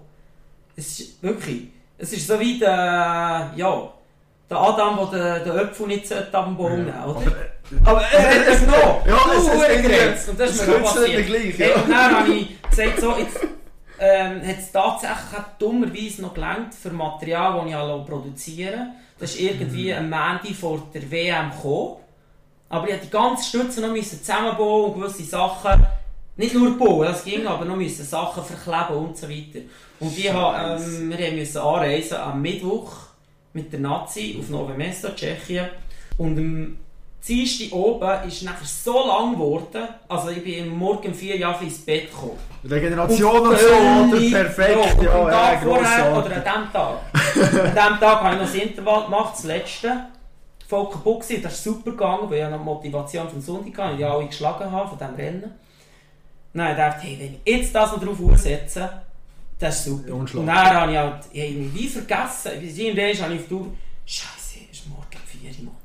Es 0.77 1.01
ist 1.01 1.23
wirklich, 1.23 1.69
es 1.99 2.13
ist 2.13 2.27
so 2.29 2.39
wie 2.39 2.59
der, 2.59 3.53
ja, 3.57 3.93
der 4.49 4.57
Adam, 4.57 5.11
der 5.11 5.41
den, 5.41 5.59
Apfel 5.59 5.87
nicht 5.89 6.07
am 6.35 6.57
Baum 6.57 6.85
nehmen 6.85 7.05
oder? 7.05 7.33
Aber 7.85 8.03
er 8.03 8.31
hat 8.31 8.47
es 8.47 8.67
noch! 8.67 9.05
Ja, 9.07 9.19
es- 9.37 9.49
es- 9.49 9.83
gereizt. 9.83 10.29
Und 10.29 10.39
das 10.39 10.51
ist 10.51 10.67
mir 10.67 10.75
kürzelt 10.75 10.85
passiert. 11.07 11.27
gleich, 11.27 11.59
ja. 11.59 11.75
und 11.75 11.91
dann 11.91 12.17
habe 12.21 12.33
ich 12.33 12.61
gesagt, 12.71 13.01
so, 13.01 13.17
jetzt 13.19 13.41
ähm, 13.99 14.47
hat 14.47 14.59
es 14.59 14.71
tatsächlich 14.71 15.43
dummerweise 15.59 16.23
noch 16.23 16.35
gelangt 16.35 16.75
für 16.75 16.91
Material, 16.91 17.59
das 17.59 17.67
ich 17.69 18.07
produzieren 18.07 18.93
Das 19.19 19.31
ist 19.35 19.41
irgendwie 19.41 19.91
Mhm. 19.93 19.99
ein 19.99 20.09
Mandy 20.11 20.55
vor 20.55 20.87
der 20.95 21.11
WM 21.11 21.51
gekommen. 21.51 21.97
Aber 22.69 22.89
ich 22.89 22.95
musste 22.95 23.07
die 23.07 23.13
ganze 23.13 23.49
Stütze 23.49 23.81
noch 23.81 23.93
müssen 23.93 24.21
zusammenbauen 24.21 24.93
und 24.93 25.01
gewisse 25.01 25.25
Sachen, 25.25 25.87
nicht 26.37 26.55
nur 26.55 26.77
bauen, 26.77 27.07
das 27.07 27.25
ging, 27.25 27.47
aber 27.47 27.65
noch 27.65 27.77
müssen 27.77 28.05
Sachen 28.05 28.45
verkleben 28.45 29.05
und 29.05 29.17
so 29.17 29.29
weiter. 29.29 29.61
Und 30.01 30.17
ich 30.19 30.33
habe, 30.33 30.83
ähm, 30.83 31.11
wir 31.11 31.27
haben 31.27 31.37
müssen 31.37 31.59
anreisen 31.59 32.19
am 32.19 32.43
Mittwoch 32.43 32.93
mit 33.53 33.73
der 33.73 33.81
Nazi 33.81 34.37
auf 34.39 34.51
Nove 34.51 34.75
Mesto, 34.75 35.09
Tschechien. 35.15 35.69
Und 36.19 36.39
am 36.39 36.77
Dienstag 37.27 37.73
oben 37.73 38.29
ist 38.29 38.43
nachher 38.43 38.67
so 38.67 39.07
lang 39.07 39.33
geworden, 39.33 39.89
also 40.09 40.29
ich 40.29 40.45
bin 40.45 40.69
morgen 40.69 41.09
um 41.09 41.15
vier 41.15 41.37
Jahre 41.37 41.65
ins 41.65 41.79
Bett 41.79 42.11
gekommen. 42.11 42.39
Regeneration 42.69 43.49
und 43.49 43.59
so, 43.59 43.67
oder? 43.67 44.31
Perfekt, 44.31 45.03
ja. 45.03 45.31
ja, 45.31 45.59
vorher 45.59 46.17
oder 46.17 46.37
an 46.37 46.43
diesem 46.45 46.73
Tag. 46.73 46.99
an 47.15 47.75
diesem 47.75 48.01
Tag 48.01 48.21
habe 48.21 48.35
ich 48.35 48.41
noch 48.41 48.53
das 48.53 48.55
Intervall 48.55 49.05
gemacht, 49.05 49.33
das 49.35 49.45
letzte. 49.45 50.07
Voll 50.69 50.91
kaputt 50.91 51.23
gewesen. 51.23 51.43
Das 51.43 51.55
ist 51.55 51.65
super 51.65 51.93
gegangen, 51.93 52.29
weil 52.31 52.43
ich 52.43 52.51
noch 52.51 52.59
die 52.59 52.89
Motivation 52.89 53.29
vom 53.29 53.41
Sonntag 53.41 53.79
hatte, 53.79 53.97
die 53.97 54.03
ich 54.03 54.09
alle 54.09 54.27
geschlagen 54.27 54.71
habe 54.71 54.89
von 54.89 54.99
diesem 54.99 55.15
Rennen. 55.15 55.55
Dann 56.53 56.63
habe 56.63 56.71
ich 56.71 56.77
gedacht, 56.77 57.03
hey, 57.03 57.17
wenn 57.21 57.35
ich 57.35 57.61
jetzt 57.63 57.75
das 57.75 57.93
noch 57.93 58.03
drauf 58.03 58.19
aussetze, 58.21 59.03
das 59.59 59.79
ist 59.79 59.85
super. 59.85 60.15
Und 60.15 60.47
dann 60.47 60.49
habe 60.51 60.93
ich 60.93 60.99
halt 60.99 61.25
ich 61.33 61.43
irgendwie 61.43 61.81
wie 61.81 61.89
vergessen, 61.89 62.53
irgendwann 62.63 63.25
habe 63.25 63.35
ich 63.35 63.41
auf 63.41 63.47
die 63.47 63.49
Tour, 63.49 63.67
Scheiße, 64.05 64.59
es 64.71 64.79
ist 64.79 64.89
morgen 64.89 65.19
4 65.27 65.51
Uhr, 65.51 65.65
Mann. 65.67 65.77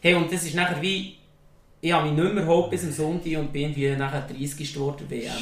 Hey, 0.00 0.14
und 0.14 0.32
das 0.32 0.44
ist 0.44 0.54
nachher 0.54 0.80
wie, 0.80 1.16
ich 1.80 1.92
habe 1.92 2.08
mich 2.08 2.18
nicht 2.18 2.34
mehr 2.34 2.44
geholt 2.44 2.70
bis 2.70 2.84
am 2.84 2.92
Sonntag 2.92 3.38
und 3.38 3.52
bin 3.52 3.74
wie 3.74 3.94
nachher 3.96 4.22
30 4.22 4.74
geworden 4.74 5.08
WM. 5.08 5.32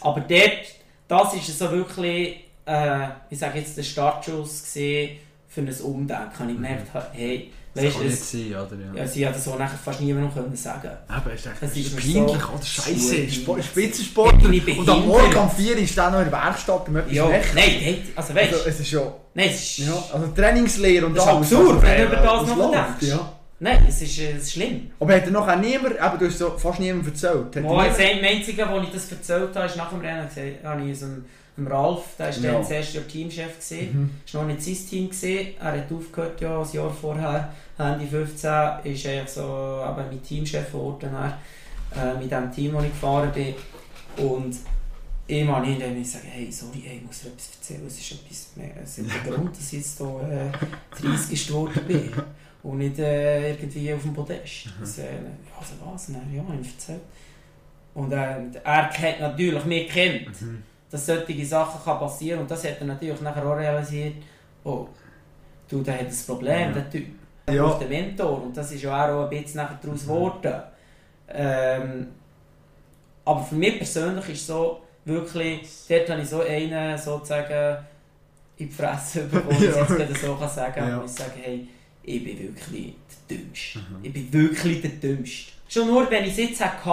Aber 0.00 0.20
dort, 0.20 0.74
das 1.08 1.34
ist 1.34 1.58
so 1.58 1.70
wirklich, 1.70 2.44
äh, 2.66 3.08
ich 3.30 3.38
sage 3.38 3.58
jetzt, 3.58 3.76
der 3.76 3.82
Startschuss 3.82 4.62
gesehen 4.62 5.18
für 5.48 5.60
ein 5.60 5.80
Umdenken. 5.82 6.48
Ich 6.48 6.54
gemerkt 6.54 6.94
habe, 6.94 7.08
hey, 7.12 7.50
weißt 7.82 7.92
kann 7.94 8.02
du, 8.02 8.08
nicht 8.08 8.20
es- 8.22 8.30
sein, 8.32 8.40
oder? 8.50 8.76
Ja. 8.94 9.00
ja, 9.02 9.08
sie 9.08 9.26
hat 9.26 9.34
das 9.34 9.44
so 9.44 9.56
nachher 9.56 9.78
fast 9.84 10.00
niemandem 10.00 10.32
können 10.34 10.54
sagen. 10.56 10.90
Aber 11.08 11.32
es 11.32 11.40
ist 11.40 11.46
echt 11.46 11.76
ist 11.76 11.92
mir 11.94 12.00
peinlich, 12.00 12.42
so 12.42 12.52
oder? 12.52 12.64
Scheiße. 12.64 13.14
Spo- 13.30 13.62
Spitzensportler. 13.62 14.50
Und 14.78 14.88
am. 14.88 15.06
Morgen 15.06 15.36
um 15.36 15.50
4 15.50 15.72
Uhr 15.74 15.78
ist 15.82 15.96
dann 15.98 16.12
noch 16.12 16.20
in 16.20 16.30
der 16.30 16.32
Werkstatt 16.40 16.88
um 16.88 16.96
etwas 16.96 17.12
Ja, 17.12 17.28
nein, 17.54 17.98
also 18.14 18.34
weißt 18.34 18.52
du, 18.52 18.56
Also, 18.56 18.68
es 18.68 18.80
ist 18.80 18.90
ja, 18.92 19.12
nein, 19.34 19.48
es 19.50 19.60
ist, 19.78 19.78
ja, 19.86 19.94
also 20.12 20.26
Trainingslehre 20.34 21.06
und 21.06 21.14
Das 21.16 21.24
ist 21.24 21.30
alles. 21.30 21.52
absurd, 21.52 21.82
wenn 21.82 22.06
über 22.06 22.16
das 22.16 22.42
es 22.42 22.48
noch 22.48 22.56
läuft, 22.56 22.74
denkst. 23.02 23.06
Ja. 23.14 23.32
Nein, 23.64 23.84
es 23.88 24.02
ist, 24.02 24.18
äh, 24.18 24.32
es 24.36 24.42
ist 24.44 24.52
schlimm. 24.52 24.90
Aber 25.00 25.14
hat 25.16 25.24
er 25.24 25.30
noch 25.30 25.46
niemand, 25.56 25.94
eben, 25.94 26.18
du 26.18 26.26
hast 26.26 26.38
so 26.38 26.50
fast 26.56 26.78
niemandem 26.80 27.08
erzählt. 27.12 27.46
Hat 27.46 27.54
niemand- 27.56 27.88
das 27.90 27.98
einzige, 27.98 28.68
wo 28.70 28.80
ich 28.80 28.90
das 28.90 29.10
erzählt 29.10 29.54
habe, 29.56 29.66
ist 29.66 29.76
nach 29.76 29.90
dem 29.90 30.00
Rennen, 30.00 30.28
habe 30.64 30.82
ich 30.84 30.90
es 30.92 31.00
dem, 31.00 31.24
Ralf, 31.66 32.02
der 32.18 32.26
war 32.28 32.34
Ja. 32.36 32.52
dann 32.52 32.62
das 32.62 32.70
erste 32.70 32.98
Jahr 32.98 33.06
Teamchef, 33.06 33.58
gewesen. 33.60 34.10
ist 34.26 34.34
noch 34.34 34.44
nicht 34.44 34.60
sein 34.62 34.76
Team 34.90 35.08
gewesen. 35.08 35.54
er 35.60 35.72
hat 35.72 35.92
aufgehört 35.92 36.40
ja, 36.40 36.60
ein 36.60 36.72
Jahr 36.72 36.90
vorher, 36.92 37.52
Ende 37.78 38.06
15, 38.08 38.50
ist 38.92 39.04
er 39.06 39.26
so 39.26 39.40
eben 39.88 40.06
mein 40.08 40.22
Teamchef 40.22 40.72
geworden, 40.72 41.10
dann, 41.12 42.16
äh, 42.16 42.18
mit 42.20 42.30
dem 42.30 42.50
Team, 42.50 42.72
das 42.74 42.84
ich 42.84 42.90
gefahren 42.90 43.30
bin. 43.32 43.54
Und 44.16 44.56
ich 45.28 45.46
habe 45.46 45.64
hinterher 45.66 45.94
müssen 45.94 46.12
sagen, 46.12 46.28
hey, 46.28 46.50
sorry, 46.50 46.82
hey, 46.84 46.96
ich 46.96 47.06
muss 47.06 47.20
dir 47.20 47.28
etwas 47.28 47.50
erzählen, 47.56 47.86
es 47.86 47.98
ist 48.00 48.12
etwas 48.12 48.48
mehr, 48.56 48.70
es 48.82 48.98
ist 48.98 49.10
der 49.24 49.32
Grund, 49.32 49.56
dass 49.56 49.72
ich 49.72 49.78
jetzt 49.78 49.96
hier 49.98 50.50
äh, 51.00 51.02
30 51.08 51.46
geworden 51.46 51.80
bin 51.86 52.12
und 52.64 52.78
nicht 52.78 52.98
äh, 52.98 53.50
irgendwie 53.52 53.92
auf 53.94 54.02
dem 54.02 54.12
Podest. 54.14 54.66
Das, 54.80 54.98
äh, 54.98 55.04
also 55.58 55.74
was? 55.84 56.08
Nein, 56.08 56.32
ja, 56.34 56.42
habe 56.42 56.58
ich 56.60 56.72
erzählt. 56.72 57.00
Und 57.94 58.10
äh, 58.12 58.36
er 58.64 58.88
kennt 58.88 59.20
natürlich, 59.20 59.64
mich 59.64 59.88
kennt, 59.88 60.28
dass 60.90 61.06
solche 61.06 61.46
Sachen 61.46 61.80
kann 61.84 61.98
passieren 62.00 62.40
und 62.40 62.50
das 62.50 62.64
hat 62.64 62.80
er 62.80 62.86
natürlich 62.86 63.20
nachher 63.20 63.46
auch 63.46 63.56
realisiert, 63.56 64.14
oh, 64.64 64.88
du, 65.68 65.80
der 65.82 65.94
hat 65.94 66.06
ein 66.06 66.16
Problem, 66.26 66.68
Ja. 66.68 66.72
der 66.72 66.90
Typ. 66.90 67.06
Er 67.46 67.54
Ja. 67.54 67.76
einen 67.78 67.88
Mentor 67.88 68.42
und 68.42 68.56
das 68.56 68.72
ist 68.72 68.82
ja 68.82 69.06
auch 69.06 69.24
ein 69.24 69.30
bisschen 69.30 69.56
nachher 69.62 69.78
daraus 69.82 70.02
geworden. 70.02 70.54
Ähm, 71.28 72.06
aber 73.24 73.42
für 73.42 73.54
mich 73.54 73.76
persönlich 73.78 74.28
ist 74.30 74.46
so, 74.46 74.80
wirklich, 75.04 75.68
dort 75.88 76.08
habe 76.10 76.22
ich 76.22 76.28
so 76.28 76.40
einen 76.40 76.96
sozusagen 76.98 77.84
in 78.56 78.68
die 78.68 78.74
Fresse 78.74 79.24
bekommen, 79.24 79.50
wenn 79.50 79.68
ich 79.70 79.76
es 79.76 79.88
Ja. 79.90 79.96
jetzt 79.98 80.20
so 80.22 80.34
kann 80.36 80.48
sagen 80.48 80.88
Ja. 80.88 80.98
und 80.98 81.04
ich 81.06 81.10
sage, 81.12 81.32
hey, 81.42 81.68
ich 82.04 82.24
bin 82.24 82.38
wirklich 82.38 82.94
der 83.28 83.36
Dümmste. 83.36 83.80
Ich 84.02 84.12
bin 84.12 84.32
wirklich 84.32 84.82
der 84.82 84.90
Dümmste. 84.90 85.52
Schon 85.68 85.88
nur, 85.88 86.10
wenn 86.10 86.24
ich 86.24 86.32
es 86.32 86.36
jetzt 86.36 86.64
hatte, 86.64 86.90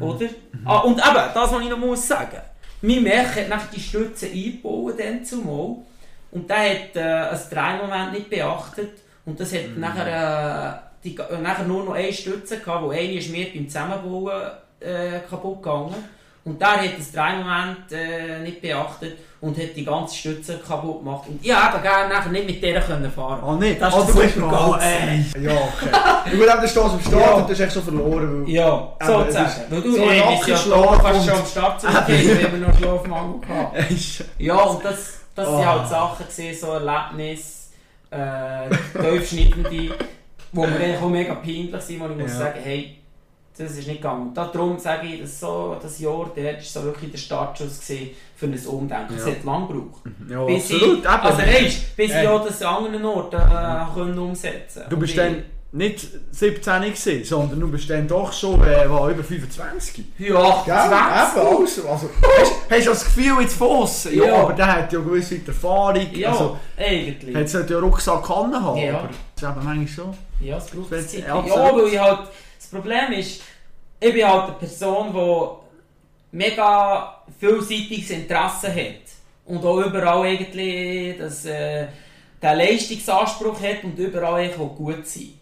oder? 0.00 0.28
Ah, 0.64 0.78
und 0.78 0.98
eben, 0.98 1.30
das, 1.34 1.52
was 1.52 1.62
ich 1.62 1.68
noch 1.68 1.78
muss 1.78 2.06
sagen 2.06 2.40
mein 2.84 3.02
Merk 3.02 3.36
hat 3.36 3.48
nachher 3.48 3.70
die 3.74 3.80
Stütze 3.80 4.26
eingebaut, 4.26 4.98
dann 4.98 5.24
zumal. 5.24 5.76
Und 6.30 6.50
der 6.50 6.70
hat 6.70 6.96
äh, 6.96 7.00
ein 7.00 7.40
Drehmoment 7.50 8.12
nicht 8.12 8.30
beachtet. 8.30 8.98
Und 9.24 9.40
das 9.40 9.54
hat 9.54 9.76
nachher, 9.76 10.82
äh, 11.02 11.08
die, 11.08 11.16
äh, 11.16 11.40
nachher 11.40 11.64
nur 11.64 11.84
noch 11.84 11.94
eine 11.94 12.12
Stütze 12.12 12.58
gehabt, 12.58 12.84
wo 12.84 12.90
eine 12.90 13.14
ist 13.14 13.30
mir 13.30 13.46
beim 13.52 13.68
Zusammenbauen 13.68 14.50
äh, 14.80 15.20
kaputt 15.28 15.62
gegangen. 15.62 15.94
Und 16.46 16.60
der 16.60 16.72
hat 16.72 16.98
das 16.98 17.10
Drehmoment 17.10 17.90
äh, 17.92 18.40
nicht 18.40 18.60
beachtet 18.60 19.16
und 19.40 19.56
hat 19.56 19.74
die 19.74 19.84
ganze 19.84 20.14
Stütze 20.14 20.58
kaputt 20.58 20.98
gemacht. 21.02 21.22
Und 21.28 21.42
ich 21.42 21.54
habe 21.54 21.80
gerne 21.80 22.12
nachher 22.12 22.30
nicht 22.30 22.46
mit 22.46 22.62
der 22.62 22.82
können 22.82 23.10
fahren. 23.10 23.40
Ah, 23.42 23.54
nicht? 23.56 23.80
Das 23.80 23.94
ah, 23.94 24.00
ist 24.00 24.08
du 24.10 24.20
bist 24.20 24.34
super 24.34 24.46
noch. 24.50 24.78
geil. 24.78 25.24
ey. 25.34 25.42
Ja, 25.42 25.52
okay. 25.52 26.32
Und 26.32 26.38
gut, 26.38 26.48
eben, 26.48 26.60
du 26.60 26.68
stehst 26.68 26.76
am 26.78 27.00
Start 27.00 27.14
Ja. 27.22 27.32
und 27.32 27.48
du 27.48 27.52
hast 27.52 27.60
echt 27.60 27.72
schon 27.72 27.82
verloren. 27.82 28.46
Weil 28.46 28.52
Ja, 28.52 28.88
sozusagen. 29.00 29.46
ist 29.46 29.70
Weil 29.70 29.80
du 29.82 29.92
so 29.92 29.98
hey, 30.10 30.36
bist 30.36 30.48
ja 30.48 30.56
fast 30.56 30.64
schon 31.26 31.38
am 31.38 31.46
Start 31.46 31.80
zu 31.80 31.86
gehen, 31.86 32.38
wenn 32.52 32.60
wir 32.60 32.68
noch 32.68 32.78
Schlafmangel 32.78 33.40
gehabt 33.40 33.76
Ey, 33.76 33.96
sch- 33.96 34.24
Ja, 34.38 34.56
und 34.64 34.84
das, 34.84 35.14
das 35.34 35.46
sind 35.48 35.56
Oh. 35.56 35.64
halt 35.66 35.88
Sachen, 35.88 36.26
gewesen, 36.26 36.60
so 36.60 36.72
Erlebnisse, 36.72 37.52
äh, 38.10 38.68
die 39.70 39.92
mir 40.52 40.66
eigentlich 40.68 40.96
auch 41.02 41.08
mega 41.08 41.34
peinlich 41.36 41.80
sind, 41.80 42.00
wo 42.00 42.06
ich 42.06 42.16
muss 42.16 42.32
Ja. 42.32 42.38
sagen, 42.38 42.60
hey, 42.62 42.98
das 43.56 43.72
ist 43.72 43.86
nicht 43.86 44.02
gegangen. 44.02 44.28
Und 44.28 44.34
darum 44.36 44.78
sage 44.78 45.06
ich, 45.06 45.20
dass 45.20 45.38
so, 45.40 45.76
das 45.80 45.98
Jahr 46.00 46.30
dort 46.34 46.36
war 46.36 46.60
so 46.60 46.84
wirklich 46.84 47.10
der 47.12 47.18
Startschuss 47.18 47.78
für 48.36 48.46
ein 48.46 48.66
Umdenken. 48.66 49.14
Es 49.16 49.24
Ja. 49.26 49.32
hat 49.32 49.44
lange 49.44 49.66
gebraucht. 49.68 50.02
Ja, 50.28 50.44
bis 50.44 50.72
absolut. 50.72 50.98
Ich, 51.04 51.08
also 51.08 51.38
weißt, 51.38 51.96
bis 51.96 52.10
ich 52.10 52.28
auch 52.28 52.44
das 52.44 52.62
an 52.62 52.84
anderen 52.86 53.04
Orten 53.04 53.36
äh, 53.36 53.94
können 53.94 54.18
umsetzen 54.18 54.82
Du 54.90 54.96
bist 54.96 55.16
dann 55.16 55.44
nicht 55.72 56.06
17 56.30 56.82
gewesen, 56.82 57.24
sondern 57.24 57.58
du 57.60 57.68
bist 57.68 57.90
dann 57.90 58.06
doch 58.06 58.32
schon 58.32 58.62
äh, 58.62 58.84
über 58.84 59.24
25. 59.24 60.04
Ja, 60.18 60.62
Gell? 60.64 60.74
20. 60.74 60.92
Eben, 60.92 61.48
also, 61.48 61.88
also, 61.88 62.10
hast, 62.22 62.52
hast 62.70 62.86
du 62.86 62.90
das 62.90 63.04
Gefühl 63.04 63.40
jetzt 63.40 63.56
Foss? 63.56 64.04
Ja, 64.04 64.24
Ja. 64.24 64.34
aber 64.42 64.52
der 64.52 64.66
hat 64.72 64.92
ja 64.92 65.00
gewisse 65.00 65.40
Erfahrung. 65.46 66.06
Ja, 66.12 66.30
Also, 66.30 66.56
eigentlich. 66.76 67.34
hat 67.54 67.70
ja 67.70 67.78
Rucksack 67.80 68.28
haben, 68.28 68.52
Ja. 68.78 68.98
aber 68.98 69.08
das 69.08 69.42
ist 69.42 69.56
eben 69.56 69.64
manchmal 69.64 69.86
so. 69.88 70.14
Ja, 70.40 70.58
es 70.58 70.66
braucht 70.66 70.90
Zeit. 71.08 71.24
ja, 71.26 71.44
weil 71.44 71.86
ich 71.88 71.98
halt, 71.98 72.18
das 72.64 72.80
Problem 72.80 73.12
ist, 73.12 73.42
ich 74.00 74.12
bin 74.12 74.26
halt 74.26 74.50
eine 74.50 74.58
Person, 74.58 75.12
die 75.12 76.36
mega 76.36 77.22
vielseitiges 77.38 78.10
Interesse 78.10 78.74
hat. 78.74 79.02
Und 79.46 79.64
auch 79.64 79.80
überall 79.80 80.26
eigentlich 80.26 81.18
das, 81.18 81.44
äh, 81.44 81.86
den 82.42 82.58
Leistungsanspruch 82.58 83.60
hat 83.60 83.84
und 83.84 83.98
überall 83.98 84.42
eigentlich 84.42 84.68
gut 84.76 85.06
sein 85.06 85.34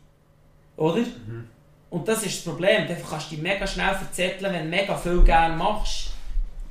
Oder? 0.76 1.00
Mhm. 1.00 1.48
Und 1.90 2.08
das 2.08 2.24
ist 2.24 2.38
das 2.38 2.44
Problem. 2.44 2.86
Du 2.88 2.96
kannst 3.08 3.30
dich 3.30 3.38
mega 3.38 3.66
schnell 3.66 3.94
verzetteln, 3.94 4.52
wenn 4.52 4.64
du 4.64 4.76
mega 4.76 4.96
viel 4.96 5.22
gerne 5.22 5.56
machst. 5.56 6.11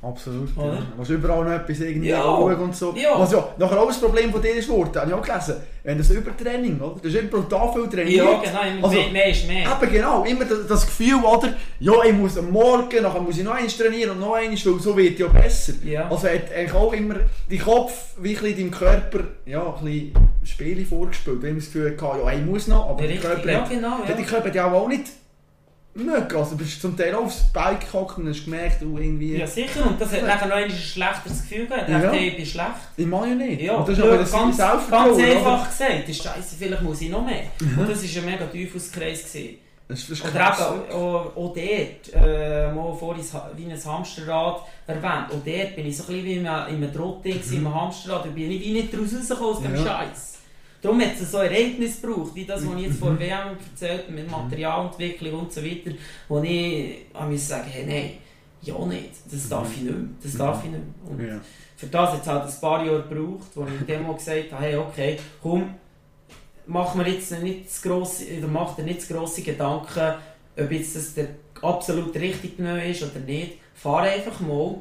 Absolut. 0.02 0.48
Oder? 0.56 0.66
Ja. 0.66 0.78
Du 0.90 0.96
musst 0.98 1.10
überall 1.10 1.44
noch 1.44 1.52
etwas 1.52 1.78
irgendwie 1.78 2.08
Ja. 2.08 2.20
schauen 2.22 2.56
und 2.56 2.74
so. 2.74 2.92
Ja. 2.96 3.18
Was 3.18 3.30
ja 3.30 3.48
nachher 3.56 3.80
auch 3.80 3.86
das 3.86 4.00
Problem 4.00 4.32
von 4.32 4.42
dir 4.42 4.54
ist 4.56 4.66
geworden, 4.66 4.90
habe 4.96 5.08
ich 5.10 5.14
auch 5.16 5.22
gelesen. 5.22 5.54
Wenn 5.84 5.98
das 5.98 6.10
Übertraining, 6.10 6.80
oder? 6.80 7.00
Du 7.00 7.08
hast 7.08 7.14
immer 7.16 7.28
brutal 7.28 7.72
viel 7.72 7.88
trainiert. 7.88 8.16
Ja, 8.26 8.40
genau, 8.42 8.62
immer 8.78 8.84
Also- 8.88 9.10
mehr, 9.12 9.28
ist 9.30 9.46
mehr. 9.46 9.64
Eben 9.80 9.92
genau, 9.92 10.24
immer 10.24 10.44
das, 10.44 10.66
das 10.66 10.86
Gefühl, 10.86 11.20
oder? 11.24 11.54
Ja, 11.80 11.92
ich 12.04 12.12
muss 12.12 12.36
am 12.36 12.50
Morgen, 12.50 13.02
nachher 13.02 13.20
muss 13.20 13.38
ich 13.38 13.44
noch 13.44 13.54
eins 13.54 13.76
trainieren 13.78 14.10
und 14.12 14.20
noch 14.20 14.34
eins, 14.34 14.64
weil 14.66 14.78
so 14.80 14.96
wird 14.96 15.18
ja 15.20 15.28
besser. 15.28 15.74
Ja. 15.84 16.08
Also 16.10 16.26
hat 16.28 16.52
eigentlich 16.52 16.74
auch 16.74 16.92
immer 16.92 17.14
dein 17.48 17.58
Kopf, 17.60 17.92
wie 18.20 18.36
ein 18.36 18.56
deinem 18.56 18.70
Körper, 18.72 19.20
ja, 19.46 19.62
ein 19.78 19.84
bisschen 19.84 20.12
Spiele 20.44 20.84
vorgespielt. 20.84 21.42
Du 21.42 21.46
hast 21.46 21.56
das 21.56 21.64
Gefühl 21.66 21.94
gehabt, 21.96 22.18
ja, 22.24 22.32
ich 22.32 22.44
muss 22.44 22.66
noch, 22.66 22.90
aber 22.90 23.02
Ja, 23.02 23.08
der. 23.08 23.16
Körper 23.18 23.50
Ja, 23.52 23.60
hat, 23.60 23.70
genau, 23.70 23.98
ja. 24.06 24.14
der 24.14 24.24
Körper 24.24 24.48
hat 24.48 24.54
ja 24.56 24.72
auch 24.72 24.88
nicht 24.88 25.04
mögen. 25.94 26.36
Also 26.36 26.52
du 26.52 26.58
bist 26.58 26.80
zum 26.80 26.96
Teil 26.96 27.14
auch 27.14 27.24
aufs 27.24 27.52
Bike 27.52 27.80
gehockt 27.80 28.18
und 28.18 28.28
hast 28.28 28.44
gemerkt, 28.44 28.82
du 28.82 28.96
irgendwie... 28.96 29.36
Ja, 29.36 29.46
sicher. 29.46 29.86
Und 29.86 30.00
das 30.00 30.12
hat 30.12 30.22
nachher 30.22 30.48
noch 30.48 30.56
ein 30.56 30.70
schlechteres 30.70 31.42
Gefühl 31.42 31.66
gegeben. 31.66 31.92
Ja. 31.92 32.10
Hey, 32.10 32.28
ich 32.28 32.36
bin 32.36 32.46
schlecht. 32.46 32.68
Ich 32.96 33.06
mag 33.06 33.26
ja 33.26 33.34
nicht. 33.34 33.62
Ja, 33.62 33.76
und 33.76 33.88
das 33.88 33.98
ist 33.98 34.04
aber 34.04 34.16
das 34.18 34.32
ganz, 34.32 34.56
ganz 34.56 35.18
einfach 35.18 35.68
gesagt. 35.68 36.02
Das 36.02 36.08
ist 36.08 36.22
scheiße, 36.22 36.56
vielleicht 36.58 36.82
muss 36.82 37.00
ich 37.00 37.10
noch 37.10 37.24
mehr. 37.24 37.44
Und 37.60 37.88
das 37.88 38.02
war 38.02 38.22
ein 38.22 38.30
mega 38.30 38.46
Teufelskreis. 38.46 39.24
Gewesen. 39.24 39.58
Das 39.88 40.08
ist, 40.08 40.24
Oder 40.24 40.34
eben 40.34 40.92
auch, 40.94 41.36
auch 41.36 41.54
dort, 41.54 42.14
äh, 42.14 42.72
mal 42.72 42.94
vorhin 42.94 43.24
wie 43.56 43.70
ein 43.70 43.84
Hamsterrad 43.84 44.62
erwähnt, 44.86 45.26
auch 45.30 45.44
dort 45.44 45.76
bin 45.76 45.86
ich 45.86 45.96
so 45.96 46.04
ein 46.04 46.06
bisschen 46.06 46.24
wie 46.24 46.32
in 46.34 46.46
einem, 46.46 46.76
in 46.76 46.82
einem 46.82 46.94
Trotting, 46.94 47.36
mhm. 47.44 47.52
in 47.52 47.66
einem 47.66 47.74
Hamsterrad, 47.74 48.24
da 48.24 48.30
bin 48.30 48.50
ich 48.50 48.72
nicht 48.72 48.94
raus 48.94 49.10
rausgekommen 49.14 49.54
aus 49.54 49.62
dem 49.62 49.74
Ja. 49.74 49.82
Scheiß. 49.82 50.31
Darum 50.82 51.00
hat 51.00 51.12
es 51.20 51.30
so 51.30 51.38
ein 51.38 51.50
Ereignis 51.50 52.00
gebraucht, 52.02 52.34
wie 52.34 52.44
das, 52.44 52.66
was 52.66 52.74
ich 52.76 52.82
jetzt 52.86 52.94
Mhm. 52.94 52.98
vor 52.98 53.18
WM 53.20 53.56
erzählt 53.70 54.02
habe, 54.04 54.12
mit 54.12 54.28
Materialentwicklung 54.30 55.40
und 55.40 55.52
so 55.52 55.64
weiter, 55.64 55.92
wo 56.28 56.42
ich 56.42 57.06
mir 57.28 57.38
sagen, 57.38 57.68
hey, 57.70 57.86
nein, 57.86 58.10
ja 58.62 58.78
nicht, 58.86 59.10
das 59.30 59.48
darf 59.48 59.70
ich 59.74 59.82
nicht 59.82 59.94
mehr, 59.96 60.08
das 60.22 60.36
darf 60.36 60.64
ich 60.64 60.70
nicht 60.70 60.82
mehr. 61.16 61.34
Und 61.34 61.40
für 61.76 61.86
das 61.86 62.10
hat 62.12 62.22
es 62.22 62.26
halt 62.26 62.44
ein 62.52 62.60
paar 62.60 62.84
Jahre 62.84 63.02
gebraucht, 63.08 63.48
wo 63.54 63.64
ich 63.66 63.86
dem 63.86 64.02
mal 64.06 64.14
gesagt 64.14 64.52
habe, 64.52 64.62
hey, 64.64 64.76
okay, 64.76 65.18
komm, 65.42 65.74
mach 66.66 66.94
mir 66.94 67.08
jetzt 67.08 67.30
nicht 67.42 67.70
zu 67.72 67.88
grosse, 67.88 68.24
oder 68.38 68.48
mach 68.48 68.74
dir 68.76 68.82
nicht 68.84 69.02
zu 69.02 69.14
grosse 69.14 69.42
Gedanken, 69.42 70.14
ob 70.58 70.70
jetzt 70.70 70.96
das 70.96 71.14
der 71.14 71.28
absolut 71.62 72.14
richtig 72.16 72.58
neu 72.58 72.90
ist 72.90 73.02
oder 73.02 73.20
nicht. 73.20 73.52
Fahr 73.74 74.02
einfach 74.02 74.40
mal 74.40 74.76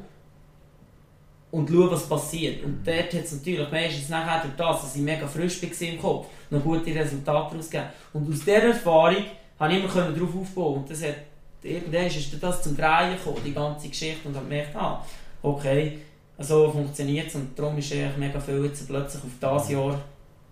und 1.51 1.69
schau, 1.69 1.91
was 1.91 2.07
passiert. 2.07 2.63
Und 2.63 2.85
dort 2.85 3.13
hat 3.13 3.23
es 3.23 3.31
natürlich 3.33 3.71
meistens 3.71 4.09
nachher 4.09 4.41
durch 4.41 4.55
das, 4.55 4.81
dass 4.81 4.95
ich 4.95 5.01
mega 5.01 5.27
frisch 5.27 5.61
war 5.61 5.87
im 5.87 6.01
Kopf, 6.01 6.27
noch 6.49 6.63
gute 6.63 6.95
Resultate 6.95 7.51
daraus 7.51 7.69
gegeben. 7.69 7.89
Und 8.13 8.31
aus 8.31 8.39
dieser 8.39 8.63
Erfahrung 8.63 9.25
konnte 9.57 9.75
ich 9.75 9.83
immer 9.83 10.11
darauf 10.11 10.35
aufbauen. 10.35 10.75
Und 10.77 10.89
das 10.89 11.03
hat, 11.03 11.15
irgendwann 11.61 12.07
ist 12.07 12.43
das 12.43 12.61
zum 12.63 12.75
Drehen 12.75 13.17
gekommen, 13.17 13.41
die 13.45 13.53
ganze 13.53 13.89
Geschichte, 13.89 14.27
und 14.27 14.35
habe 14.35 14.45
gemerkt, 14.45 14.75
ah, 14.75 15.05
okay, 15.41 15.99
so 16.39 16.71
funktioniert 16.71 17.27
es. 17.27 17.35
Und 17.35 17.57
darum 17.57 17.77
ist 17.77 17.91
eigentlich 17.91 18.17
mega 18.17 18.39
viel 18.39 18.65
jetzt 18.65 18.87
plötzlich 18.87 19.23
auf 19.23 19.31
das 19.39 19.69
Jahr 19.69 20.01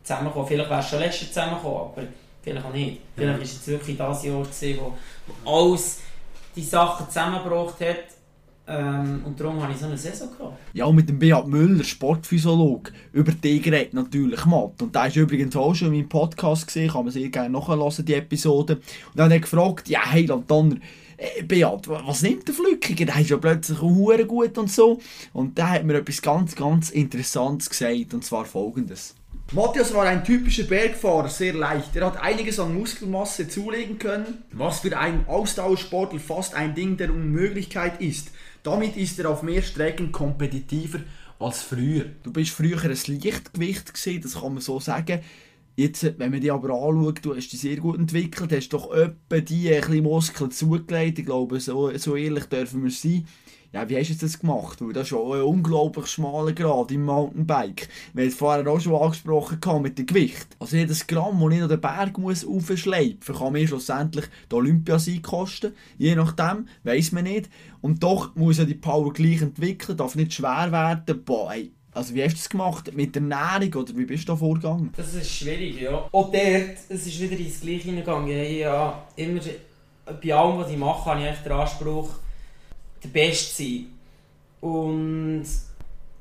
zusammengekommen. 0.04 0.48
Vielleicht 0.48 0.70
wäre 0.70 0.80
es 0.80 0.90
schon 0.90 1.00
letztes 1.00 1.22
Jahr 1.22 1.30
zusammengekommen, 1.32 1.78
aber 1.78 2.04
vielleicht 2.42 2.66
auch 2.66 2.74
nicht. 2.74 3.02
Vielleicht 3.16 3.38
war 3.38 3.44
es 3.44 3.68
wirklich 3.68 3.98
das 3.98 4.24
Jahr, 4.26 4.42
gewesen, 4.42 4.80
wo 5.44 5.50
alles 5.50 6.02
die 6.56 6.64
Sachen 6.64 7.08
zusammengebracht 7.08 7.80
hat. 7.80 8.19
Ähm, 8.70 9.24
und 9.26 9.40
darum 9.40 9.62
hatte 9.62 9.74
ich 9.74 9.80
so 9.80 9.88
eine 9.88 9.98
Saison 9.98 10.30
gehabt. 10.38 10.60
Ja, 10.74 10.86
und 10.86 10.96
mit 10.96 11.10
dem 11.10 11.18
Beat 11.18 11.48
Müller, 11.48 11.84
Sportphysiologe, 11.84 12.92
über 13.14 13.32
die 13.32 13.60
geredet 13.60 13.96
natürlich 13.96 14.46
Matt. 14.46 14.82
Und 14.82 14.94
der 14.94 15.08
ist 15.08 15.16
übrigens 15.16 15.56
auch 15.56 15.74
schon 15.74 15.88
in 15.88 15.96
meinem 15.96 16.10
Podcast 16.10 16.68
gesehen, 16.68 16.92
kann 16.92 17.04
man 17.04 17.12
sehr 17.12 17.30
gerne 17.30 17.50
nachhören, 17.50 18.06
die 18.06 18.14
Episode. 18.14 18.76
Und 18.76 18.84
dann 19.16 19.26
hat 19.26 19.32
er 19.32 19.40
gefragt, 19.40 19.90
ja, 19.90 20.02
hey, 20.06 20.28
Donner, 20.28 20.76
äh, 21.18 21.42
Beat, 21.42 21.88
was 21.88 22.22
nimmt 22.22 22.48
der 22.48 22.54
Flückiger? 22.54 23.06
Der 23.06 23.20
ist 23.20 23.32
ja 23.32 23.38
plötzlich 23.38 23.80
auch 23.80 23.90
hure 23.90 24.26
gut 24.26 24.56
und 24.60 24.72
so. 24.72 25.00
Und 25.34 25.58
der 25.58 25.72
hat 25.72 25.84
mir 25.84 25.96
etwas 25.96 26.22
ganz, 26.22 26.56
ganz 26.56 26.92
Interessantes 26.92 27.72
gesagt, 27.72 28.14
und 28.14 28.24
zwar 28.24 28.46
folgendes. 28.46 29.16
Matthias 29.52 29.96
war 29.96 30.06
ein 30.06 30.24
typischer 30.24 30.66
Bergfahrer, 30.66 31.28
sehr 31.28 31.54
leicht. 31.54 31.96
Er 31.96 32.06
hat 32.06 32.22
einiges 32.22 32.60
an 32.60 32.78
Muskelmasse 32.78 33.48
zulegen 33.48 33.98
können, 33.98 34.44
was 34.52 34.82
für 34.82 34.96
einen 34.96 35.26
Ausdauersportler 35.28 36.20
fast 36.20 36.54
ein 36.54 36.76
Ding 36.76 36.98
der 36.98 37.10
Unmöglichkeit 37.10 38.00
ist. 38.00 38.30
Damit 38.64 38.98
ist 38.98 39.20
er 39.20 39.30
auf 39.30 39.44
mehr 39.44 39.62
Strecken 39.62 40.12
kompetitiver 40.12 41.00
als 41.40 41.62
früher. 41.62 42.06
Du 42.24 42.32
bist 42.32 42.52
früher 42.52 42.82
ein 42.82 42.90
Leichtgewicht 42.90 43.94
gewesen, 43.94 44.22
das 44.22 44.34
kann 44.40 44.54
man 44.54 44.62
so 44.62 44.80
sagen. 44.80 45.22
Jetzt, 45.76 46.04
wenn 46.20 46.32
man 46.32 46.42
dich 46.42 46.52
aber 46.52 46.74
anschaut, 46.74 47.24
du 47.24 47.36
hast 47.36 47.50
dich 47.50 47.62
sehr 47.62 47.78
gut 47.78 47.98
entwickelt, 47.98 48.52
hast 48.52 48.70
doch 48.70 48.94
etwa 48.94 49.40
die 49.40 49.74
ein 49.74 49.80
bisschen 49.80 50.04
Muskeln 50.04 50.52
zugelegt. 50.52 51.20
Ich 51.20 51.26
glaube, 51.26 51.58
so, 51.62 51.96
so 51.98 52.18
ehrlich 52.18 52.46
dürfen 52.46 52.84
wir 52.84 52.92
sein. 52.92 53.26
Ja, 53.72 53.88
wie 53.88 53.98
hast 53.98 54.10
du 54.10 54.16
das 54.16 54.40
gemacht? 54.40 54.82
Weil 54.82 54.94
das 54.94 55.04
ist 55.04 55.10
schon 55.10 55.32
ein 55.32 55.44
unglaublich 55.44 56.08
schmaler 56.08 56.54
Grad 56.54 56.90
im 56.92 57.06
Mountainbike. 57.06 57.88
Wir 58.14 58.24
haben 58.24 58.30
es 58.30 58.36
vorher 58.36 58.68
auch 58.68 58.80
schon 58.80 58.96
angesprochen 58.96 59.82
mit 59.84 60.00
dem 60.00 60.08
Gewicht. 60.08 60.48
Also 60.58 60.76
jedes 60.76 61.06
Gramm, 61.06 61.40
das 61.40 61.54
ich 61.54 61.62
an 61.62 61.70
den 61.70 61.80
Berg 61.80 62.18
muss 62.18 62.48
aufschleifen, 62.48 63.36
kann 63.36 63.54
mir 63.54 63.68
schlussendlich 63.68 64.26
die 64.52 64.56
Olympiasieg 64.56 65.22
kosten. 65.22 65.74
Je 66.00 66.16
nachdem, 66.16 66.68
weiss 66.84 67.12
man 67.12 67.26
nicht. 67.26 67.48
Und 67.82 68.02
doch 68.02 68.36
muss 68.36 68.58
ja 68.58 68.66
die 68.66 68.74
Power 68.74 69.14
gleich 69.14 69.44
entwickeln, 69.44 69.98
darf 69.98 70.16
nicht 70.16 70.34
schwer 70.34 70.72
werden. 70.72 71.24
Boah, 71.24 71.54
ey, 71.54 71.72
also 71.92 72.16
wie 72.16 72.24
hast 72.24 72.34
du 72.34 72.38
das 72.38 72.50
gemacht? 72.50 72.92
Mit 72.96 73.14
der 73.14 73.22
Ernährung 73.22 73.84
oder 73.84 73.96
wie 73.96 74.06
bist 74.06 74.24
du 74.24 74.32
da 74.32 74.36
vorgegangen? 74.36 74.92
Das 74.98 75.14
ist 75.14 75.30
schwierig, 75.30 75.80
ja. 75.80 76.10
Auch 76.12 76.32
dort, 76.32 76.78
es 76.90 77.06
ist 77.06 77.20
wieder 77.20 77.38
ins 77.38 77.62
Gleiche 77.62 77.84
hineingegangen. 77.84 78.58
Ja 78.58 79.06
immer, 79.16 79.42
bei 80.06 80.34
allem, 80.34 80.58
was 80.58 80.72
ich 80.72 80.78
mache, 80.78 81.06
habe 81.06 81.22
ich 81.22 81.28
echt 81.28 81.46
den 81.46 81.52
Anspruch, 81.52 82.10
der 83.04 83.10
Beste 83.10 83.64
sein. 83.64 83.86
Und 84.62 85.46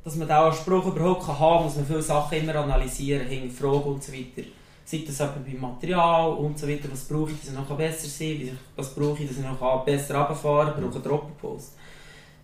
dass 0.05 0.17
man 0.17 0.29
diesen 0.29 0.41
Anspruch 0.41 0.87
überhaupt 0.87 1.27
haben 1.27 1.39
kann, 1.39 1.65
muss 1.65 1.77
man 1.77 1.87
viele 1.87 2.03
Sachen 2.03 2.39
immer 2.39 2.55
analysieren, 2.57 3.27
hinterfragen 3.27 3.95
und 3.95 4.03
so 4.03 4.13
weiter. 4.13 4.49
Sei 4.85 5.05
das 5.07 5.21
eben 5.21 5.45
beim 5.45 5.61
Material 5.61 6.33
und 6.33 6.59
so 6.59 6.67
weiter, 6.67 6.89
was 6.91 7.05
brauche 7.05 7.33
ich, 7.33 7.41
dass 7.41 7.51
ich 7.51 7.55
noch 7.55 7.77
besser 7.77 8.09
sein 8.09 8.39
kann, 8.39 8.59
was 8.77 8.95
brauche 8.95 9.23
ich, 9.23 9.29
dass 9.29 9.39
ich 9.39 9.45
noch 9.45 9.85
besser 9.85 10.19
runterfahren 10.19 10.73
kann, 10.73 10.83
brauche 10.83 10.99
ich 10.99 11.05
Dropperpost. 11.05 11.77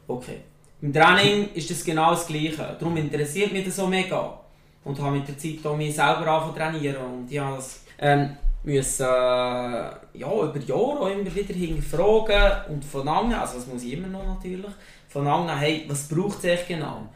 Okay. 0.06 0.40
Im 0.82 0.92
Training 0.92 1.48
ist 1.54 1.70
das 1.70 1.82
genau 1.82 2.10
das 2.10 2.26
Gleiche. 2.26 2.76
Darum 2.78 2.94
interessiert 2.98 3.52
mich 3.52 3.64
das 3.64 3.76
so 3.76 3.86
mega. 3.86 4.38
Und 4.84 5.00
habe 5.00 5.16
mit 5.16 5.26
der 5.26 5.38
Zeit 5.38 5.64
auch 5.64 5.76
mich 5.76 5.94
selber 5.94 6.26
angefangen 6.26 6.54
trainieren. 6.54 7.02
Und 7.02 7.32
ich 7.32 7.38
das 7.38 7.80
ähm, 7.98 8.36
müssen, 8.64 9.04
äh, 9.04 9.06
ja, 9.06 10.42
über 10.42 10.58
Jahre 10.58 11.00
auch 11.00 11.08
immer 11.08 11.34
wieder 11.34 11.54
hinterfragen 11.54 12.74
und 12.74 12.84
von 12.84 13.06
anderen, 13.06 13.40
also 13.40 13.58
das 13.58 13.66
muss 13.66 13.84
ich 13.84 13.92
immer 13.92 14.08
noch 14.08 14.26
natürlich, 14.26 14.72
von 15.08 15.26
anderen, 15.26 15.58
hey, 15.58 15.84
was 15.86 16.08
braucht 16.08 16.38
es 16.38 16.44
echt 16.44 16.68
genau? 16.68 17.08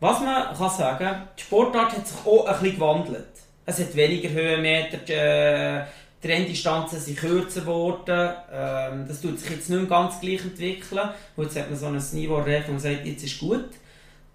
Was 0.00 0.20
man 0.20 0.54
kann 0.54 0.70
sagen, 0.70 1.22
die 1.38 1.42
Sportart 1.42 1.92
hat 1.96 2.06
sich 2.06 2.26
auch 2.26 2.46
ein 2.46 2.58
bisschen 2.60 2.74
gewandelt. 2.76 3.26
Es 3.66 3.80
hat 3.80 3.96
weniger 3.96 4.28
Höhenmeter, 4.28 4.98
die, 4.98 5.12
äh, 5.12 5.84
Renndistanzen 6.24 7.00
sind 7.00 7.18
kürzer 7.18 7.60
geworden. 7.60 8.30
Ähm, 8.52 9.04
das 9.06 9.20
tut 9.20 9.38
sich 9.38 9.50
jetzt 9.50 9.70
nicht 9.70 9.78
mehr 9.78 9.88
ganz 9.88 10.20
gleich 10.20 10.42
entwickeln. 10.42 11.10
Und 11.36 11.44
jetzt 11.44 11.58
hat 11.58 11.70
man 11.70 11.78
so 11.78 11.86
ein 11.86 12.18
Niveau 12.18 12.38
erreicht, 12.38 12.68
man 12.68 12.78
sagt, 12.78 13.04
jetzt 13.04 13.24
ist 13.24 13.38
gut. 13.38 13.68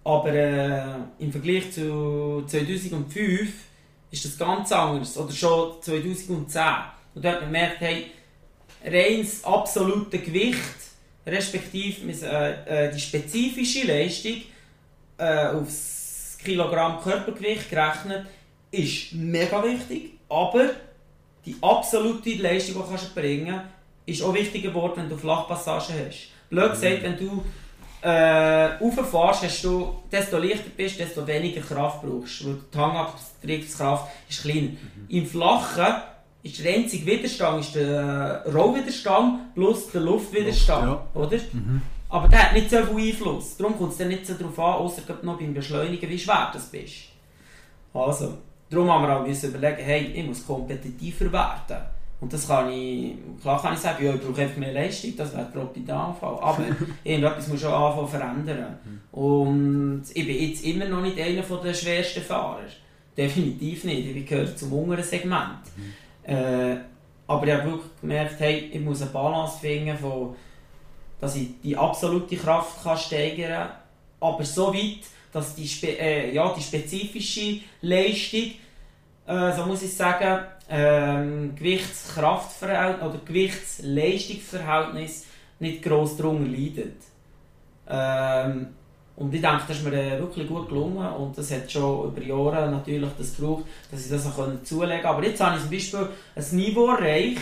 Aber 0.04 0.34
äh, 0.34 0.82
im 1.20 1.32
Vergleich 1.32 1.72
zu 1.72 2.44
2005 2.48 3.52
ist 4.12 4.26
das 4.26 4.38
ganz 4.38 4.72
anders. 4.72 5.17
Oder 5.17 5.32
schon 5.32 5.82
2010. 5.82 6.62
Und 7.15 7.26
da 7.26 7.32
hat 7.32 7.41
man 7.41 7.52
gemerkt, 7.52 7.82
hey, 7.82 8.12
reines 8.84 9.43
absolute 9.43 10.19
Gewicht, 10.19 10.60
respektive 11.26 12.12
äh, 12.12 12.88
äh, 12.88 12.91
die 12.93 13.00
spezifische 13.00 13.86
Leistung 13.86 14.41
äh, 15.17 15.48
aufs 15.48 16.38
Kilogramm 16.43 17.02
Körpergewicht 17.02 17.69
gerechnet, 17.69 18.26
ist 18.72 19.13
mega 19.13 19.63
wichtig. 19.63 20.13
Aber 20.30 20.72
die 21.45 21.56
absolute 21.62 22.34
Leistung, 22.36 22.84
die 22.89 22.98
du 22.98 23.13
bringen 23.13 23.48
kannst, 23.48 23.65
ist 24.06 24.22
auch 24.24 24.34
wichtiger 24.34 24.69
geworden, 24.69 24.93
wenn 24.98 25.10
du 25.10 25.17
Flachpassagen 25.17 25.95
hast. 26.08 26.30
Blöd 26.50 26.72
gesagt, 26.72 27.04
wenn 27.04 27.17
du 27.17 27.43
äh, 28.02 28.66
rauffährst, 28.82 29.64
du, 29.64 29.96
desto 30.12 30.38
leichter 30.38 30.70
bist, 30.76 31.00
desto 31.00 31.26
weniger 31.26 31.62
Kraft 31.62 32.02
brauchst. 32.02 32.46
Weil 32.46 32.58
die 32.74 32.78
Hangabtriebskraft 32.78 34.08
ist 34.30 34.42
kleiner. 34.42 34.70
Im 35.10 35.26
Flachen 35.26 35.96
ist 36.44 36.64
der 36.64 36.74
einzige 36.74 37.06
Widerstand 37.06 37.62
ist 37.62 37.76
der 37.76 38.46
Rollwiderstand 38.54 39.54
plus 39.54 39.92
der 39.92 40.02
Luftwiderstand. 40.02 40.88
Ja. 40.88 41.08
Oder? 41.14 41.38
Aber 42.10 42.28
der 42.28 42.44
hat 42.44 42.54
nicht 42.54 42.70
so 42.70 42.78
viel 42.78 43.10
Einfluss. 43.10 43.58
Darum 43.58 43.78
kommt 43.78 43.92
es 43.92 43.98
dann 43.98 44.08
nicht 44.08 44.26
so 44.26 44.34
darauf 44.34 44.58
an, 44.60 44.74
außer 44.76 45.02
noch 45.22 45.38
beim 45.38 45.54
Beschleunigen, 45.54 46.10
wie 46.10 46.18
schwer 46.18 46.52
du 46.52 46.60
bist. 46.72 46.96
Also, 47.94 48.38
darum 48.70 48.90
haben 48.92 49.08
wir 49.08 49.20
auch 49.20 49.28
müssen 49.28 49.50
überlegen, 49.50 49.84
hey, 49.84 50.12
ich 50.16 50.26
muss 50.26 50.46
kompetitiver 50.46 51.32
werden. 51.32 51.84
Und 52.22 52.34
das 52.34 52.48
kann 52.48 52.70
ich, 52.72 53.14
klar 53.42 53.62
kann 53.62 53.74
ich 53.74 53.80
sagen, 53.80 54.06
ja, 54.06 54.14
ich 54.14 54.22
brauche 54.22 54.42
einfach 54.42 54.58
mehr 54.58 54.74
Leistung, 54.74 55.16
das 55.16 55.34
wäre 55.34 55.48
der 55.54 55.62
Optimalfall. 55.62 56.38
Aber 56.42 56.64
irgendetwas 57.04 57.48
muss 57.48 57.62
schon 57.62 57.72
anfangen 57.72 58.08
zu 58.08 58.18
verändern. 58.18 58.80
Und 59.12 60.04
ich 60.14 60.26
bin 60.26 60.50
jetzt 60.50 60.66
immer 60.66 60.86
noch 60.86 61.02
nicht 61.02 61.20
einer 61.20 61.42
der 61.42 61.74
schwersten 61.74 62.22
Fahrer. 62.22 62.60
definitiv 63.16 63.86
nicht. 63.86 64.16
Ich 64.16 64.26
gehöre 64.26 64.56
zum 64.56 64.74
unteren 64.74 65.04
Segment. 65.04 65.60
Äh, 66.24 66.76
aber 67.28 67.48
ich 67.48 67.54
habe 67.54 67.66
wirklich 67.66 67.92
gemerkt, 68.02 68.40
hey, 68.40 68.70
ich 68.74 68.80
muss 68.82 69.02
eine 69.02 69.12
Balance 69.12 69.60
finden, 69.60 69.98
von, 69.98 70.36
dass 71.22 71.36
ich 71.36 71.50
die 71.64 71.78
absolute 71.78 72.36
Kraft 72.36 72.84
kann 72.84 72.98
steigern 72.98 73.52
kann, 73.52 73.70
aber 74.20 74.44
so 74.44 74.74
weit, 74.74 75.06
dass 75.32 75.56
die, 75.56 75.68
spe 75.68 76.00
äh, 76.00 76.34
ja, 76.34 76.54
die 76.54 76.62
spezifische 76.62 77.62
Leistung, 77.82 78.52
äh, 79.30 79.56
so 79.56 79.65
muss 79.65 79.84
ich 79.84 79.96
sagen, 79.96 80.44
ähm, 80.70 81.56
Gewichtskraftverhältnis 81.56 83.08
oder 83.08 83.20
Gewichtsleistungsverhältnis 83.24 85.28
nicht 85.60 85.82
gross 85.84 86.18
darunter 86.18 86.50
leidet. 86.50 86.98
Ähm, 87.88 88.70
und 89.15 89.34
ich 89.34 89.42
denke, 89.42 89.63
das 89.68 89.78
ist 89.78 89.86
mir 89.86 89.94
äh, 89.94 90.20
wirklich 90.20 90.48
gut 90.48 90.68
gelungen 90.70 91.08
und 91.13 91.38
das 91.38 91.52
hat 91.52 91.72
schon 91.72 92.08
über 92.08 92.24
Jahre 92.24 92.72
natürlich 92.72 93.12
das 93.18 93.36
gebraucht, 93.36 93.65
dass 93.92 94.06
ich 94.06 94.10
das 94.10 94.26
auch 94.26 94.48
zulegen 94.63 95.02
konnte. 95.02 95.10
Aber 95.10 95.22
jetzt 95.24 95.42
habe 95.42 95.58
ich 95.58 95.62
zum 95.62 95.72
Beispiel 95.72 96.08
ein 96.36 96.46
Niveau 96.56 96.88
erreicht, 96.88 97.42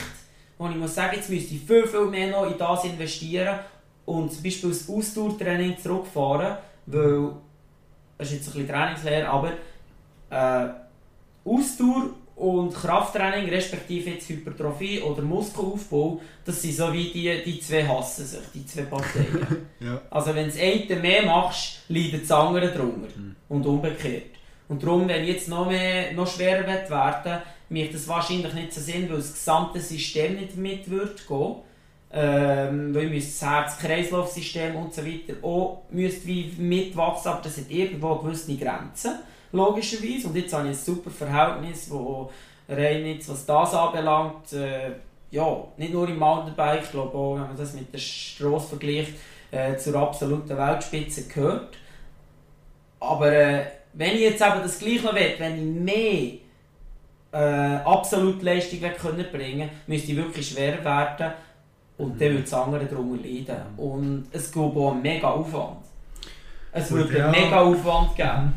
wo 0.58 0.68
ich 0.68 0.76
muss 0.76 0.96
sagen, 0.96 1.16
jetzt 1.16 1.30
müsste 1.30 1.54
ich 1.54 1.62
viel, 1.62 1.88
viel 1.88 2.08
mehr 2.08 2.32
noch 2.32 2.52
in 2.52 2.58
das 2.58 2.84
investieren 2.84 3.60
und 4.06 4.34
zum 4.34 4.44
Beispiel 4.44 4.70
das 4.70 4.90
Ausdauertraining 4.90 5.78
zurückfahren, 5.78 6.58
weil, 6.88 7.34
das 8.18 8.30
ist 8.30 8.34
jetzt 8.34 8.48
ein 8.48 8.54
bisschen 8.54 8.68
Trainingslehre, 8.68 9.30
aber 9.30 9.52
äh, 10.32 10.70
Ausdauer 11.48 12.10
und 12.36 12.74
Krafttraining, 12.74 13.50
respektive 13.50 14.12
jetzt 14.12 14.30
Hypertrophie 14.30 15.02
oder 15.02 15.24
Muskelaufbau, 15.24 16.22
das 16.46 16.62
sind 16.62 16.76
so 16.76 16.94
wie 16.94 17.12
die, 17.12 17.42
die 17.44 17.60
zwei 17.60 17.88
hassen 17.88 18.26
sich, 18.26 18.40
die 18.54 18.66
zwei 18.66 18.84
Parteien. 18.84 19.66
Ja. 19.80 20.02
Also 20.10 20.34
wenn 20.34 20.48
das 20.48 20.58
eine 20.60 21.00
mehr 21.00 21.24
machst, 21.24 21.84
leidet 21.88 22.24
das 22.24 22.32
andere 22.32 22.72
drunter. 22.72 23.10
Und 23.48 23.64
umgekehrt. 23.64 24.32
Und 24.68 24.82
darum, 24.82 25.08
wenn 25.08 25.22
ich 25.22 25.30
jetzt 25.30 25.50
noch, 25.50 25.68
mehr, 25.68 26.14
noch 26.14 26.28
schwerer 26.28 26.66
werden 26.66 27.42
macht 27.70 27.94
das 27.94 28.08
wahrscheinlich 28.08 28.54
nicht 28.54 28.74
so 28.74 28.82
Sinn, 28.82 29.08
weil 29.08 29.18
das 29.18 29.34
gesamte 29.34 29.80
System 29.80 30.36
nicht 30.36 30.58
mit 30.58 30.90
wird 30.90 31.28
gehen. 31.28 31.56
Ähm, 32.12 32.96
weil 32.96 33.10
müsste 33.10 33.32
das 33.32 33.50
Herz-Kreislauf-System 33.50 34.76
und 34.78 34.94
so 34.94 35.06
weiter 35.06 35.34
auch 35.44 35.84
müsste 35.92 36.26
wie 36.26 36.54
mitwachsen, 36.58 37.32
aber 37.32 37.42
das 37.44 37.58
hat 37.58 37.70
irgendwo 37.70 38.16
gewisse 38.16 38.56
Grenzen 38.56 39.12
logischerweise. 39.52 40.28
Und 40.28 40.36
jetzt 40.36 40.54
habe 40.54 40.66
ich 40.66 40.72
ein 40.72 40.76
super 40.76 41.10
Verhältnis, 41.10 41.90
wo 41.90 42.32
rein 42.70 43.06
jetzt, 43.06 43.30
was 43.30 43.46
das 43.46 43.74
anbelangt, 43.74 44.54
äh, 44.54 44.92
ja, 45.32 45.58
nicht 45.78 45.94
nur 45.94 46.08
im 46.08 46.20
Mountainbike, 46.20 46.84
ich 46.84 46.92
glaube 46.92 47.18
auch, 47.18 47.36
wenn 47.36 47.48
man 47.48 47.58
das 47.58 47.74
mit 47.74 47.94
der 47.94 47.98
Straße 47.98 48.68
vergleicht, 48.70 49.14
äh, 49.52 49.76
zur 49.78 49.96
absoluten 49.96 50.58
Weltspitze 50.58 51.28
gehört. 51.28 51.78
Aber 53.00 53.32
äh, 53.32 53.66
wenn 53.94 54.12
ich 54.16 54.22
jetzt 54.22 54.42
eben 54.42 54.62
das 54.62 54.80
Gleiche 54.80 55.14
will, 55.14 55.34
wenn 55.38 55.56
ich 55.58 55.84
mehr 55.84 56.32
äh, 57.32 57.78
absolute 57.84 58.44
Leistung 58.46 58.80
können 59.00 59.26
bringen 59.32 59.70
müsste 59.86 60.12
ich 60.12 60.18
wirklich 60.18 60.50
schwer 60.50 60.84
werden 60.84 61.34
und 61.98 62.22
dann 62.22 62.30
würde 62.30 62.42
das 62.42 62.54
andere 62.54 62.86
darunter 62.86 63.28
leiden. 63.28 63.58
Und 63.78 64.28
es 64.32 64.52
gibt 64.52 64.76
auch 64.76 64.92
einen 64.92 65.02
mega 65.02 65.30
Aufwand. 65.30 65.78
Es 66.72 66.92
würde 66.92 67.18
Ja. 67.18 67.30
einen 67.30 67.44
mega 67.44 67.62
Aufwand 67.62 68.16
geben. 68.16 68.54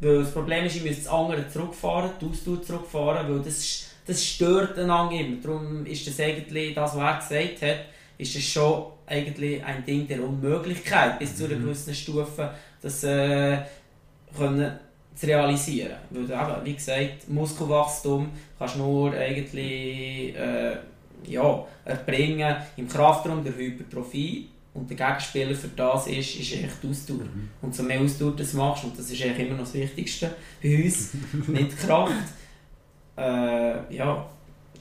Weil 0.00 0.18
das 0.20 0.32
Problem 0.32 0.64
ist, 0.66 0.76
ich 0.76 0.82
müsste 0.82 1.04
das 1.04 1.12
andere 1.12 1.48
zurückfahren, 1.48 2.10
die 2.20 2.26
Ausdauer 2.26 2.62
zurückfahren, 2.62 3.32
weil 3.32 3.42
das, 3.42 3.90
das 4.06 4.24
stört 4.24 4.78
einander 4.78 5.14
immer. 5.14 5.36
Darum 5.42 5.86
ist 5.86 6.06
das 6.06 6.20
eigentlich, 6.20 6.74
das 6.74 6.94
was 6.96 7.30
er 7.30 7.46
gesagt 7.46 7.62
hat, 7.62 7.86
ist 8.18 8.36
es 8.36 8.44
schon 8.44 8.86
eigentlich 9.06 9.64
ein 9.64 9.84
Ding 9.84 10.06
der 10.06 10.22
Unmöglichkeit, 10.22 11.18
bis 11.18 11.36
zu 11.36 11.44
einer 11.44 11.54
gewissen 11.54 11.94
Stufe 11.94 12.50
das 12.82 13.04
äh, 13.04 13.58
können 14.36 14.78
zu 15.14 15.26
realisieren. 15.26 15.96
Weil 16.10 16.24
eben, 16.24 16.64
wie 16.64 16.74
gesagt, 16.74 17.28
Muskelwachstum 17.28 18.28
kannst 18.58 18.74
du 18.74 18.78
nur 18.80 19.12
eigentlich 19.12 20.36
äh, 20.36 20.76
ja, 21.24 21.64
erbringen 21.84 22.56
im 22.76 22.88
Kraftraum 22.88 23.42
der 23.42 23.56
Hypertrophie 23.56 24.48
und 24.76 24.90
der 24.90 24.96
Gegenspieler 24.96 25.54
für 25.54 25.68
das 25.68 26.06
ist, 26.06 26.36
ist 26.36 26.52
die 26.52 26.88
Ausdauer. 26.88 27.26
Und 27.62 27.74
so 27.74 27.82
mehr 27.82 28.00
Ausdauer 28.00 28.32
du 28.32 28.56
machst, 28.56 28.84
und 28.84 28.98
das 28.98 29.10
ist 29.10 29.22
eigentlich 29.22 29.46
immer 29.46 29.56
noch 29.56 29.64
das 29.64 29.74
Wichtigste 29.74 30.34
bei 30.62 30.84
uns, 30.84 31.10
nicht 31.48 31.78
Kraft, 31.78 32.12
äh, 33.16 33.94
ja, 33.94 34.28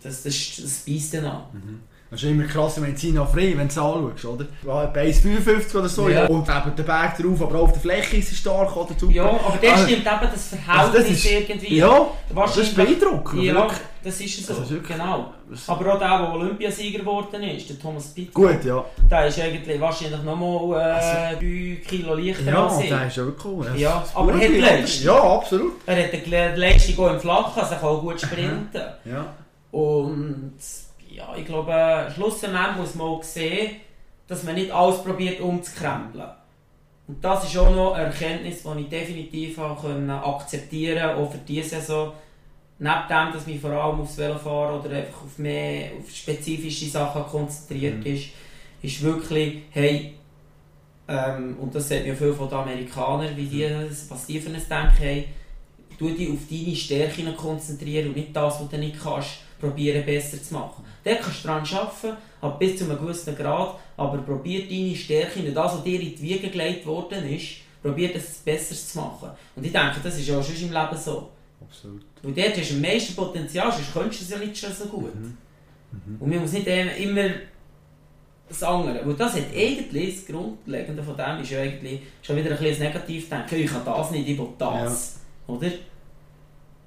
das, 0.03 0.23
das, 0.23 0.58
das 0.62 0.79
beißt 0.86 1.13
dann 1.15 1.25
an. 1.25 1.81
Das 2.15 2.23
ist 2.23 2.30
immer 2.30 2.45
krass, 2.45 2.82
wenn 2.82 2.95
du 2.95 3.08
noch 3.12 3.30
frei, 3.30 3.54
wenn 3.58 3.67
du 3.67 3.73
es 3.73 3.78
anschaust, 3.78 4.23
oder? 4.25 4.45
Ja, 4.65 4.86
bei 4.86 5.08
1,55 5.10 5.75
oder 5.75 5.89
so. 5.89 6.08
Ja. 6.08 6.25
Und 6.28 6.47
eben 6.47 6.75
der 6.78 6.84
Berg 6.84 7.17
drauf, 7.17 7.41
aber 7.41 7.60
auch 7.60 7.63
auf 7.63 7.73
der 7.73 7.82
Fläche 7.82 8.15
ist 8.17 8.32
er 8.32 8.36
stark, 8.38 8.73
oder? 8.78 8.95
Super. 8.97 9.12
Ja, 9.13 9.23
aber 9.25 9.58
dann 9.62 9.71
Also- 9.71 9.84
stimmt 9.84 9.99
eben 10.08 10.19
das 10.21 10.32
Also 10.32 10.56
Verhältnis 10.56 10.93
das 10.93 11.10
ist- 11.10 11.25
irgendwie. 11.32 11.75
Ja, 11.75 12.08
das 12.34 12.58
ist 12.58 12.73
beeindruckend. 12.75 13.43
Ja, 13.43 13.67
das 14.01 14.21
ist 14.21 14.45
so, 14.47 14.54
Das 14.54 14.63
ist 14.63 14.69
wirklich- 14.71 14.97
genau. 14.97 15.34
Das- 15.49 15.67
Aber 15.67 15.93
auch 15.93 15.99
der, 15.99 16.17
der 16.19 16.34
Olympiasieger 16.34 16.99
geworden 16.99 17.43
ist, 17.43 17.67
der 17.69 17.80
Thomas 17.80 18.06
Pitt, 18.08 18.34
Gut, 18.34 18.63
ja. 18.63 18.86
der 19.12 19.28
ist 19.28 19.39
eigentlich 19.41 19.82
wahrscheinlich 19.82 20.21
nochmal 20.23 20.80
äh, 20.80 21.36
3 21.36 21.82
Kilo 21.86 22.13
leichter 22.15 22.49
Ja, 22.49 22.65
als 22.67 22.80
ich. 22.80 22.88
der 22.89 23.08
ist 23.08 23.17
ja 23.17 23.25
wirklich 23.25 23.45
cool. 23.45 23.67
Ja, 23.75 23.99
Das 23.99 24.10
ist 24.10 24.15
aber 24.15 24.32
gut, 24.32 24.41
hat 24.41 24.49
ja. 24.51 24.65
Leistung. 24.65 25.06
Ja, 25.06 25.21
absolut. 25.36 25.73
Er 25.86 26.04
hat 26.04 26.13
eine 26.13 26.56
Leistung 26.56 27.06
auch 27.06 27.12
im 27.13 27.19
Flachen, 27.19 27.62
also 27.62 27.73
er 27.73 27.80
kann 27.82 27.89
auch 27.89 28.01
gut 28.01 28.21
sprinten. 28.21 28.82
Ja. 29.04 29.25
Und 29.71 30.54
ja, 31.15 31.34
ich 31.36 31.45
glaube, 31.45 32.12
schlussendlich 32.13 32.75
muss 32.78 32.95
man 32.95 33.08
auch 33.08 33.23
sehen, 33.23 33.78
dass 34.28 34.43
man 34.43 34.56
nicht 34.56 34.71
alles 34.71 35.01
probiert 35.01 35.39
umzukrempeln. 35.39 36.30
Und 37.08 37.23
das 37.23 37.45
ist 37.45 37.58
auch 37.58 37.69
noch 37.73 37.93
eine 37.93 38.08
Erkenntnis, 38.08 38.63
die 38.63 38.82
ich 38.82 38.89
definitiv 38.89 39.60
können 39.80 40.10
akzeptieren 40.10 40.97
konnte, 40.99 41.17
auch 41.17 41.32
für 41.32 41.38
diese 41.38 41.69
Saison. 41.69 42.13
Neben 42.80 43.08
dem, 43.08 43.34
dass 43.34 43.47
mich 43.47 43.62
vor 43.62 43.69
allem 43.69 44.01
aufs 44.01 44.17
Velofahren 44.17 44.82
oder 44.82 44.97
einfach 44.97 45.23
auf 45.23 45.38
mehr 45.38 45.91
auf 45.97 46.13
spezifische 46.13 46.88
Sachen 46.88 47.23
konzentriert 47.23 48.06
ist, 48.06 48.30
ist 48.82 49.01
wirklich, 49.01 49.62
hey, 49.69 50.15
ähm, 51.08 51.56
und 51.62 51.73
das 51.73 51.88
sieht 51.88 52.06
man 52.06 52.17
viel 52.17 52.34
von 52.34 52.49
den 52.49 52.58
Amerikanern, 52.58 53.38
wie 53.38 53.45
die, 53.45 53.69
was 54.10 54.25
die 54.25 54.41
für 54.41 54.49
ein 54.49 54.56
Denken 54.56 54.99
haben, 54.99 55.23
tu 55.97 56.10
dich 56.10 56.30
auf 56.30 56.39
deine 56.49 56.75
Stärken 56.75 57.38
konzentrieren 57.38 58.10
und 58.10 58.17
nicht 58.17 58.36
das, 58.36 58.60
was 58.60 58.69
du 58.69 58.78
nicht 58.78 59.01
kannst, 59.01 59.44
probieren 59.59 60.05
besser 60.05 60.41
zu 60.41 60.53
machen. 60.53 60.83
Dort 61.03 61.21
kannst 61.21 61.43
du 61.43 61.47
daran 61.47 61.63
arbeiten, 61.63 62.17
aber 62.41 62.57
bis 62.57 62.77
zu 62.77 62.85
einem 62.85 62.99
gewissen 62.99 63.35
Grad, 63.35 63.75
aber 63.97 64.17
probier 64.19 64.67
deine 64.67 64.95
Stärken, 64.95 65.53
das, 65.53 65.73
was 65.73 65.83
dir 65.83 65.99
in 65.99 66.15
die 66.15 66.21
Wiege 66.21 66.49
gelegt 66.49 66.85
worden 66.85 67.29
ist, 67.29 67.57
probier 67.81 68.13
das 68.13 68.25
besser 68.37 68.75
zu 68.75 68.97
machen. 68.97 69.29
Und 69.55 69.65
ich 69.65 69.71
denke, 69.71 69.99
das 70.03 70.17
ist 70.17 70.27
ja 70.27 70.39
auch 70.39 70.43
schon 70.43 70.55
im 70.55 70.73
Leben 70.73 70.97
so. 70.97 71.29
Absolut. 71.61 72.01
Weil 72.21 72.33
dort 72.33 72.57
hast 72.57 72.71
du 72.71 72.75
am 72.75 72.81
meisten 72.81 73.15
Potenzial, 73.15 73.71
sonst 73.71 73.93
könntest 73.93 74.21
du 74.21 74.25
es 74.25 74.31
ja 74.31 74.37
nicht 74.37 74.57
schon 74.57 74.73
so 74.73 74.85
gut. 74.85 75.13
Und 76.19 76.29
man 76.29 76.41
muss 76.41 76.51
nicht 76.51 76.67
immer 76.67 77.29
das 78.47 78.63
andere. 78.63 79.05
Weil 79.05 79.13
das 79.13 79.33
hat 79.33 79.53
eigentlich, 79.55 80.15
das 80.15 80.25
Grundlegende 80.25 81.03
von 81.03 81.15
dem 81.15 81.41
ist 81.41 81.51
ja 81.51 81.61
eigentlich 81.61 82.01
schon 82.21 82.35
wieder 82.35 82.51
ein 82.51 82.57
bisschen 82.57 82.83
negativ 82.83 83.29
denken. 83.29 83.55
Ich 83.55 83.71
kann 83.71 83.85
das 83.85 84.11
nicht, 84.11 84.27
ich 84.27 84.37
will 84.37 84.49
das. 84.57 85.19
Oder? 85.47 85.71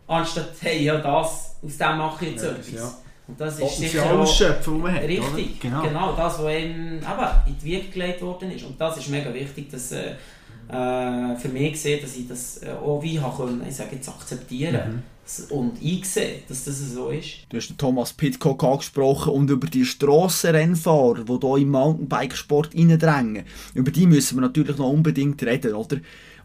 Anstatt, 0.09 0.51
hey, 0.61 0.83
ja 0.85 0.97
das, 0.99 1.57
aus 1.62 1.77
dem 1.79 1.99
mache 1.99 2.25
ich 2.25 2.33
jetzt 2.33 2.44
Ja, 2.44 2.51
etwas. 2.51 2.73
ja. 2.73 2.94
Und 3.29 3.38
das 3.38 3.61
ist 3.61 3.77
sicher 3.77 4.07
auch 4.07 4.21
ausschöpfen, 4.21 4.75
das 4.75 4.83
man 4.83 4.94
hat. 4.94 5.03
richtig. 5.03 5.64
Oder? 5.64 5.83
Genau. 5.83 6.16
das, 6.16 6.38
was 6.38 6.51
eben, 6.51 6.97
eben 6.97 7.29
in 7.47 7.57
die 7.62 7.64
Wiege 7.64 7.88
gelegt 7.88 8.23
worden 8.23 8.51
ist. 8.51 8.64
Und 8.64 8.81
das 8.81 8.97
ist 8.97 9.09
mega 9.11 9.33
wichtig, 9.35 9.71
dass 9.71 9.92
äh, 9.92 10.12
äh, 10.71 11.37
für 11.37 11.49
mich 11.53 11.73
gesehen, 11.73 12.01
dass 12.01 12.16
ich 12.16 12.27
das 12.27 12.62
äh, 12.62 12.71
auch 12.71 13.03
wie 13.03 13.21
habe 13.21 13.37
können, 13.37 13.62
ich 13.68 13.77
sage 13.77 13.97
jetzt 13.97 14.09
akzeptieren 14.09 15.03
und 15.51 15.73
einsehen, 15.85 16.40
dass 16.49 16.64
das 16.64 16.79
so 16.79 17.11
ist. 17.11 17.40
Du 17.51 17.59
hast 17.59 17.68
den 17.68 17.77
Thomas 17.77 18.14
Pitcock 18.14 18.64
angesprochen 18.64 19.31
und 19.35 19.51
über 19.51 19.66
die 19.66 19.85
Strassenrennfahrer, 19.85 21.25
die 21.25 21.38
hier 21.47 21.57
im 21.59 21.68
Mountainbikesport 21.71 22.75
reindrängen. 22.75 23.44
Über 23.75 23.90
die 23.90 24.07
müssen 24.07 24.37
wir 24.38 24.40
natürlich 24.42 24.79
noch 24.79 24.88
unbedingt 24.88 25.42
reden, 25.42 25.75
oder? 25.75 25.99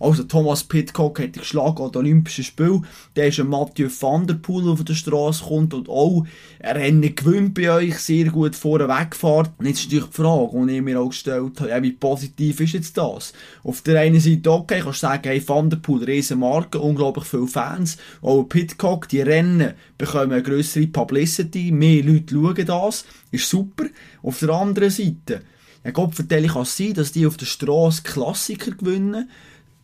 Also 0.04 0.24
Thomas 0.24 0.66
Pitcock 0.66 1.22
hat 1.22 1.32
geschlagen 1.32 1.82
an 1.82 1.94
den 1.94 2.00
Olympischen 2.00 2.44
Spielen. 2.44 2.86
Der 3.16 3.28
ist 3.28 3.40
ein 3.40 3.48
Mathieu 3.48 3.88
van 3.88 4.28
der 4.28 4.34
Poel, 4.34 4.68
auf 4.68 4.84
der 4.84 4.96
Straße 4.96 5.46
kommt 5.46 5.74
und 5.74 5.88
auch 5.88 6.26
ein 6.60 6.76
Rennen 6.76 7.16
gewinnt 7.16 7.54
bei 7.54 7.72
euch, 7.72 7.98
sehr 8.00 8.26
gut 8.26 8.54
vorne 8.54 8.90
wegfährt. 8.90 9.52
Und 9.58 9.66
jetzt 9.66 9.80
ist 9.80 9.86
natürlich 9.86 10.10
die 10.10 10.22
Frage, 10.22 10.66
die 10.68 10.76
ich 10.76 10.82
mir 10.82 11.00
auch 11.00 11.08
gestellt 11.08 11.62
habe, 11.62 11.84
wie 11.84 11.94
positiv 11.94 12.60
ist 12.60 12.74
jetzt 12.74 12.98
das? 12.98 13.32
Auf 13.64 13.82
der 13.82 14.02
einen 14.02 14.20
Seite, 14.20 14.52
okay, 14.52 14.82
kannst 14.84 15.04
du 15.04 15.08
sagen, 15.08 15.24
hey, 15.24 15.42
Van 15.48 15.70
der 15.70 15.78
Poel, 15.78 16.04
riesen 16.04 16.40
Marke, 16.40 16.80
unglaublich 16.80 17.24
viele 17.24 17.48
Fans. 17.48 17.96
Auch 18.22 18.44
Pitcock, 18.44 19.08
die 19.08 19.22
Rennen 19.22 19.74
bekommen 19.98 20.34
eine 20.34 20.44
grössere 20.44 20.86
Publicity, 20.86 21.72
mehr 21.72 22.04
Leute 22.04 22.36
schauen 22.36 22.66
das, 22.66 23.06
ist 23.32 23.50
super. 23.50 23.86
Auf 24.22 24.40
der 24.40 24.50
anderen 24.50 24.90
Seite, 24.90 25.44
ja, 25.86 25.92
Gott 25.92 26.14
vertelle 26.16 26.48
kann 26.48 26.64
es 26.64 26.76
sein, 26.76 26.94
dass 26.94 27.14
die 27.14 27.26
auf 27.26 27.38
der 27.38 27.46
Straße 27.46 28.04
Klassiker 28.04 28.72
gewinnen, 28.72 29.30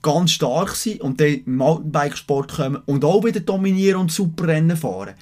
ganz 0.02 0.32
stark 0.32 0.76
sind 0.76 1.02
und 1.02 1.20
dann 1.20 1.28
im 1.46 1.58
Mountainbikesport 1.58 2.54
kommen 2.56 2.82
und 2.86 3.04
auch 3.04 3.24
wieder 3.24 3.40
dominieren 3.42 4.02
und 4.02 4.12
super 4.12 4.48
Rennen 4.48 4.78
fahren. 4.78 5.16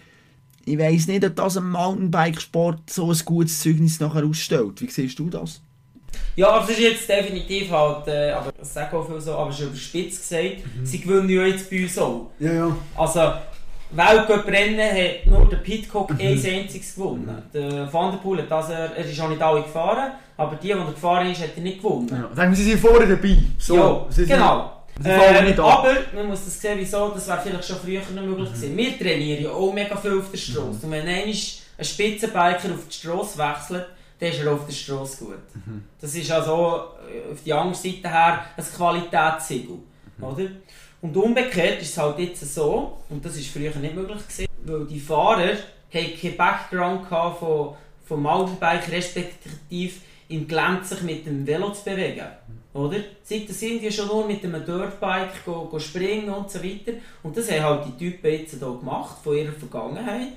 Ich 0.66 0.78
weiss 0.78 1.08
nicht, 1.08 1.24
ob 1.26 1.36
das 1.36 1.56
im 1.56 1.72
Mountainbikesport 1.72 2.90
so 2.90 3.12
ein 3.12 3.20
gutes 3.26 3.62
Zeugnis 3.62 4.00
nachher 4.00 4.26
ausstellt. 4.26 4.82
Wie 4.82 4.90
siehst 4.90 5.18
du 5.18 5.30
das? 5.30 5.62
Ja, 6.36 6.60
das 6.60 6.70
ist 6.70 6.80
jetzt 6.80 7.10
definitiv 7.10 7.70
halt, 7.72 8.08
äh, 8.08 8.32
aber 8.32 8.52
das 8.52 8.74
sage 8.74 8.98
auch 8.98 9.08
viel 9.08 9.20
so, 9.20 9.34
aber 9.36 9.50
es 9.52 9.60
ist 9.60 9.66
überspitzt 9.68 10.30
gesagt, 10.30 10.58
Mhm. 10.78 10.86
sie 10.86 11.00
gewinnen 11.02 11.30
ja 11.30 11.46
jetzt 11.46 11.70
bei 11.70 11.84
uns 11.84 11.98
auch. 11.98 12.32
Ja, 12.40 12.54
ja. 12.54 12.78
Also, 12.96 13.34
Weltcup-Rennen 13.91 14.80
hat 14.91 15.26
nur 15.26 15.47
der 15.50 15.58
Pitcock 15.58 16.12
Mhm. 16.12 16.19
ein 16.19 16.45
einziges 16.45 16.95
gewonnen. 16.95 17.43
Der 17.54 17.91
Van 17.91 18.12
der 18.12 18.17
Poel 18.19 18.39
hat 18.39 18.52
das, 18.52 18.69
er, 18.69 18.95
er 18.95 19.06
ist 19.06 19.19
auch 19.21 19.30
nicht 19.30 19.41
alle 19.41 19.62
gefahren, 19.63 20.12
aber 20.36 20.56
die, 20.56 20.67
die 20.67 20.71
er 20.73 20.86
gefahren 20.86 21.32
ist, 21.32 21.41
hat 21.41 21.52
er 21.56 21.62
nicht 21.63 21.82
gewonnen. 21.82 22.08
ja. 22.10 22.30
Wir, 22.50 22.56
sie 22.56 22.63
sind 22.63 22.80
vorne 22.80 23.08
dabei. 23.08 23.38
So, 23.58 23.76
ja, 23.76 24.06
sie 24.10 24.26
sind- 24.26 24.30
genau. 24.38 24.71
sie 25.00 25.10
fallen 25.10 25.36
Ähm, 25.38 25.45
nicht 25.45 25.60
ab. 25.60 25.80
aber 25.80 25.93
man 26.15 26.28
muss 26.28 26.45
das 26.45 26.60
sehen, 26.62 26.78
wieso, 26.80 27.10
das 27.10 27.28
wäre 27.28 27.39
vielleicht 27.41 27.65
schon 27.65 27.78
früher 27.78 28.02
noch 28.15 28.23
möglich 28.23 28.50
gewesen. 28.54 28.78
Wir 28.78 28.97
trainieren 29.00 29.43
ja 29.43 29.50
auch 29.52 29.73
mega 29.73 29.95
viel 29.95 30.17
auf 30.19 30.32
der 30.32 30.38
Straße. 30.38 30.80
Und 30.84 30.91
wenn 30.91 31.08
einmal 31.08 31.23
ein 31.80 31.86
Spitzenbiker 31.86 32.73
auf 32.73 32.88
die 32.89 32.93
Straße 32.93 33.38
wechselt, 33.38 33.86
dann 34.19 34.30
ist 34.30 34.39
er 34.41 34.52
auf 34.52 34.65
der 34.65 34.73
Straße 34.73 35.23
gut. 35.26 35.38
Das 36.02 36.13
ist 36.15 36.32
also 36.32 36.54
äh, 37.08 37.32
auf 37.32 37.41
die 37.45 37.54
andere 37.54 37.76
Seite 37.76 38.10
her 38.10 38.45
ein 38.58 38.65
Qualitätssiegel. 38.76 39.78
Oder? 40.19 40.43
Und 41.02 41.16
umgekehrt 41.16 41.82
ist 41.82 41.92
es 41.92 41.98
halt 41.98 42.20
jetzt 42.20 42.54
so, 42.54 42.98
und 43.10 43.24
das 43.24 43.38
ist 43.38 43.50
früher 43.50 43.76
nicht 43.76 43.96
möglich 43.96 44.18
gewesen, 44.28 44.48
weil 44.66 44.86
die 44.86 45.00
Fahrer 45.00 45.54
haben 45.94 46.20
keinen 46.22 46.38
Background 46.38 47.08
gehabt 47.08 47.40
von, 47.40 47.76
vom 48.06 48.24
Mountainbike, 48.24 48.92
respektive 48.92 49.94
im 50.30 50.48
Gelände 50.48 50.84
sich 50.84 51.02
mit 51.04 51.26
dem 51.26 51.46
Velo 51.46 51.72
zu 51.72 51.84
bewegen. 51.84 52.26
Oder? 52.74 52.98
Seit 53.24 53.48
sind 53.50 53.82
die 53.82 53.92
schon 53.92 54.08
nur 54.08 54.28
mit 54.28 54.44
einem 54.44 54.64
Dirtbike 54.64 55.46
go, 55.46 55.66
go 55.66 55.80
springen 55.80 56.30
und 56.30 56.50
so 56.50 56.64
weiter. 56.64 56.94
Und 57.24 57.36
das 57.36 57.50
haben 57.52 57.64
halt 57.64 57.86
die 57.88 57.98
Typen 57.98 58.32
jetzt 58.32 58.52
hier 58.52 58.60
gemacht, 58.60 59.18
von 59.24 59.36
ihrer 59.36 59.54
Vergangenheit. 59.54 60.34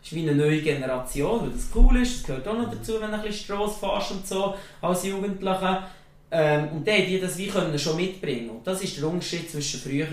Das 0.00 0.10
ist 0.10 0.14
wie 0.14 0.28
eine 0.28 0.34
neue 0.34 0.60
Generation, 0.60 1.42
weil 1.42 1.50
das 1.50 1.68
cool 1.74 2.02
ist. 2.02 2.18
Das 2.18 2.26
gehört 2.26 2.48
auch 2.48 2.58
noch 2.58 2.70
dazu, 2.70 3.00
wenn 3.00 3.10
du 3.10 3.16
ein 3.16 3.22
bisschen 3.22 3.44
Strasse 3.44 3.78
fährst 3.80 4.10
und 4.12 4.26
so, 4.26 4.54
als 4.80 5.04
Jugendlicher. 5.04 5.88
Ähm, 6.34 6.68
und 6.76 6.88
dann 6.88 7.04
die 7.06 7.20
das 7.20 7.36
wie 7.36 7.48
können 7.48 7.78
schon 7.78 7.96
mitbringen. 7.96 8.48
Und 8.50 8.66
das 8.66 8.82
ist 8.82 8.96
der 8.98 9.06
Unterschied 9.06 9.50
zwischen 9.50 9.80
früher. 9.80 10.06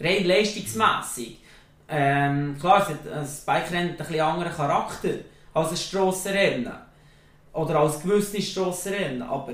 Rein 0.00 0.24
leistungsmässig. 0.26 1.38
Ähm, 1.88 2.56
klar, 2.58 2.82
es 2.82 2.88
hat- 2.88 3.12
ein 3.12 3.60
Bikerennen 3.60 3.92
hat 3.92 4.00
ein 4.00 4.06
bisschen 4.06 4.20
anderen 4.20 4.52
Charakter 4.52 5.08
als 5.54 5.70
ein 5.70 5.76
Strassenrennen. 5.76 6.72
Oder 7.52 7.76
als 7.78 8.02
gewisse 8.02 8.42
Strassenrennen. 8.42 9.22
Aber 9.22 9.52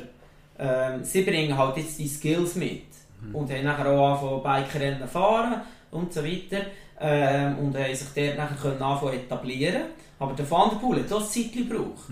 ähm, 0.59 1.05
sie 1.05 1.23
bringen 1.23 1.57
halt 1.57 1.77
jetzt 1.77 1.99
die 1.99 2.09
Skills 2.09 2.55
mit. 2.57 2.85
Und 3.33 3.51
haben 3.53 3.65
nachher 3.65 3.87
auch 3.91 4.33
angefangen, 4.41 4.65
Bikerennen 4.65 5.09
fahren 5.09 5.61
und 5.91 6.13
so 6.13 6.25
weiter. 6.25 6.65
Ähm, 7.01 7.59
und 7.59 7.77
haben 7.77 7.95
sich 7.95 8.09
dort 8.15 8.39
nachher 8.39 8.57
können 8.57 8.83
anfangen 8.83 9.15
etablieren. 9.15 9.83
Aber 10.19 10.33
der 10.33 10.51
Van 10.51 10.71
der 10.71 10.77
Poel 10.77 11.01
hat 11.05 11.13
ein 11.13 11.23
Zeitchen 11.23 11.69
gebraucht. 11.69 12.09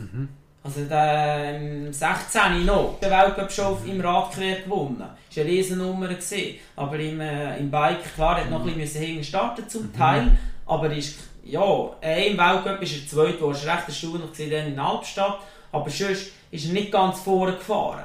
Also 0.62 0.85
der 0.85 1.57
im 1.57 1.90
16 1.92 2.66
noch, 2.66 2.99
der 3.01 3.11
Weltcup 3.11 3.51
schon 3.51 3.64
auf- 3.64 3.87
im 3.87 4.01
Radquer 4.01 4.57
gewonnen. 4.61 4.99
Das 5.29 5.37
war 5.38 5.44
eine 5.44 5.53
Riesennummer. 5.53 6.09
Gewesen. 6.09 6.57
Aber 6.77 6.99
im, 6.99 7.20
äh, 7.20 7.57
im 7.59 7.70
Bike, 7.70 8.14
klar, 8.14 8.37
hat 8.40 8.51
noch 8.51 8.66
ein 8.66 8.75
bisschen 8.75 9.03
hinten 9.03 9.25
starten 9.25 9.66
zum 9.68 9.90
Teil. 9.92 10.37
Aber 10.66 10.94
ist, 10.94 11.18
ja, 11.44 11.90
äh, 12.03 12.31
im 12.31 12.37
Weltcup 12.37 12.83
ist 12.83 12.94
er 13.03 13.09
zweit, 13.09 13.40
wo 13.40 13.46
er 13.51 13.55
recht 13.55 13.88
erstaunlich 13.88 14.33
gewesen, 14.33 14.51
dann 14.51 14.66
in 14.66 14.79
Albstadt. 14.79 15.38
Aber 15.73 15.88
sonst 15.88 16.33
ist 16.51 16.66
er 16.66 16.73
nicht 16.75 16.92
ganz 16.92 17.20
vorne 17.20 17.55
gefahren. 17.55 18.05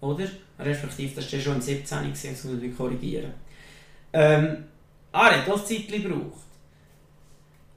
Oder? 0.00 0.24
Respektive, 0.58 1.14
das 1.20 1.30
war 1.32 1.40
schon 1.40 1.54
im 1.56 1.60
17. 1.60 1.98
gewesen, 2.04 2.30
das 2.32 2.44
muss 2.44 2.62
ich 2.62 2.76
korrigieren. 2.76 3.34
Ähm, 4.12 4.64
er 5.12 5.20
hat 5.42 5.50
auch 5.50 5.62
Zeitchen 5.64 6.02
gebraucht. 6.02 6.40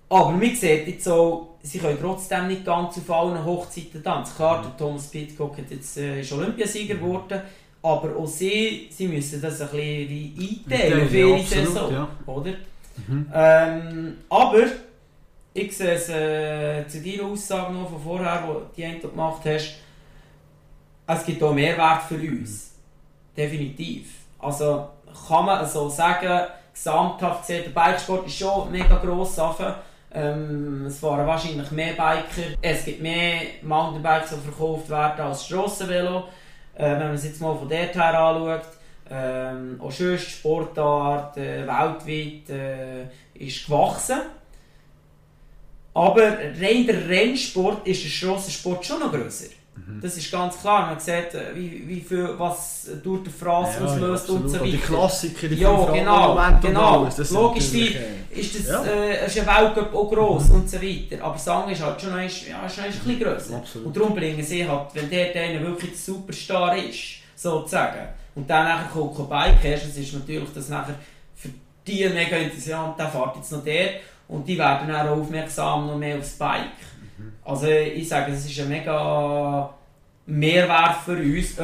Aber 0.09 0.31
man 0.31 0.55
sieht 0.55 0.88
jetzt 0.88 1.07
auch, 1.09 1.52
sie 1.63 1.80
können 1.80 1.97
trotzdem 1.99 2.47
nicht 2.47 2.65
ganz 2.65 2.97
auf 2.97 3.10
allen 3.10 3.43
Hochzeiten 3.43 4.04
tanzen. 4.04 4.36
Klar, 4.36 4.62
der 4.62 4.78
Thomas 4.78 5.08
Pitcock 5.08 5.58
hat 5.58 5.71
jetzt, 5.71 5.97
äh, 5.97 6.21
ist 6.21 6.32
Olympiasieger 6.32 6.95
geworden, 6.95 7.41
aber 7.82 8.15
auch 8.15 8.28
sie, 8.28 8.88
sie 8.91 9.08
müssen 9.08 9.41
das 9.41 9.62
ein 9.62 9.67
bisschen 9.69 10.10
wie 10.10 10.62
einteilen 10.69 11.10
für 11.10 11.17
ihre 11.17 11.43
Saison. 11.43 11.91
ja. 11.91 12.08
Oder? 12.26 12.54
Ähm, 13.34 14.17
aber 14.30 14.63
ich 15.54 15.76
sehe 15.76 15.93
es 15.93 16.10
äh, 16.10 16.88
zu 16.88 17.02
deiner 17.02 17.30
Aussage 17.30 17.73
noch 17.73 17.89
von 17.89 18.02
vorher, 18.02 18.43
die 18.78 19.02
du 19.02 19.10
gemacht 19.10 19.41
hast, 19.45 19.76
es 21.06 21.26
gibt 21.26 21.41
auch 21.41 21.54
Mehrwert 21.54 22.04
für 22.04 22.15
uns. 22.15 22.73
Definitiv. 23.36 24.10
Also 24.39 24.88
kann 25.28 25.45
man 25.45 25.67
so 25.67 25.89
sagen, 25.89 26.47
gesamthaft 26.73 27.41
gesehen, 27.41 27.63
der 27.65 27.82
Bikesport 27.82 28.28
ist 28.28 28.38
schon 28.38 28.71
mega 28.71 28.97
gross. 28.97 29.36
Sache. 29.36 29.76
Ähm, 30.13 30.86
es 30.86 30.99
fahren 30.99 31.26
wahrscheinlich 31.26 31.71
mehr 31.71 31.93
Biker. 31.93 32.56
Es 32.62 32.86
gibt 32.86 33.02
mehr 33.02 33.41
Mountainbikes, 33.63 34.30
die 34.30 34.41
verkauft 34.41 34.89
werden 34.89 35.21
als 35.21 35.45
Strassenvelo. 35.45 36.26
Äh, 36.76 36.91
wenn 36.91 36.99
man 36.99 37.15
es 37.15 37.26
jetzt 37.26 37.41
mal 37.41 37.56
von 37.56 37.69
dort 37.69 37.95
her 37.95 38.19
anschaut. 38.19 38.67
Ähm, 39.10 39.80
auch 39.82 39.91
sonst 39.91 40.30
Sportart 40.30 41.38
äh, 41.38 41.67
weltweit 41.67 42.49
äh, 42.49 43.04
ist 43.34 43.65
gewachsen. 43.65 44.21
Aber 45.93 46.23
rein 46.23 46.88
der 46.88 47.08
Rennsport 47.08 47.86
ist 47.88 48.04
der 48.04 48.10
Strassensport 48.10 48.86
schon 48.86 48.99
noch 48.99 49.12
grösser. 49.12 49.49
Das 50.01 50.15
ist 50.17 50.31
ganz 50.31 50.59
klar. 50.59 50.88
Man 50.88 50.99
sieht, 50.99 51.33
äh, 51.33 51.55
wie, 51.55 51.83
wie 51.88 52.01
viel, 52.01 52.29
was 52.38 52.88
durch 53.03 53.23
die 53.23 53.29
Phrase 53.29 53.83
auslöst 53.83 54.29
und 54.29 54.47
so 54.49 54.57
absolut. 54.57 54.67
Die 54.73 54.77
weiter. 54.77 54.86
Klassiker, 54.88 55.47
die 55.47 55.55
Ja, 55.55 55.86
genau, 55.91 56.38
und 56.38 56.62
genau. 56.62 57.01
alles, 57.03 57.15
das 57.15 57.31
Logisch, 57.31 57.71
die- 57.71 57.95
ist 58.31 58.59
das 58.59 58.67
Ja. 58.67 58.83
äh, 58.83 59.25
ist 59.25 59.39
ein 59.39 59.45
Weltcup 59.47 59.93
auch 59.93 60.09
gross 60.12 60.49
und 60.51 60.69
so 60.69 60.81
weiter. 60.81 61.23
Aber 61.23 61.38
Sang 61.38 61.69
ist 61.69 61.81
halt 61.83 61.99
schon 62.01 62.12
noch, 62.12 62.17
ja, 62.17 62.25
ist 62.27 62.47
noch 62.47 62.83
ein 62.86 62.91
bisschen 62.91 63.19
grösser. 63.19 63.55
Absolut. 63.57 63.88
Und 63.88 63.97
darum 63.97 64.15
bringen 64.15 64.43
sie 64.43 64.67
halt, 64.67 64.88
wenn 64.93 65.09
der 65.09 65.36
einer 65.36 65.62
wirklich 65.62 65.91
der 65.91 65.99
Superstar 65.99 66.77
ist, 66.77 66.99
sozusagen, 67.36 68.07
und 68.36 68.49
dann 68.49 68.65
nachher 68.65 68.89
kommt 68.91 69.15
kein 69.17 69.29
Bike, 69.29 69.63
erstens 69.65 69.97
ist 69.97 70.13
natürlich 70.13 70.49
das 70.55 70.69
nachher 70.69 70.95
für 71.36 71.49
die 71.86 72.07
mega 72.09 72.38
interessant, 72.38 72.97
der 72.97 73.09
fährt 73.09 73.36
jetzt 73.38 73.51
noch 73.51 73.63
der 73.63 73.89
und 74.27 74.47
die 74.47 74.57
werden 74.57 74.88
dann 74.88 75.07
auch 75.07 75.17
aufmerksam 75.17 75.88
noch 75.88 75.97
mehr 75.97 76.17
aufs 76.17 76.31
Bike. 76.33 76.62
Also 77.43 77.67
ich 77.67 78.07
sage, 78.07 78.31
es 78.31 78.45
ist 78.45 78.59
ein 78.59 78.69
mega 78.69 79.73
Mehrwert 80.25 80.97
für 81.03 81.17
uns, 81.17 81.55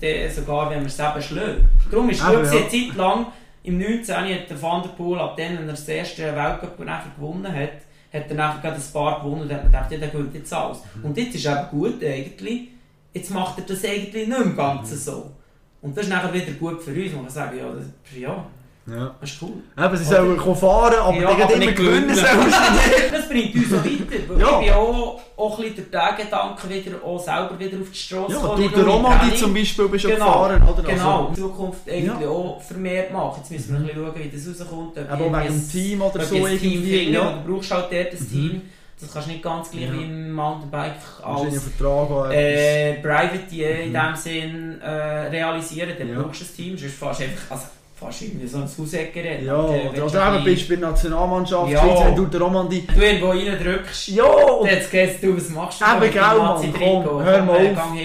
den, 0.00 0.30
sogar 0.30 0.70
wenn 0.70 0.80
wir 0.80 0.86
es 0.86 0.98
eben 0.98 1.22
schlagen. 1.22 1.68
Darum 1.90 2.10
ist 2.10 2.20
es 2.20 2.26
gut, 2.26 2.44
ja. 2.44 2.68
Zeit 2.68 2.96
lang, 2.96 3.26
im 3.64 3.78
19. 3.78 4.14
hat 4.14 4.50
der 4.50 4.62
Van 4.62 4.82
der 4.82 4.90
Poel, 4.90 5.18
ab 5.18 5.36
dann, 5.36 5.58
wenn 5.58 5.66
er 5.66 5.72
das 5.72 5.88
erste 5.88 6.22
Weltcup 6.22 6.76
gewonnen 6.76 7.52
hat, 7.52 7.70
hat 8.12 8.30
er 8.30 8.34
nachher 8.34 8.60
gerade 8.60 8.76
ein 8.76 8.92
paar 8.92 9.20
gewonnen 9.20 9.42
und 9.42 9.52
hat 9.52 9.64
gedacht, 9.64 9.90
ja, 9.90 9.98
der 9.98 10.08
gewinnt 10.08 10.34
jetzt 10.34 10.52
alles. 10.52 10.78
Und 11.02 11.16
jetzt 11.16 11.34
ist 11.34 11.46
eben 11.46 11.68
gut 11.70 12.04
eigentlich, 12.04 12.68
jetzt 13.12 13.30
macht 13.30 13.58
er 13.58 13.64
das 13.64 13.84
eigentlich 13.84 14.28
nicht 14.28 14.40
im 14.40 14.56
Ganzen 14.56 14.96
so. 14.96 15.32
Und 15.82 15.96
das 15.96 16.04
ist 16.04 16.10
nachher 16.10 16.32
wieder 16.32 16.52
gut 16.52 16.82
für 16.82 16.92
uns, 16.92 17.14
wo 17.14 17.20
man 17.20 17.30
sagen, 17.30 17.58
ja, 17.58 17.72
das, 17.72 17.86
ja, 18.16 18.46
Ja. 18.86 19.14
das 19.20 19.30
ist 19.30 19.42
cool. 19.42 19.52
Eben, 19.82 19.96
sie 19.96 20.04
sollen 20.04 20.36
kommen 20.36 20.56
fahren, 20.56 20.94
aber 21.00 21.16
Ja, 21.16 21.34
die 21.34 21.42
aber 21.42 21.54
immer 21.54 21.64
nicht 21.64 21.76
gewinnen. 21.76 22.08
gewinnen. 22.08 22.24
Das 23.12 23.28
bringt 23.28 23.54
uns 23.54 23.72
auch 23.72 23.84
weiter. 23.84 24.28
Weil 24.28 24.40
Ja. 24.40 24.60
Ich 24.60 24.66
bin 24.66 24.74
auch, 24.74 25.20
auch 25.36 25.58
ein 25.58 25.64
bisschen 25.64 25.90
durch 25.90 26.04
den 26.16 26.24
Gedanken 26.26 26.68
wieder, 26.70 27.04
auch 27.04 27.18
selber 27.24 27.58
wieder 27.58 27.80
auf 27.80 27.90
die 27.90 27.96
Straße 27.98 28.32
Ja, 28.32 28.54
den 28.54 28.70
nur 28.70 28.78
im 28.80 28.88
Romandie 28.88 29.18
Training. 29.20 29.36
zum 29.38 29.54
Beispiel 29.54 29.88
bist 29.88 30.04
du 30.04 30.08
Genau, 30.10 30.26
gefahren, 30.26 30.62
oder? 30.68 30.82
Genau, 30.82 31.16
Also, 31.16 31.28
in 31.28 31.34
Zukunft 31.34 31.88
eigentlich 31.90 32.20
Ja. 32.20 32.28
auch 32.28 32.60
vermehrt 32.60 33.12
machen. 33.12 33.38
Jetzt 33.40 33.50
müssen 33.52 33.72
wir 33.72 33.78
ein 33.78 33.86
bisschen 33.86 34.04
schauen, 34.04 34.14
wie 34.22 34.36
das 34.36 34.60
rauskommt. 34.60 34.98
ob 34.98 35.10
aber 35.10 35.24
wegen 35.24 35.34
irgendwie 35.34 35.48
dem 35.48 35.54
ein- 35.54 35.70
Team 35.70 36.02
oder 36.02 36.20
so 36.24 36.34
ein 36.34 36.58
Team 36.58 36.72
irgendwie. 36.72 36.98
finden, 36.98 37.14
Ja. 37.14 37.20
oder 37.22 37.42
Du 37.46 37.54
brauchst 37.54 37.70
halt 37.70 37.84
dort 37.90 38.12
ein 38.12 38.30
Team. 38.30 38.62
Das 39.00 39.12
kannst 39.12 39.28
du 39.28 39.32
nicht 39.32 39.42
ganz 39.42 39.70
gleich 39.70 39.84
Ja. 39.84 39.92
wie 39.94 40.04
im 40.04 40.32
Mountainbike 40.32 40.92
als 41.22 41.62
Vertrag 41.72 42.32
äh, 42.32 42.94
Private 43.02 43.54
in 43.56 43.92
diesem 43.92 44.14
Sinn 44.16 44.80
äh, 44.82 44.88
realisieren. 45.28 45.90
Dann 45.98 46.08
Ja. 46.10 46.20
brauchst 46.22 46.40
du 46.42 46.44
ein 46.44 46.54
Team, 46.56 46.78
sonst 46.78 46.94
fährst 46.94 47.20
du 47.20 47.24
einfach, 47.24 47.50
also, 47.50 47.64
du 48.20 48.24
irgendwie 48.24 48.46
so 48.46 48.58
ein 48.58 48.68
Hauseckgerät. 48.78 49.42
Ja, 49.42 49.54
Und, 49.56 49.74
äh, 49.74 49.88
oder, 49.88 50.06
oder 50.06 50.30
du 50.30 50.36
eben 50.36 50.44
bist 50.44 50.64
du 50.68 50.74
bei 50.74 50.80
der 50.80 50.88
Nationalmannschaft, 50.90 51.70
Ja. 51.70 51.80
Schweiz, 51.80 52.04
wenn 52.04 52.16
du 52.16 52.26
der 52.26 52.40
Romandie. 52.40 52.86
Du 52.94 53.00
irgendwo 53.00 53.30
reindrückst, 53.30 54.08
Ja! 54.08 54.24
Und 54.24 54.66
jetzt 54.68 54.90
geht's 54.90 55.20
du, 55.20 55.36
was 55.36 55.50
machst 55.50 55.80
du? 55.80 55.84
Eben, 55.84 56.12
gell, 56.12 56.22
Mann, 56.22 56.74
komm, 56.78 57.22
hör 57.24 57.42
mal 57.42 57.56
auf. 57.66 57.74
gang 57.76 57.98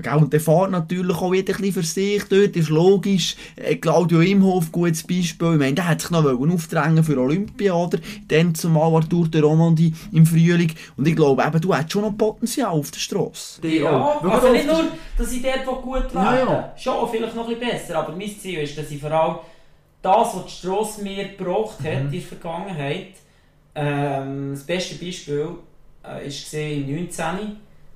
Gell, 0.00 0.14
und 0.14 0.32
der 0.32 0.40
fährt 0.40 0.70
natürlich 0.70 1.16
auch 1.16 1.32
wieder 1.32 1.54
ein 1.54 1.60
bisschen 1.60 1.72
für 1.72 1.82
sich 1.82 2.22
dort, 2.28 2.54
ist 2.54 2.68
logisch. 2.68 3.34
Äh, 3.56 3.74
Claudio 3.76 4.20
Imhoff, 4.20 4.70
gutes 4.70 5.02
Beispiel. 5.02 5.54
Ich 5.54 5.58
meine, 5.58 5.74
der 5.74 5.88
hat 5.88 6.00
sich 6.00 6.10
noch 6.10 6.24
aufdrängen 6.24 7.02
für 7.02 7.18
Olympia, 7.18 7.74
oder? 7.74 7.98
Dann 8.28 8.54
zumal 8.54 8.94
Arthur 8.94 9.26
de 9.26 9.40
Romandie 9.40 9.92
im 10.12 10.24
Frühling. 10.24 10.72
Und 10.96 11.08
ich 11.08 11.16
glaube 11.16 11.42
eben, 11.44 11.60
du 11.60 11.74
hast 11.74 11.90
schon 11.90 12.02
noch 12.02 12.16
Potenzial 12.16 12.70
auf 12.70 12.92
der 12.92 13.00
Straße. 13.00 13.60
Die 13.62 13.78
Ja. 13.78 14.18
Schau 14.22 14.28
also 14.28 14.52
nicht 14.52 14.66
nur, 14.66 14.84
dass 15.16 15.32
ich 15.32 15.42
dort 15.42 15.66
wo 15.66 15.74
gut 15.82 16.14
Ja, 16.14 16.32
werde. 16.32 16.50
ja. 16.52 16.72
Schon, 16.76 17.08
vielleicht 17.10 17.34
noch 17.34 17.48
ein 17.48 17.58
bisschen 17.58 17.70
besser. 17.78 17.98
Aber 17.98 18.14
mein 18.16 18.38
Ziel 18.38 18.60
ist, 18.60 18.78
dass 18.78 18.90
ich 18.92 19.00
vor 19.00 19.10
allem 19.10 19.36
das, 20.00 20.36
was 20.36 20.44
die 20.46 20.52
Strasse 20.52 21.02
mir 21.02 21.28
gebraucht 21.36 21.78
hat 21.80 22.04
Mhm. 22.04 22.06
in 22.06 22.10
der 22.12 22.20
Vergangenheit, 22.20 23.08
ähm, 23.74 24.50
das 24.54 24.62
beste 24.64 24.94
Beispiel 25.04 25.48
äh, 26.04 26.26
ist 26.26 26.44
gesehen 26.44 26.88
im 26.88 26.94
19. 26.96 27.24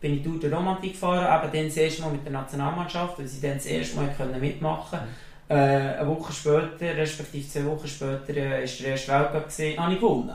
bin 0.03 0.17
ich 0.17 0.23
durch 0.23 0.41
die 0.41 0.49
Romantik 0.49 0.93
gefahren, 0.93 1.25
eben 1.45 1.53
dann 1.53 1.67
das 1.67 1.77
erste 1.79 2.03
Mal 2.03 2.11
mit 2.13 2.25
der 2.25 2.33
Nationalmannschaft, 2.33 3.19
weil 3.19 3.27
sie 3.27 3.41
dann 3.41 3.55
das 3.55 3.67
erste 3.67 3.97
Mal 3.97 4.09
können 4.17 4.39
mitmachen 4.41 4.99
Mhm. 4.99 5.55
äh, 5.57 5.99
Eine 5.99 6.09
Woche 6.09 6.33
später, 6.33 6.97
respektive 6.97 7.49
zwei 7.49 7.65
Wochen 7.67 7.87
später, 7.89 8.37
äh, 8.37 8.65
ist 8.65 8.81
der 8.81 8.89
erste 8.91 9.13
Weltcup 9.13 9.47
gesehen, 9.47 9.79
habe 9.81 9.95
ich 9.95 10.01
gewonnen. 10.01 10.33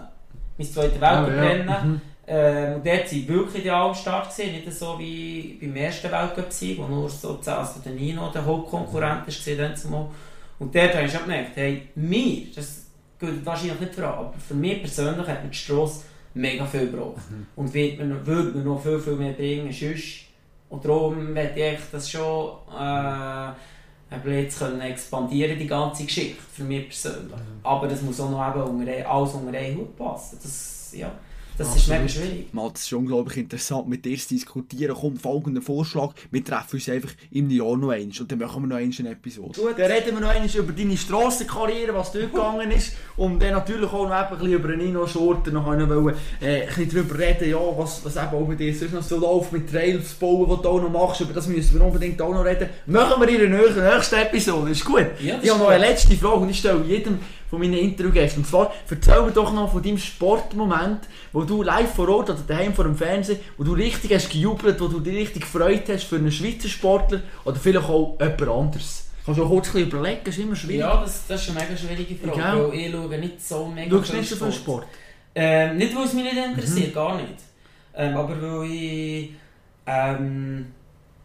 Mein 0.58 0.68
zweites 0.68 1.02
Ah, 1.02 1.22
Weltcup-Rennen. 1.28 1.68
ja. 1.68 1.82
Mhm. 1.84 2.02
Ähm, 2.30 2.76
und 2.76 2.86
dort 2.86 3.12
waren 3.12 3.28
wirklich 3.30 3.64
die 3.64 3.72
Allstart, 3.72 4.36
gewesen, 4.36 4.52
nicht 4.54 4.74
so 4.74 5.00
wie 5.00 5.58
beim 5.62 5.76
ersten 5.78 6.12
Weltcup-Sieg, 6.12 6.78
wo 6.80 6.84
nur 6.88 7.10
so 7.10 7.40
also 7.46 7.80
der 7.86 7.94
Nino 7.94 8.30
der 8.34 8.46
Hauptkonkurrent 8.46 9.26
war. 9.92 10.10
Und 10.60 10.76
dort 10.76 10.96
habe 10.96 11.06
ich 11.06 11.12
schon 11.12 11.22
gemerkt, 11.22 11.52
hey, 11.56 11.88
mir, 11.96 12.48
das 12.56 12.88
gilt 13.20 13.46
wahrscheinlich 13.46 13.80
nicht 13.80 13.96
für 13.96 14.06
alle, 14.08 14.18
aber 14.18 14.34
für 14.46 14.56
mich 14.56 14.82
persönlich 14.82 15.28
hat 15.28 15.44
mir 15.44 15.50
die 15.52 15.58
Strasse 15.58 16.02
mega 16.34 16.66
viel 16.66 16.92
gebraucht. 16.92 17.30
Mhm. 17.30 17.48
Und 17.56 17.74
wird 17.74 18.00
mir, 18.00 18.26
würde 18.26 18.58
mir 18.58 18.64
noch 18.64 18.82
viel, 18.82 19.00
viel 19.00 19.16
mehr 19.16 19.34
bringen, 19.34 19.72
sonst. 19.72 20.26
Und 20.70 20.84
darum 20.84 21.34
möchte 21.34 21.60
ich 21.60 21.80
das 21.92 22.10
schon 22.10 22.52
äh, 22.78 24.42
jetzt 24.42 24.60
können 24.60 24.82
expandieren, 24.82 25.58
die 25.58 25.68
ganze 25.68 26.06
Geschichte, 26.06 26.42
für 26.54 26.64
mich 26.64 26.88
persönlich. 26.88 27.32
Mhm. 27.32 27.60
Aber 27.64 27.88
das 27.88 28.02
muss 28.02 28.20
auch 28.20 28.30
noch 28.30 28.48
eben 28.50 28.80
unter, 28.80 29.10
alles 29.10 29.34
unter 29.34 29.58
einen 29.58 29.78
Hut 29.78 29.98
passen. 29.98 30.40
Das, 30.42 30.94
ja. 30.96 31.12
Das 31.58 31.70
Absolut. 31.70 32.06
ist 32.06 32.18
mega 32.18 32.28
schwierig. 32.28 32.54
Mats, 32.54 32.82
es 32.82 32.86
ist 32.86 32.94
unglaublich 32.94 33.38
interessant, 33.38 33.88
mit 33.88 34.06
dir 34.06 34.16
zu 34.18 34.30
diskutieren. 34.30 34.96
Kommt 34.96 35.22
folgender 35.22 35.62
Vorschlag. 35.64 36.14
Wir 36.30 36.44
treffen 36.44 36.76
uns 36.76 36.88
einfach 36.88 37.10
im 37.32 37.50
Jahr 37.50 37.76
noch 37.76 37.90
einmal 37.90 38.20
und 38.20 38.32
dann 38.32 38.40
machen 38.40 38.64
wir 38.64 38.68
noch 38.68 38.76
eine 38.76 39.10
Episode. 39.10 39.60
Gut, 39.60 39.74
dann 39.76 39.92
reden 39.92 40.14
wir 40.14 40.20
noch 40.20 40.30
einmal 40.30 40.56
über 40.56 40.72
deine 40.72 40.96
Strassenkarriere, 40.96 41.96
was 41.96 42.12
dort 42.12 42.32
gegangen 42.32 42.70
ist. 42.70 42.94
Und 43.16 43.42
dann 43.42 43.54
natürlich 43.54 43.92
auch 43.92 44.08
noch 44.08 44.12
ein 44.12 44.30
bisschen 44.38 44.54
über 44.54 44.76
Nino 44.76 45.08
Schurter. 45.08 45.50
Noch 45.50 45.66
wollen, 45.66 46.16
äh, 46.42 46.62
ein 46.62 46.68
bisschen 46.68 46.90
darüber 46.92 47.18
reden, 47.18 47.50
ja, 47.50 47.60
was, 47.76 48.06
was 48.06 48.16
eben 48.16 48.28
auch 48.28 48.48
bei 48.48 48.56
dir 48.56 48.76
sonst 48.76 48.94
noch 48.94 49.04
so 49.04 49.18
läuft 49.18 49.52
mit 49.52 49.68
Trails 49.68 50.14
bauen, 50.14 50.48
was 50.50 50.62
du 50.62 50.70
auch 50.70 50.82
noch 50.82 50.92
machst. 50.92 51.22
Über 51.22 51.34
das 51.34 51.48
müssen 51.48 51.80
wir 51.80 51.86
unbedingt 51.86 52.22
auch 52.22 52.34
noch 52.34 52.46
reden. 52.46 52.70
Machen 52.86 53.20
wir 53.20 53.30
in 53.30 53.52
der 53.52 53.62
nächsten 53.84 54.16
Episode. 54.16 54.72
Ist 54.72 54.86
gut? 54.86 55.08
Ja, 55.24 55.40
ich 55.42 55.50
habe 55.50 55.60
noch 55.60 55.70
eine 55.70 55.84
letzte 55.84 56.16
Frage 56.16 56.42
und 56.42 56.50
ich 56.52 56.60
stelle 56.60 56.84
jedem 56.86 57.18
von 57.50 57.60
meinen 57.60 57.74
Interviewgästen. 57.74 58.44
Und 58.44 58.50
zwar, 58.50 58.74
erzähl 58.90 59.22
mir 59.22 59.32
doch 59.32 59.54
noch 59.54 59.72
von 59.72 59.82
deinem 59.82 59.98
Sportmoment, 59.98 61.02
wo 61.32 61.44
du 61.44 61.64
live 61.64 61.94
vor 61.94 62.10
Ort 62.10 62.30
oder 62.30 62.40
daheim 62.48 62.74
vor 62.74 62.86
dem 62.86 62.96
Fernsehen, 62.96 63.40
wo 63.58 63.64
du 63.64 63.74
richtig 63.74 64.14
hast 64.14 64.30
gejubelt, 64.30 64.80
wo 64.80 64.88
du 64.88 65.00
dich 65.00 65.16
richtig 65.16 65.44
gefreut 65.44 65.84
hast 65.90 66.04
für 66.04 66.18
einen 66.18 66.32
Schweizer 66.32 66.68
Sportler 66.68 67.22
oder 67.46 67.56
vielleicht 67.58 67.88
auch 67.88 68.18
jemand 68.20 68.42
anderes. 68.50 69.10
Kannst 69.26 69.40
du 69.40 69.44
auch 69.44 69.50
kurz 69.50 69.74
überlegen, 69.74 70.22
ist 70.26 70.40
immer 70.40 70.56
schwierig. 70.56 70.80
Ja, 70.80 71.02
das, 71.02 71.28
das 71.28 71.42
ist 71.42 71.50
eine 71.50 71.60
mega 71.60 71.78
schwierige 71.78 72.16
Frage, 72.16 72.40
ja. 72.40 72.70
weil 72.70 72.74
ich 72.74 72.92
schaue 72.92 73.18
nicht 73.18 73.46
so 73.46 73.66
mega 73.68 73.98
Schaust 73.98 74.10
viel 74.12 74.20
nicht 74.20 74.30
so 74.30 74.36
viel 74.38 74.52
Sport? 74.54 74.88
Ähm, 75.36 75.78
nicht, 75.78 75.96
weil 75.96 76.06
es 76.06 76.14
mich 76.14 76.24
nicht 76.24 76.38
interessiert, 76.38 76.90
mhm. 76.90 76.94
gar 76.94 77.16
nicht. 77.18 77.36
Ähm, 77.94 78.16
aber 78.16 78.42
weil 78.42 78.72
ich 78.72 79.32
ähm, 79.86 80.66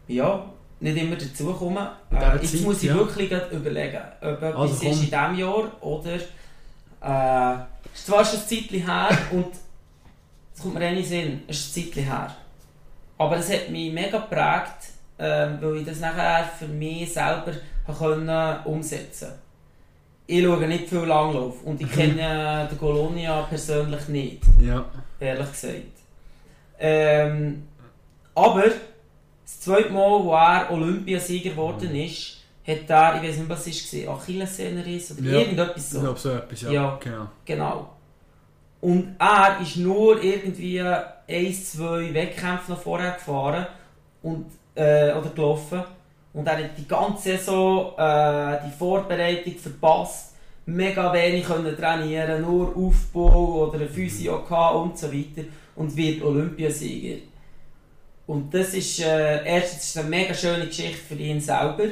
ja, 0.09 0.52
nicht 0.83 0.97
immer 0.97 1.17
dazukommen. 1.17 1.87
Äh, 2.11 2.37
jetzt 2.41 2.53
Zeit, 2.53 2.63
muss 2.63 2.83
ich 2.83 2.89
ja. 2.89 2.97
wirklich 2.97 3.31
überlegen, 3.53 4.01
ob 4.21 4.43
etwas 4.43 4.55
also, 4.55 4.75
ist 4.75 4.83
in 4.83 5.11
diesem 5.11 5.35
Jahr 5.39 5.71
oder 5.81 6.15
äh, 6.15 7.55
ist 7.95 8.07
zwar 8.07 8.25
schon 8.25 8.41
ein 8.41 8.47
Zeitchen 8.47 8.85
her 8.85 9.09
und 9.31 9.47
es 10.55 10.61
kommt 10.61 10.75
mir 10.75 10.91
in 10.91 11.05
Sinn, 11.05 11.43
es 11.47 11.61
ist 11.61 11.77
ein 11.77 11.85
Zeitchen 11.85 12.05
her. 12.05 12.37
Aber 13.17 13.37
es 13.37 13.53
hat 13.53 13.71
mich 13.71 13.93
mega 13.93 14.19
geprägt, 14.19 14.91
äh, 15.19 15.49
weil 15.61 15.77
ich 15.79 15.87
das 15.87 16.01
nachher 16.01 16.51
für 16.59 16.67
mich 16.67 17.13
selber 17.13 17.53
können 17.87 18.57
umsetzen 18.65 19.29
konnte. 19.29 19.43
Ich 20.27 20.45
schaue 20.45 20.67
nicht 20.67 20.89
viel 20.89 20.99
Langlauf 20.99 21.63
und 21.65 21.81
ich 21.81 21.93
kenne 21.93 22.67
den 22.69 22.79
Colonia 22.79 23.43
persönlich 23.43 24.09
nicht. 24.09 24.43
Ja. 24.61 24.85
Ehrlich 25.21 25.51
gesagt. 25.53 25.77
Ähm, 26.81 27.69
aber 28.35 28.65
das 29.57 29.61
zweite 29.61 29.91
Mal, 29.91 30.25
wo 30.25 30.33
er 30.33 30.71
Olympiasieger 30.71 31.51
geworden 31.51 31.91
mhm. 31.91 32.05
ist, 32.05 32.39
hat 32.67 32.89
er, 32.89 33.17
ich 33.23 33.29
weiß 33.29 33.39
nicht, 33.39 33.49
was 33.49 33.67
es 33.67 34.07
war, 34.07 34.17
Achillessehnenriss 34.17 35.13
oder 35.13 35.23
ja. 35.23 35.39
irgendetwas 35.41 35.91
so. 35.91 35.97
Ich 35.99 36.03
glaube 36.05 36.19
so 36.19 36.31
etwas, 36.31 36.63
ja. 36.63 36.71
ja. 36.71 36.99
Genau. 37.03 37.29
genau. 37.45 37.89
Und 38.81 39.15
er 39.19 39.61
ist 39.61 39.77
nur 39.77 40.23
irgendwie 40.23 40.81
ein, 40.81 41.55
zwei 41.55 42.13
Wettkämpfe 42.13 42.73
noch 42.73 42.81
vorher 42.81 43.13
gefahren 43.13 43.67
und, 44.23 44.47
äh, 44.75 45.13
oder 45.13 45.31
gelaufen. 45.35 45.85
Und 46.33 46.47
er 46.47 46.65
hat 46.65 46.77
die 46.77 46.89
ganze 46.89 47.37
Saison 47.37 47.93
äh, 47.97 48.59
die 48.67 48.77
Vorbereitung 48.77 49.55
verpasst. 49.55 50.35
Mega 50.67 51.13
wenig 51.13 51.45
können 51.45 51.77
trainieren, 51.77 52.43
nur 52.43 52.77
Aufbau 52.77 53.69
oder 53.69 53.81
ein 53.81 53.89
Physio 53.89 54.39
und 54.39 54.99
so 54.99 55.13
weiter. 55.13 55.43
Und 55.77 55.97
wird 55.97 56.23
Olympiasieger. 56.23 57.23
Und 58.27 58.55
das 58.55 58.75
ist, 58.75 59.01
äh, 59.01 59.45
erstens 59.45 59.85
ist 59.85 59.99
eine 59.99 60.09
mega 60.09 60.33
schöne 60.33 60.67
Geschichte 60.67 60.97
für 60.97 61.15
ihn 61.15 61.41
selber. 61.41 61.85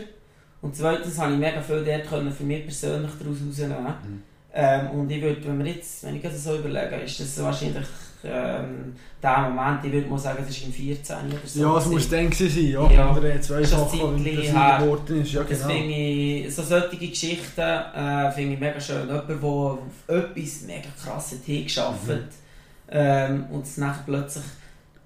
Und 0.63 0.77
zweitens 0.77 1.19
habe 1.19 1.33
ich 1.33 1.39
mega 1.39 1.61
viel 1.61 1.85
dort 1.85 2.09
können 2.09 2.33
für 2.33 2.45
mich 2.45 2.65
persönlich 2.65 3.11
daraus 3.19 3.39
herausnehmen. 3.41 3.85
Mhm. 3.85 4.23
Ähm, 4.53 4.91
und 4.91 5.11
ich 5.11 5.23
würde, 5.23 5.45
wenn 5.45 5.65
wir 5.65 5.73
jetzt, 5.73 6.05
wenn 6.05 6.17
ich 6.17 6.23
das 6.23 6.43
so 6.43 6.57
überlege, 6.57 6.97
ist 6.97 7.21
das 7.21 7.43
wahrscheinlich 7.43 7.87
ähm, 8.23 8.95
der 9.23 9.39
Moment, 9.39 9.85
ich 9.85 9.93
würde 9.93 10.09
mal 10.09 10.19
sagen, 10.19 10.45
das 10.47 10.51
ist 10.55 10.65
im 10.65 10.73
14 10.73 11.17
oder 11.17 11.39
so. 11.45 11.61
Ja, 11.61 11.79
es 11.79 11.87
muss 11.87 12.09
dann 12.09 12.31
sein, 12.33 12.51
ja. 12.67 12.91
ja. 12.91 13.17
Oder 13.17 13.41
zwei 13.41 13.63
Sachen, 13.63 13.85
das 13.85 13.93
geworden 13.93 15.23
ist. 15.23 15.33
Ja, 15.33 15.43
genau. 15.43 15.69
Ich, 15.69 16.55
so 16.55 16.63
solche 16.63 16.97
Geschichten 16.97 17.61
äh, 17.61 18.31
finde 18.33 18.55
ich 18.55 18.61
mega 18.61 18.81
schön. 18.81 19.07
Jemand, 19.07 19.29
der 19.29 19.49
auf 19.49 19.79
etwas 20.09 20.63
mega 20.67 20.89
krasses 21.03 21.39
hingeschafft 21.45 22.09
mhm. 22.09 22.29
ähm, 22.91 23.47
und 23.51 23.65
es 23.65 23.77
nachher 23.79 24.03
plötzlich 24.05 24.45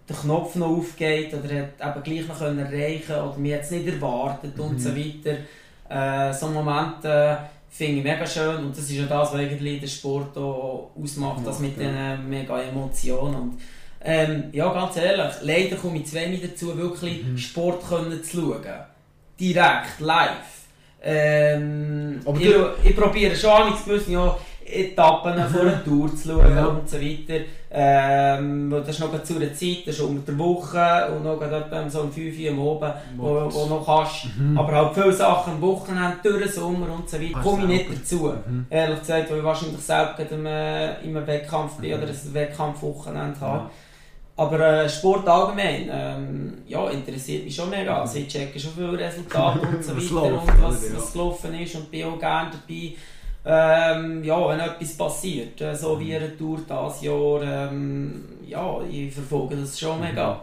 der 0.08 0.16
Knopf 0.16 0.54
noch 0.56 0.68
aufgeht 0.68 1.32
oder 1.32 1.62
hat 1.62 1.96
eben 1.96 2.02
gleich 2.02 2.28
noch 2.28 2.38
können 2.38 2.58
erreichen 2.58 3.12
oder 3.12 3.36
mir 3.38 3.56
jetzt 3.56 3.72
nicht 3.72 3.86
erwartet 3.86 4.56
mhm. 4.56 4.64
und 4.64 4.80
so 4.80 4.90
weiter. 4.94 5.38
Äh, 5.88 6.32
so 6.32 6.48
Momente 6.48 7.08
äh, 7.08 7.36
finde 7.70 7.98
ich 7.98 8.04
mega 8.04 8.26
schön 8.26 8.64
und 8.64 8.76
das 8.76 8.84
ist 8.84 8.92
ja 8.92 9.06
das, 9.06 9.32
was 9.32 9.40
eigentlich 9.40 9.80
den 9.80 9.88
Sport 9.88 10.36
auch 10.36 10.90
ausmacht, 11.00 11.46
das 11.46 11.58
mit 11.60 11.78
ja. 11.78 12.16
den 12.16 12.28
mega 12.28 12.60
Emotionen. 12.60 13.34
Und, 13.34 13.60
ähm, 14.02 14.44
ja, 14.52 14.72
ganz 14.72 14.96
ehrlich, 14.96 15.34
leider 15.42 15.76
komme 15.76 15.98
ich 15.98 16.06
zu 16.06 16.14
wenig 16.14 16.42
dazu, 16.42 16.76
wirklich 16.76 17.24
mhm. 17.24 17.38
Sport 17.38 17.88
können 17.88 18.22
zu 18.22 18.36
schauen. 18.36 18.62
Direkt, 19.40 20.00
live. 20.00 20.54
Ähm, 21.02 22.20
ich, 22.38 22.54
ich 22.84 22.96
probiere 22.96 23.36
schon, 23.36 23.74
ich 23.74 23.84
gewusst, 23.84 24.08
ja, 24.08 24.38
Etappen 24.66 25.38
vor 25.48 25.64
der 25.64 25.84
Tour 25.84 26.14
zu 26.14 26.28
schauen 26.28 26.56
ja. 26.56 26.66
und 26.66 26.88
so 26.88 27.00
weiter. 27.00 27.44
Ähm, 27.70 28.70
das 28.70 28.88
ist 28.88 29.00
noch 29.00 29.22
zu 29.22 29.36
einer 29.36 29.52
Zeit, 29.52 29.78
das 29.86 29.96
ist 29.96 30.00
unter 30.00 30.32
der 30.32 30.38
Woche 30.38 31.08
und 31.12 31.24
noch 31.24 31.40
etwa 31.42 31.90
so 31.90 32.02
um 32.02 32.12
5 32.12 32.38
Uhr 32.38 32.50
am 32.50 32.60
Abend, 32.60 32.94
wo, 33.16 33.52
wo 33.52 33.66
noch 33.66 33.84
kannst. 33.84 34.38
Mhm. 34.38 34.56
Aber 34.56 34.72
halt 34.72 34.94
viele 34.94 35.12
Sachen 35.12 35.54
am 35.54 35.60
Wochenende, 35.60 36.18
durch 36.22 36.44
den 36.44 36.52
Sommer 36.52 36.86
und 36.94 37.08
so 37.10 37.20
weiter, 37.20 37.40
komme 37.40 37.62
ich 37.62 37.68
nicht 37.68 38.00
dazu. 38.00 38.32
Mhm. 38.46 38.66
Ehrlich 38.70 39.00
gesagt, 39.00 39.30
weil 39.30 39.38
ich 39.38 39.44
wahrscheinlich 39.44 39.80
selbst 39.80 40.20
in 40.30 40.46
einem 40.46 41.26
Wettkampf 41.26 41.76
bin 41.78 41.90
mhm. 41.90 42.02
oder 42.02 42.12
ein 42.12 42.34
Wettkampfwochenende 42.34 43.40
habe. 43.40 43.58
Ja. 43.58 43.70
Aber 44.36 44.60
äh, 44.60 44.88
Sport 44.88 45.28
allgemein, 45.28 45.88
ähm, 45.92 46.58
ja, 46.66 46.88
interessiert 46.90 47.44
mich 47.44 47.54
schon 47.54 47.70
mega. 47.70 48.00
Also 48.00 48.18
ich 48.18 48.28
checke 48.28 48.58
schon 48.58 48.72
viele 48.72 48.98
Resultate 48.98 49.60
und 49.60 49.84
so 49.84 49.96
weiter 50.16 50.42
und 50.42 50.62
was, 50.62 50.96
was 50.96 51.12
gelaufen 51.12 51.54
ist 51.54 51.74
und 51.76 51.90
bin 51.90 52.04
auch 52.04 52.18
gerne 52.18 52.50
dabei 52.50 52.94
ähm, 53.46 54.24
ja, 54.24 54.48
wenn 54.48 54.60
etwas 54.60 54.96
passiert, 54.96 55.60
äh, 55.60 55.74
so 55.74 56.00
wie 56.00 56.14
eine 56.14 56.36
Tour 56.36 56.58
dieses 56.58 57.02
Jahr, 57.02 57.42
ähm, 57.42 58.24
ja, 58.46 58.80
ich 58.90 59.12
verfolge 59.12 59.56
das 59.56 59.78
schon 59.78 60.00
mega. 60.00 60.40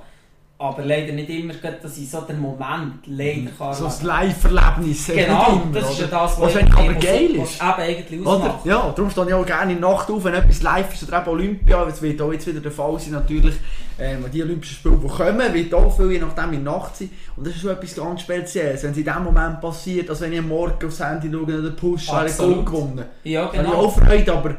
Mhm. 0.62 0.68
Aber 0.68 0.86
leider 0.86 1.14
nicht 1.14 1.30
immer, 1.30 1.54
dass 1.54 1.98
ich 1.98 2.10
so 2.10 2.22
den 2.22 2.40
Moment 2.40 3.06
leider 3.08 3.50
kann. 3.58 3.74
So 3.74 3.86
ein 3.86 4.06
Live-Erlebnis. 4.06 5.08
Genau, 5.08 5.62
immer, 5.64 5.80
das 5.80 5.92
ist 5.92 6.02
ja 6.02 6.08
das, 6.08 6.40
was, 6.40 6.56
was 6.56 6.64
aber 6.64 6.94
geil 6.94 7.32
ist. 7.36 7.60
Was 7.60 7.80
eben 7.80 7.98
eigentlich 7.98 8.28
ausmacht. 8.28 8.66
Oder? 8.66 8.72
Ja, 8.72 8.94
darum 8.96 9.10
stehe 9.10 9.28
ich 9.28 9.34
auch 9.34 9.46
gerne 9.46 9.74
in 9.74 9.82
der 9.82 9.90
Nacht 9.90 10.10
auf, 10.10 10.24
wenn 10.24 10.34
etwas 10.34 10.62
live 10.62 10.94
ist, 10.94 11.08
oder 11.08 11.22
eben 11.22 11.30
Olympia, 11.30 11.86
das 11.86 12.02
wird 12.02 12.22
auch 12.22 12.32
jetzt 12.32 12.48
wieder 12.48 12.60
der 12.60 12.72
Fall 12.72 13.00
sein, 13.00 13.14
natürlich, 13.14 13.56
ähm, 14.00 14.26
die 14.34 14.42
Olympischen 14.42 14.76
Spiele, 14.76 14.98
die 15.04 15.08
kommen, 15.08 15.54
wird 15.54 15.74
auch 15.74 15.96
viel 15.96 16.12
je 16.12 16.20
nachdem 16.20 16.54
in 16.54 16.64
der 16.64 16.74
Nacht 16.74 16.96
sein. 16.98 17.10
Und 17.36 17.46
das 17.46 17.56
ist 17.56 17.62
schon 17.62 17.72
etwas 17.72 17.96
ganz 17.96 18.22
Spezielles, 18.22 18.84
wenn 18.84 18.92
es 18.92 18.98
in 18.98 19.04
dem 19.04 19.24
Moment 19.24 19.62
passiert, 19.62 20.10
als 20.10 20.22
wenn 20.22 20.34
ich 20.34 20.40
am 20.40 20.48
Morgen 20.48 20.88
aufs 20.88 21.00
Handy 21.00 21.30
schaue 21.32 21.60
oder 21.60 21.72
Push, 21.72 22.08
habe 22.12 22.30
ich 22.30 22.38
gewonnen. 22.38 23.06
Ja, 23.24 23.48
genau. 23.48 23.64
Habe 23.64 23.74
ich 23.74 23.78
auch 23.78 24.00
Freude, 24.00 24.34
aber 24.34 24.56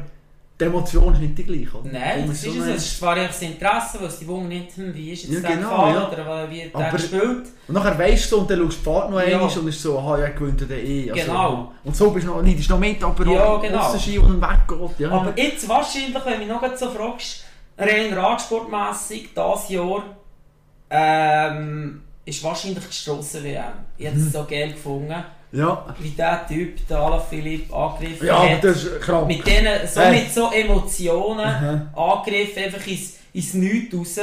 die 0.63 0.69
Emotion 0.69 1.13
ist 1.13 1.19
nicht 1.19 1.37
die 1.37 1.43
gleiche. 1.43 1.77
Oder? 1.77 1.89
Nein, 1.91 2.27
das 2.27 2.43
ist 2.43 2.55
es. 2.55 2.67
Es 2.67 2.85
ist 2.85 2.99
zwar 2.99 3.15
das 3.15 3.41
Interesse, 3.41 3.97
was 4.01 4.19
die 4.19 4.27
Wohnung 4.27 4.47
nicht, 4.47 4.75
hm, 4.75 4.93
wie 4.95 5.11
ist 5.11 5.23
jetzt 5.25 5.43
ja, 5.43 5.49
genau, 5.49 5.69
Fall 5.69 5.93
ja. 5.93 6.07
oder 6.09 6.49
wie 6.49 6.61
der 6.61 6.75
Aber. 6.75 6.97
Und 7.67 7.73
nachher 7.73 7.97
weißt 7.97 8.31
du 8.31 8.37
und 8.37 8.49
dann 8.49 8.59
schaust 8.59 8.77
du 8.77 8.79
die 8.79 8.83
Fahrt 8.83 9.11
noch 9.11 9.19
ja. 9.19 9.25
einmal 9.25 9.57
und 9.57 9.67
ist 9.67 9.81
so, 9.81 9.99
aha, 9.99 10.19
ja, 10.19 10.29
gewinnt 10.29 10.61
er 10.61 10.77
eh. 10.77 11.11
Also, 11.11 11.25
genau. 11.25 11.71
Und 11.83 11.95
so 11.95 12.11
bist 12.11 12.27
du 12.27 12.31
noch, 12.31 12.41
nicht, 12.41 12.69
noch 12.69 12.79
mit, 12.79 13.03
aber 13.03 13.31
ja, 13.31 13.57
genau. 13.57 13.97
Ski 13.97 14.17
und 14.17 14.41
weggeht. 14.41 14.99
Ja. 14.99 15.11
Aber 15.11 15.33
jetzt 15.35 15.67
wahrscheinlich, 15.67 16.25
wenn 16.25 16.33
du 16.33 16.39
mich 16.39 16.47
noch 16.47 16.77
so 16.77 16.89
fragst, 16.89 17.43
rein 17.77 18.13
radsportmässig, 18.13 19.29
dieses 19.35 19.69
Jahr, 19.69 20.03
ähm, 20.89 22.01
ist 22.25 22.43
wahrscheinlich 22.43 22.85
die 22.85 22.93
Strassen-WM. 22.93 23.63
Ich 23.97 24.05
hätte 24.05 24.17
es 24.17 24.25
mhm. 24.25 24.31
so 24.31 24.45
geil 24.49 24.71
gefunden. 24.71 25.23
Ja. 25.53 25.85
Wie 25.99 26.09
der 26.09 26.47
Typ, 26.47 26.87
der 26.87 26.97
Alaphilippe, 26.97 27.73
angegriffen 27.73 28.25
ja, 28.25 28.49
hat. 28.49 28.63
das 28.63 28.83
ist 28.83 29.01
krank. 29.01 29.27
Mit, 29.27 29.45
denen, 29.45 29.87
so, 29.87 30.01
hey. 30.01 30.19
mit 30.19 30.33
so 30.33 30.51
Emotionen 30.51 31.45
mhm. 31.93 31.99
angegriffen, 31.99 32.63
einfach 32.63 32.87
ins, 32.87 33.17
ins 33.33 33.53
Nichts 33.53 33.95
raus. 33.95 34.19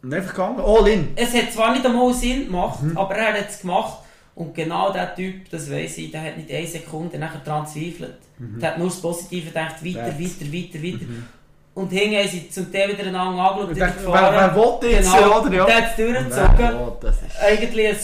Und 0.00 0.14
einfach 0.14 0.30
gegangen, 0.30 0.60
all 0.60 0.86
in. 0.86 1.08
Es 1.16 1.34
hat 1.34 1.52
zwar 1.52 1.72
nicht 1.72 1.84
einmal 1.84 2.14
Sinn 2.14 2.46
gemacht, 2.46 2.82
mhm. 2.82 2.96
aber 2.96 3.16
er 3.16 3.34
hat 3.34 3.50
es 3.50 3.60
gemacht. 3.60 3.98
Und 4.36 4.54
genau 4.54 4.92
der 4.92 5.12
Typ, 5.16 5.50
das 5.50 5.68
weiß 5.68 5.98
ich, 5.98 6.12
der 6.12 6.22
hat 6.22 6.36
nicht 6.36 6.48
eine 6.52 6.66
Sekunde 6.66 7.18
nachher 7.18 7.40
daran 7.44 7.66
zweifelt. 7.66 8.18
Mhm. 8.38 8.60
Der 8.60 8.70
hat 8.70 8.78
nur 8.78 8.86
das 8.86 9.02
Positive 9.02 9.48
gedacht, 9.48 9.84
weiter, 9.84 10.06
weiter, 10.06 10.52
weiter, 10.52 10.82
weiter. 10.82 11.04
Mhm. 11.04 11.26
Und 11.74 11.90
hinten 11.90 12.16
haben 12.16 12.28
sie 12.28 12.48
zum 12.48 12.72
Teil 12.72 12.88
wieder 12.88 13.08
einander 13.08 13.42
angeschaut 13.42 13.70
und 13.70 13.76
Wer, 13.76 13.94
wer, 14.04 14.54
will 14.54 14.90
jetzt, 14.90 15.12
Genau, 15.12 15.40
oder? 15.40 15.52
Ja. 15.52 15.64
der 15.66 15.76
hat 15.76 15.84
es 15.90 15.96
durchgezogen. 15.96 16.92
Das. 17.00 17.16
Eigentlich 17.40 17.88
ein, 17.88 17.96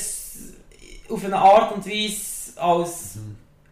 auf 1.11 1.25
eine 1.25 1.37
Art 1.37 1.73
und 1.75 1.87
Weise 1.87 2.61
als 2.61 3.19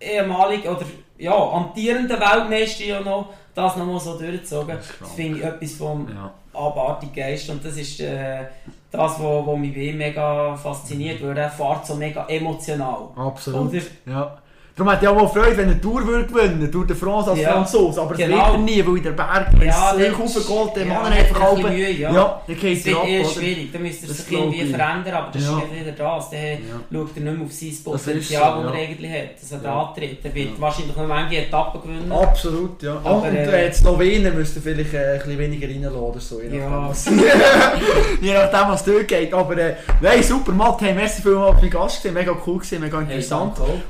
ehemalig 0.01 0.69
oder 0.69 0.85
ja, 1.19 1.35
amtierender 1.35 2.19
Weltmeister 2.19 2.85
ja 2.85 3.01
noch, 3.01 3.29
das 3.55 3.77
nochmal 3.77 4.01
so 4.01 4.19
durchgezogen. 4.19 4.77
Das 4.77 4.87
Das 5.01 5.13
finde 5.13 5.39
ich 5.39 5.45
etwas 5.45 5.73
vom 5.73 6.09
Ja. 6.09 6.33
abartigen 6.53 7.15
Geist 7.15 7.49
und 7.51 7.65
das 7.65 7.77
ist 7.77 8.01
äh, 8.01 8.45
das, 8.91 9.13
was 9.13 9.21
wo, 9.21 9.47
wo 9.47 9.57
mich 9.57 9.75
mega 9.95 10.57
fasziniert, 10.57 11.23
weil 11.23 11.37
er 11.39 11.51
fährt 11.51 11.87
so 11.87 11.95
mega 11.95 12.27
emotional. 12.27 13.09
Absolut. 13.17 13.71
Oder? 13.73 13.83
Ja. 14.07 14.39
Darum 14.75 14.91
hat 14.93 15.03
ja 15.03 15.11
auch 15.11 15.31
Freude, 15.33 15.55
wenn 15.59 15.69
er 15.69 15.81
Tour 15.81 16.07
würde 16.07 16.27
gewinnen 16.29 16.73
Tour 16.73 16.87
de 16.87 16.97
France 16.97 17.31
als 17.31 17.41
Ja. 17.41 17.53
Franzose. 17.53 18.01
Aber 18.01 18.15
das 18.15 18.19
Genau. 18.27 18.37
wird 18.37 18.47
er 18.55 18.59
nie, 18.59 18.87
weil 18.87 18.97
in 18.97 19.03
der 19.03 19.11
Berg 19.11 19.49
Ja, 19.61 19.65
ja, 19.65 19.91
ist 19.91 20.17
so 20.35 20.41
hochgeholt, 20.41 20.77
der 20.77 20.87
ja, 20.87 20.95
Mann 20.95 21.13
der 21.13 21.21
einfach 21.21 21.41
halb... 21.43 21.63
Mühe, 21.63 21.91
ja. 21.91 22.11
Ja, 22.13 22.43
der 22.49 22.55
Es 22.57 22.61
geht 22.63 22.85
wird 22.87 22.97
ab, 22.97 23.07
eher 23.07 23.21
oder? 23.21 23.29
schwierig, 23.29 23.73
da 23.73 23.79
müsste 23.79 24.07
er 24.07 24.09
Das 24.09 24.17
sich 24.19 24.33
irgendwie 24.33 24.65
verändern, 24.65 25.15
aber 25.15 25.29
das 25.33 25.43
Ja. 25.45 25.59
ist 25.59 25.81
wieder 25.81 25.93
das. 25.93 26.31
Dann 26.31 26.41
Ja. 26.41 26.57
schaut 26.91 27.11
er 27.17 27.23
nicht 27.23 27.37
mehr 27.37 27.47
auf 27.47 27.53
sein 27.53 27.69
Das 27.69 27.77
ist 27.77 27.85
Potenzial, 27.85 28.55
so, 28.57 28.63
das 28.63 28.73
er 28.73 28.79
ja. 28.81 28.89
eigentlich 28.89 29.13
hat, 29.13 29.43
dass 29.43 29.53
er 29.53 29.59
Ja. 29.59 29.63
da 29.65 29.83
antritt. 29.83 30.19
Er 30.25 30.35
wird 30.35 30.47
Ja. 30.47 30.53
wahrscheinlich 30.61 30.97
noch 30.97 31.07
manche 31.07 31.37
Etappen 31.37 31.83
gewinnen. 31.83 32.13
Absolut, 32.13 32.83
ja. 32.83 32.97
Aber, 33.05 33.17
und 33.29 33.35
äh, 33.37 33.67
äh, 33.67 33.69
die 33.71 33.77
Slowenen 33.77 34.35
müssten 34.35 34.63
vielleicht 34.63 34.95
äh, 34.95 34.99
ein 34.99 35.19
bisschen 35.19 35.39
weniger 35.39 35.69
reinlassen 35.69 35.99
oder 36.01 36.21
so. 36.21 36.41
Je 36.41 36.49
Ja. 36.59 36.69
nachdem, 36.71 36.89
was, 36.89 37.05
je 38.23 38.33
nachdem, 38.33 38.69
was 38.69 38.85
dort 38.85 39.07
geht. 39.09 39.35
Aber 39.35 39.57
äh, 39.59 39.75
nein, 40.01 40.23
super, 40.23 40.53
Matt, 40.53 40.81
hey, 40.81 40.95
merci 40.95 41.21
vielmals 41.21 41.57
für 41.57 41.67
den 41.67 41.71
Gast. 41.71 42.05
Mega 42.13 42.33
cool 42.47 42.59
gewesen, 42.59 42.81
mega 42.81 43.01
interessant. 43.01 43.59
Hey, 43.59 43.81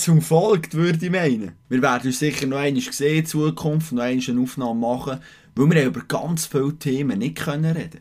Fortsetzung 0.00 0.22
folgt, 0.22 0.74
würde 0.74 1.04
ich 1.04 1.12
meinen. 1.12 1.52
Wir 1.68 1.82
werden 1.82 2.06
uns 2.06 2.18
sicher 2.18 2.46
noch 2.46 2.56
einmal 2.56 2.80
sehen 2.80 3.18
in 3.18 3.26
Zukunft, 3.26 3.92
noch 3.92 4.02
einmal 4.02 4.24
eine 4.26 4.40
Aufnahme 4.40 4.80
machen, 4.80 5.20
weil 5.54 5.70
wir 5.70 5.84
über 5.84 6.00
ganz 6.08 6.46
viele 6.46 6.78
Themen 6.78 7.18
nicht 7.18 7.36
können 7.36 7.76
reden 7.76 8.00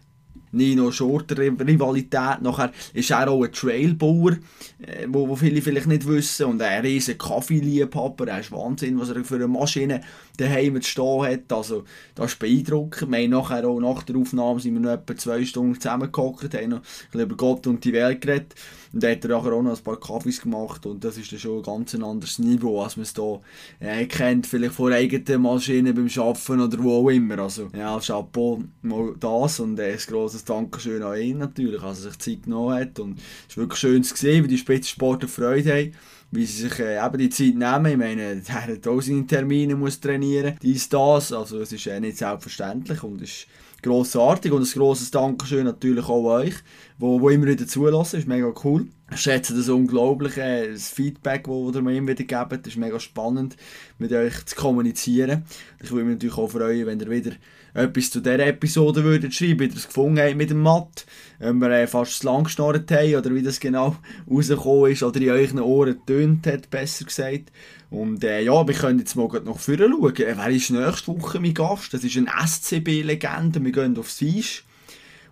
Nino 0.51 0.91
Schurter 0.91 1.37
Rivalität, 1.37 2.41
nachher 2.41 2.71
ist 2.93 3.11
er 3.11 3.29
auch 3.29 3.43
ein 3.43 3.51
Trailbauer, 3.51 4.37
äh, 4.79 5.05
wo, 5.07 5.27
wo 5.27 5.35
viele 5.35 5.61
vielleicht 5.61 5.87
nicht 5.87 6.07
wissen, 6.07 6.45
und 6.45 6.61
ein 6.61 6.81
riesen 6.81 7.17
Kaffeeliebhaber, 7.17 8.27
er 8.27 8.39
ist 8.39 8.51
Wahnsinn, 8.51 8.99
was 8.99 9.09
er 9.09 9.23
für 9.23 9.35
eine 9.35 9.47
Maschine 9.47 10.01
daheim 10.37 10.81
zu 10.81 10.89
stehen 10.89 11.25
hat, 11.25 11.53
also 11.53 11.83
das 12.15 12.31
ist 12.31 12.39
beeindruckend. 12.39 13.11
Wir 13.11 13.19
haben 13.19 13.29
nachher 13.29 13.67
auch 13.67 13.79
nach 13.79 14.03
der 14.03 14.15
Aufnahme 14.15 14.59
sind 14.59 14.73
wir 14.73 14.79
noch 14.79 14.91
etwa 14.91 15.15
zwei 15.17 15.45
Stunden 15.45 15.79
zusammengehockt, 15.79 16.53
haben 16.55 16.69
noch 16.69 16.81
ein 17.13 17.19
über 17.19 17.35
Gott 17.35 17.67
und 17.67 17.83
die 17.83 17.93
Welt 17.93 18.21
geredet, 18.21 18.55
und 18.93 19.03
dann 19.03 19.11
hat 19.11 19.25
er 19.25 19.37
auch 19.37 19.45
noch 19.45 19.77
ein 19.77 19.83
paar 19.83 19.99
Kaffees 19.99 20.41
gemacht, 20.41 20.85
und 20.85 21.03
das 21.03 21.17
ist 21.17 21.31
dann 21.31 21.39
schon 21.39 21.57
ein 21.57 21.63
ganz 21.63 21.95
anderes 21.95 22.39
Niveau, 22.39 22.81
als 22.81 22.97
man 22.97 23.03
es 23.03 23.13
hier 23.13 23.41
äh, 23.79 24.05
kennt, 24.05 24.47
vielleicht 24.47 24.73
von 24.73 24.93
eigenen 24.93 25.41
Maschinen 25.41 25.93
beim 25.95 26.09
Arbeiten 26.23 26.61
oder 26.61 26.83
wo 26.83 26.97
auch 26.97 27.09
immer, 27.09 27.39
also 27.39 27.69
ja, 27.75 27.99
Chapeau, 27.99 28.63
mal 28.81 29.15
das, 29.19 29.59
und 29.59 29.79
äh, 29.79 29.93
ein 29.93 29.99
grosses 30.07 30.45
Dankeschön 30.45 31.03
an 31.03 31.19
ihn 31.19 31.37
natürlich, 31.37 31.81
dass 31.81 32.05
er 32.05 32.11
sich 32.11 32.19
Zeit 32.19 32.43
genommen 32.43 32.79
hat, 32.79 32.99
und 32.99 33.19
es 33.19 33.53
ist 33.53 33.57
wirklich 33.57 33.79
schön 33.79 34.03
zu 34.03 34.15
sehen, 34.15 34.43
wie 34.43 34.49
die 34.49 34.57
Spitzensportler 34.57 35.27
Freude 35.27 35.71
haben, 35.71 35.91
wie 36.31 36.45
sie 36.45 36.63
sich 36.67 36.79
äh, 36.79 37.03
eben 37.03 37.17
die 37.17 37.29
Zeit 37.29 37.55
nehmen. 37.55 37.85
Ich 37.85 37.97
meine, 37.97 38.35
der 38.47 38.67
hat 38.67 38.87
auch 38.87 39.01
seine 39.01 39.25
Termine, 39.25 39.75
muss 39.75 39.99
trainieren, 39.99 40.57
dies, 40.61 40.89
das. 40.89 41.33
Also 41.33 41.59
es 41.59 41.71
ist 41.71 41.87
äh, 41.87 41.99
nicht 41.99 42.17
selbstverständlich 42.17 43.03
und 43.03 43.21
ist 43.21 43.47
grossartig. 43.81 44.51
Und 44.51 44.61
ein 44.61 44.71
grosses 44.71 45.11
Dankeschön 45.11 45.65
natürlich 45.65 46.05
auch 46.05 46.23
euch, 46.25 46.55
wo, 46.97 47.19
wo 47.21 47.29
immer 47.29 47.47
wieder 47.47 47.67
zulassen. 47.67 48.19
ist 48.19 48.27
mega 48.27 48.51
cool. 48.63 48.87
Ich 49.11 49.21
schätze 49.21 49.55
das 49.55 49.69
unglaublich, 49.69 50.37
äh, 50.37 50.71
das 50.71 50.89
Feedback, 50.89 51.45
das 51.45 51.75
ihr 51.75 51.81
mir 51.81 51.95
immer 51.95 52.09
wieder 52.09 52.23
gebt. 52.23 52.65
Das 52.65 52.73
ist 52.73 52.77
mega 52.77 52.99
spannend, 52.99 53.55
mit 53.97 54.11
euch 54.11 54.45
zu 54.45 54.55
kommunizieren. 54.55 55.45
Ich 55.81 55.91
würde 55.91 56.05
mich 56.05 56.15
natürlich 56.15 56.37
auch 56.37 56.49
freuen, 56.49 56.85
wenn 56.85 56.99
ihr 56.99 57.09
wieder 57.09 57.31
etwas 57.73 58.11
zu 58.11 58.19
dieser 58.19 58.45
Episode 58.45 59.03
würdet 59.03 59.33
schreiben, 59.33 59.59
wie 59.59 59.65
ihr 59.65 59.75
es 59.75 59.87
gefunden 59.87 60.19
habt 60.19 60.35
mit 60.35 60.49
dem 60.49 60.61
Matt, 60.61 61.05
wenn 61.39 61.59
wir 61.59 61.69
äh, 61.69 61.87
fast 61.87 62.19
zu 62.19 62.27
lang 62.27 62.43
geschnarrt 62.43 62.91
haben 62.91 63.15
oder 63.15 63.33
wie 63.33 63.43
das 63.43 63.59
genau 63.59 63.95
rausgekommen 64.29 64.91
ist 64.91 65.03
oder 65.03 65.21
in 65.21 65.29
euren 65.29 65.59
Ohren 65.59 65.99
getönt 66.05 66.47
hat, 66.47 66.69
besser 66.69 67.05
gesagt. 67.05 67.51
Und 67.89 68.23
äh, 68.23 68.41
ja, 68.41 68.67
wir 68.67 68.75
können 68.75 68.99
jetzt 68.99 69.15
mal 69.15 69.27
noch 69.43 69.59
vorne 69.59 69.89
schauen. 69.89 70.15
Äh, 70.15 70.37
wer 70.37 70.49
ist 70.49 70.69
nächste 70.69 71.07
Woche 71.07 71.39
mein 71.39 71.53
Gast? 71.53 71.93
Das 71.93 72.03
ist 72.03 72.17
eine 72.17 72.29
SCB-Legende, 72.45 73.63
wir 73.63 73.71
gehen 73.71 73.97
aufs 73.97 74.21
Eis. 74.21 74.63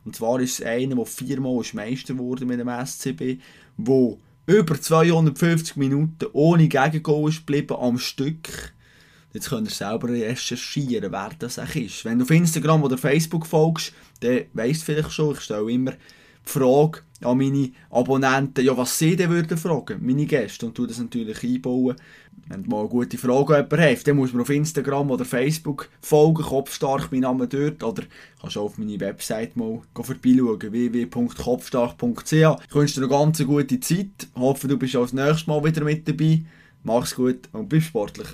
Und 0.03 0.15
zwar 0.15 0.39
ist 0.39 0.59
es 0.59 0.65
einer, 0.65 0.95
der 0.95 1.05
viermal 1.05 1.61
ist 1.61 1.73
Meister 1.73 2.17
wurde 2.17 2.45
mit 2.45 2.59
dem 2.59 2.69
SCB, 2.69 3.41
wo 3.75 4.19
über 4.45 4.79
250 4.79 5.75
Minuten 5.75 6.27
ohne 6.31 6.67
Gegengol 6.67 7.29
ist 7.29 7.45
geblieben 7.45 7.75
am 7.77 7.99
Stück. 7.99 8.73
Jetzt 9.33 9.49
könnt 9.49 9.67
ihr 9.67 9.73
selber 9.73 10.07
recherchieren, 10.07 11.11
wer 11.11 11.31
das 11.37 11.59
eigentlich 11.59 11.97
ist. 11.97 12.05
Wenn 12.05 12.17
du 12.17 12.23
auf 12.23 12.31
Instagram 12.31 12.83
oder 12.83 12.97
Facebook 12.97 13.45
folgst, 13.45 13.93
dann 14.21 14.45
weisst 14.53 14.81
du 14.81 14.85
vielleicht 14.85 15.11
schon, 15.11 15.33
ich 15.33 15.41
stelle 15.41 15.69
immer 15.69 15.91
die 15.91 15.97
Frage 16.49 17.01
an 17.21 17.37
meine 17.37 17.71
Abonnenten, 17.89 18.63
ja, 18.63 18.77
was 18.77 18.97
sie 18.97 19.15
denn 19.15 19.29
würden 19.29 19.57
fragen, 19.57 19.99
meine 20.05 20.25
Gäste, 20.25 20.65
und 20.65 20.75
tu 20.75 20.85
das 20.85 20.99
natürlich 20.99 21.43
einbauen. 21.43 21.95
Wenn 22.49 22.65
mal 22.67 22.81
eine 22.81 22.89
gute 22.89 23.17
Frage 23.17 23.55
an 23.55 23.63
jemanden 23.63 23.81
hast, 23.81 24.07
dann 24.07 24.15
muss 24.15 24.31
man 24.31 24.43
auf 24.43 24.49
Instagram 24.49 25.11
oder 25.11 25.25
Facebook 25.25 25.89
folgen, 25.99 26.43
Kopfstark, 26.43 27.11
mein 27.11 27.21
Name 27.21 27.47
dort, 27.47 27.83
oder 27.83 28.03
kannst 28.39 28.57
auch 28.57 28.65
auf 28.65 28.77
meine 28.77 28.99
Website 28.99 29.57
mal 29.57 29.81
vorbeischauen, 29.93 30.61
www.kopfstark.ch. 30.61 32.31
Ich 32.31 32.75
wünsche 32.75 32.95
dir 32.95 33.01
eine 33.01 33.07
ganz 33.09 33.43
gute 33.43 33.79
Zeit, 33.79 34.27
hoffe 34.35 34.67
du 34.67 34.77
bist 34.77 34.95
auch 34.95 35.01
das 35.01 35.13
nächste 35.13 35.49
Mal 35.49 35.63
wieder 35.63 35.83
mit 35.83 36.07
dabei. 36.07 36.45
Mach's 36.83 37.15
gut 37.15 37.49
und 37.51 37.67
bleib 37.67 37.83
sportlich. 37.83 38.27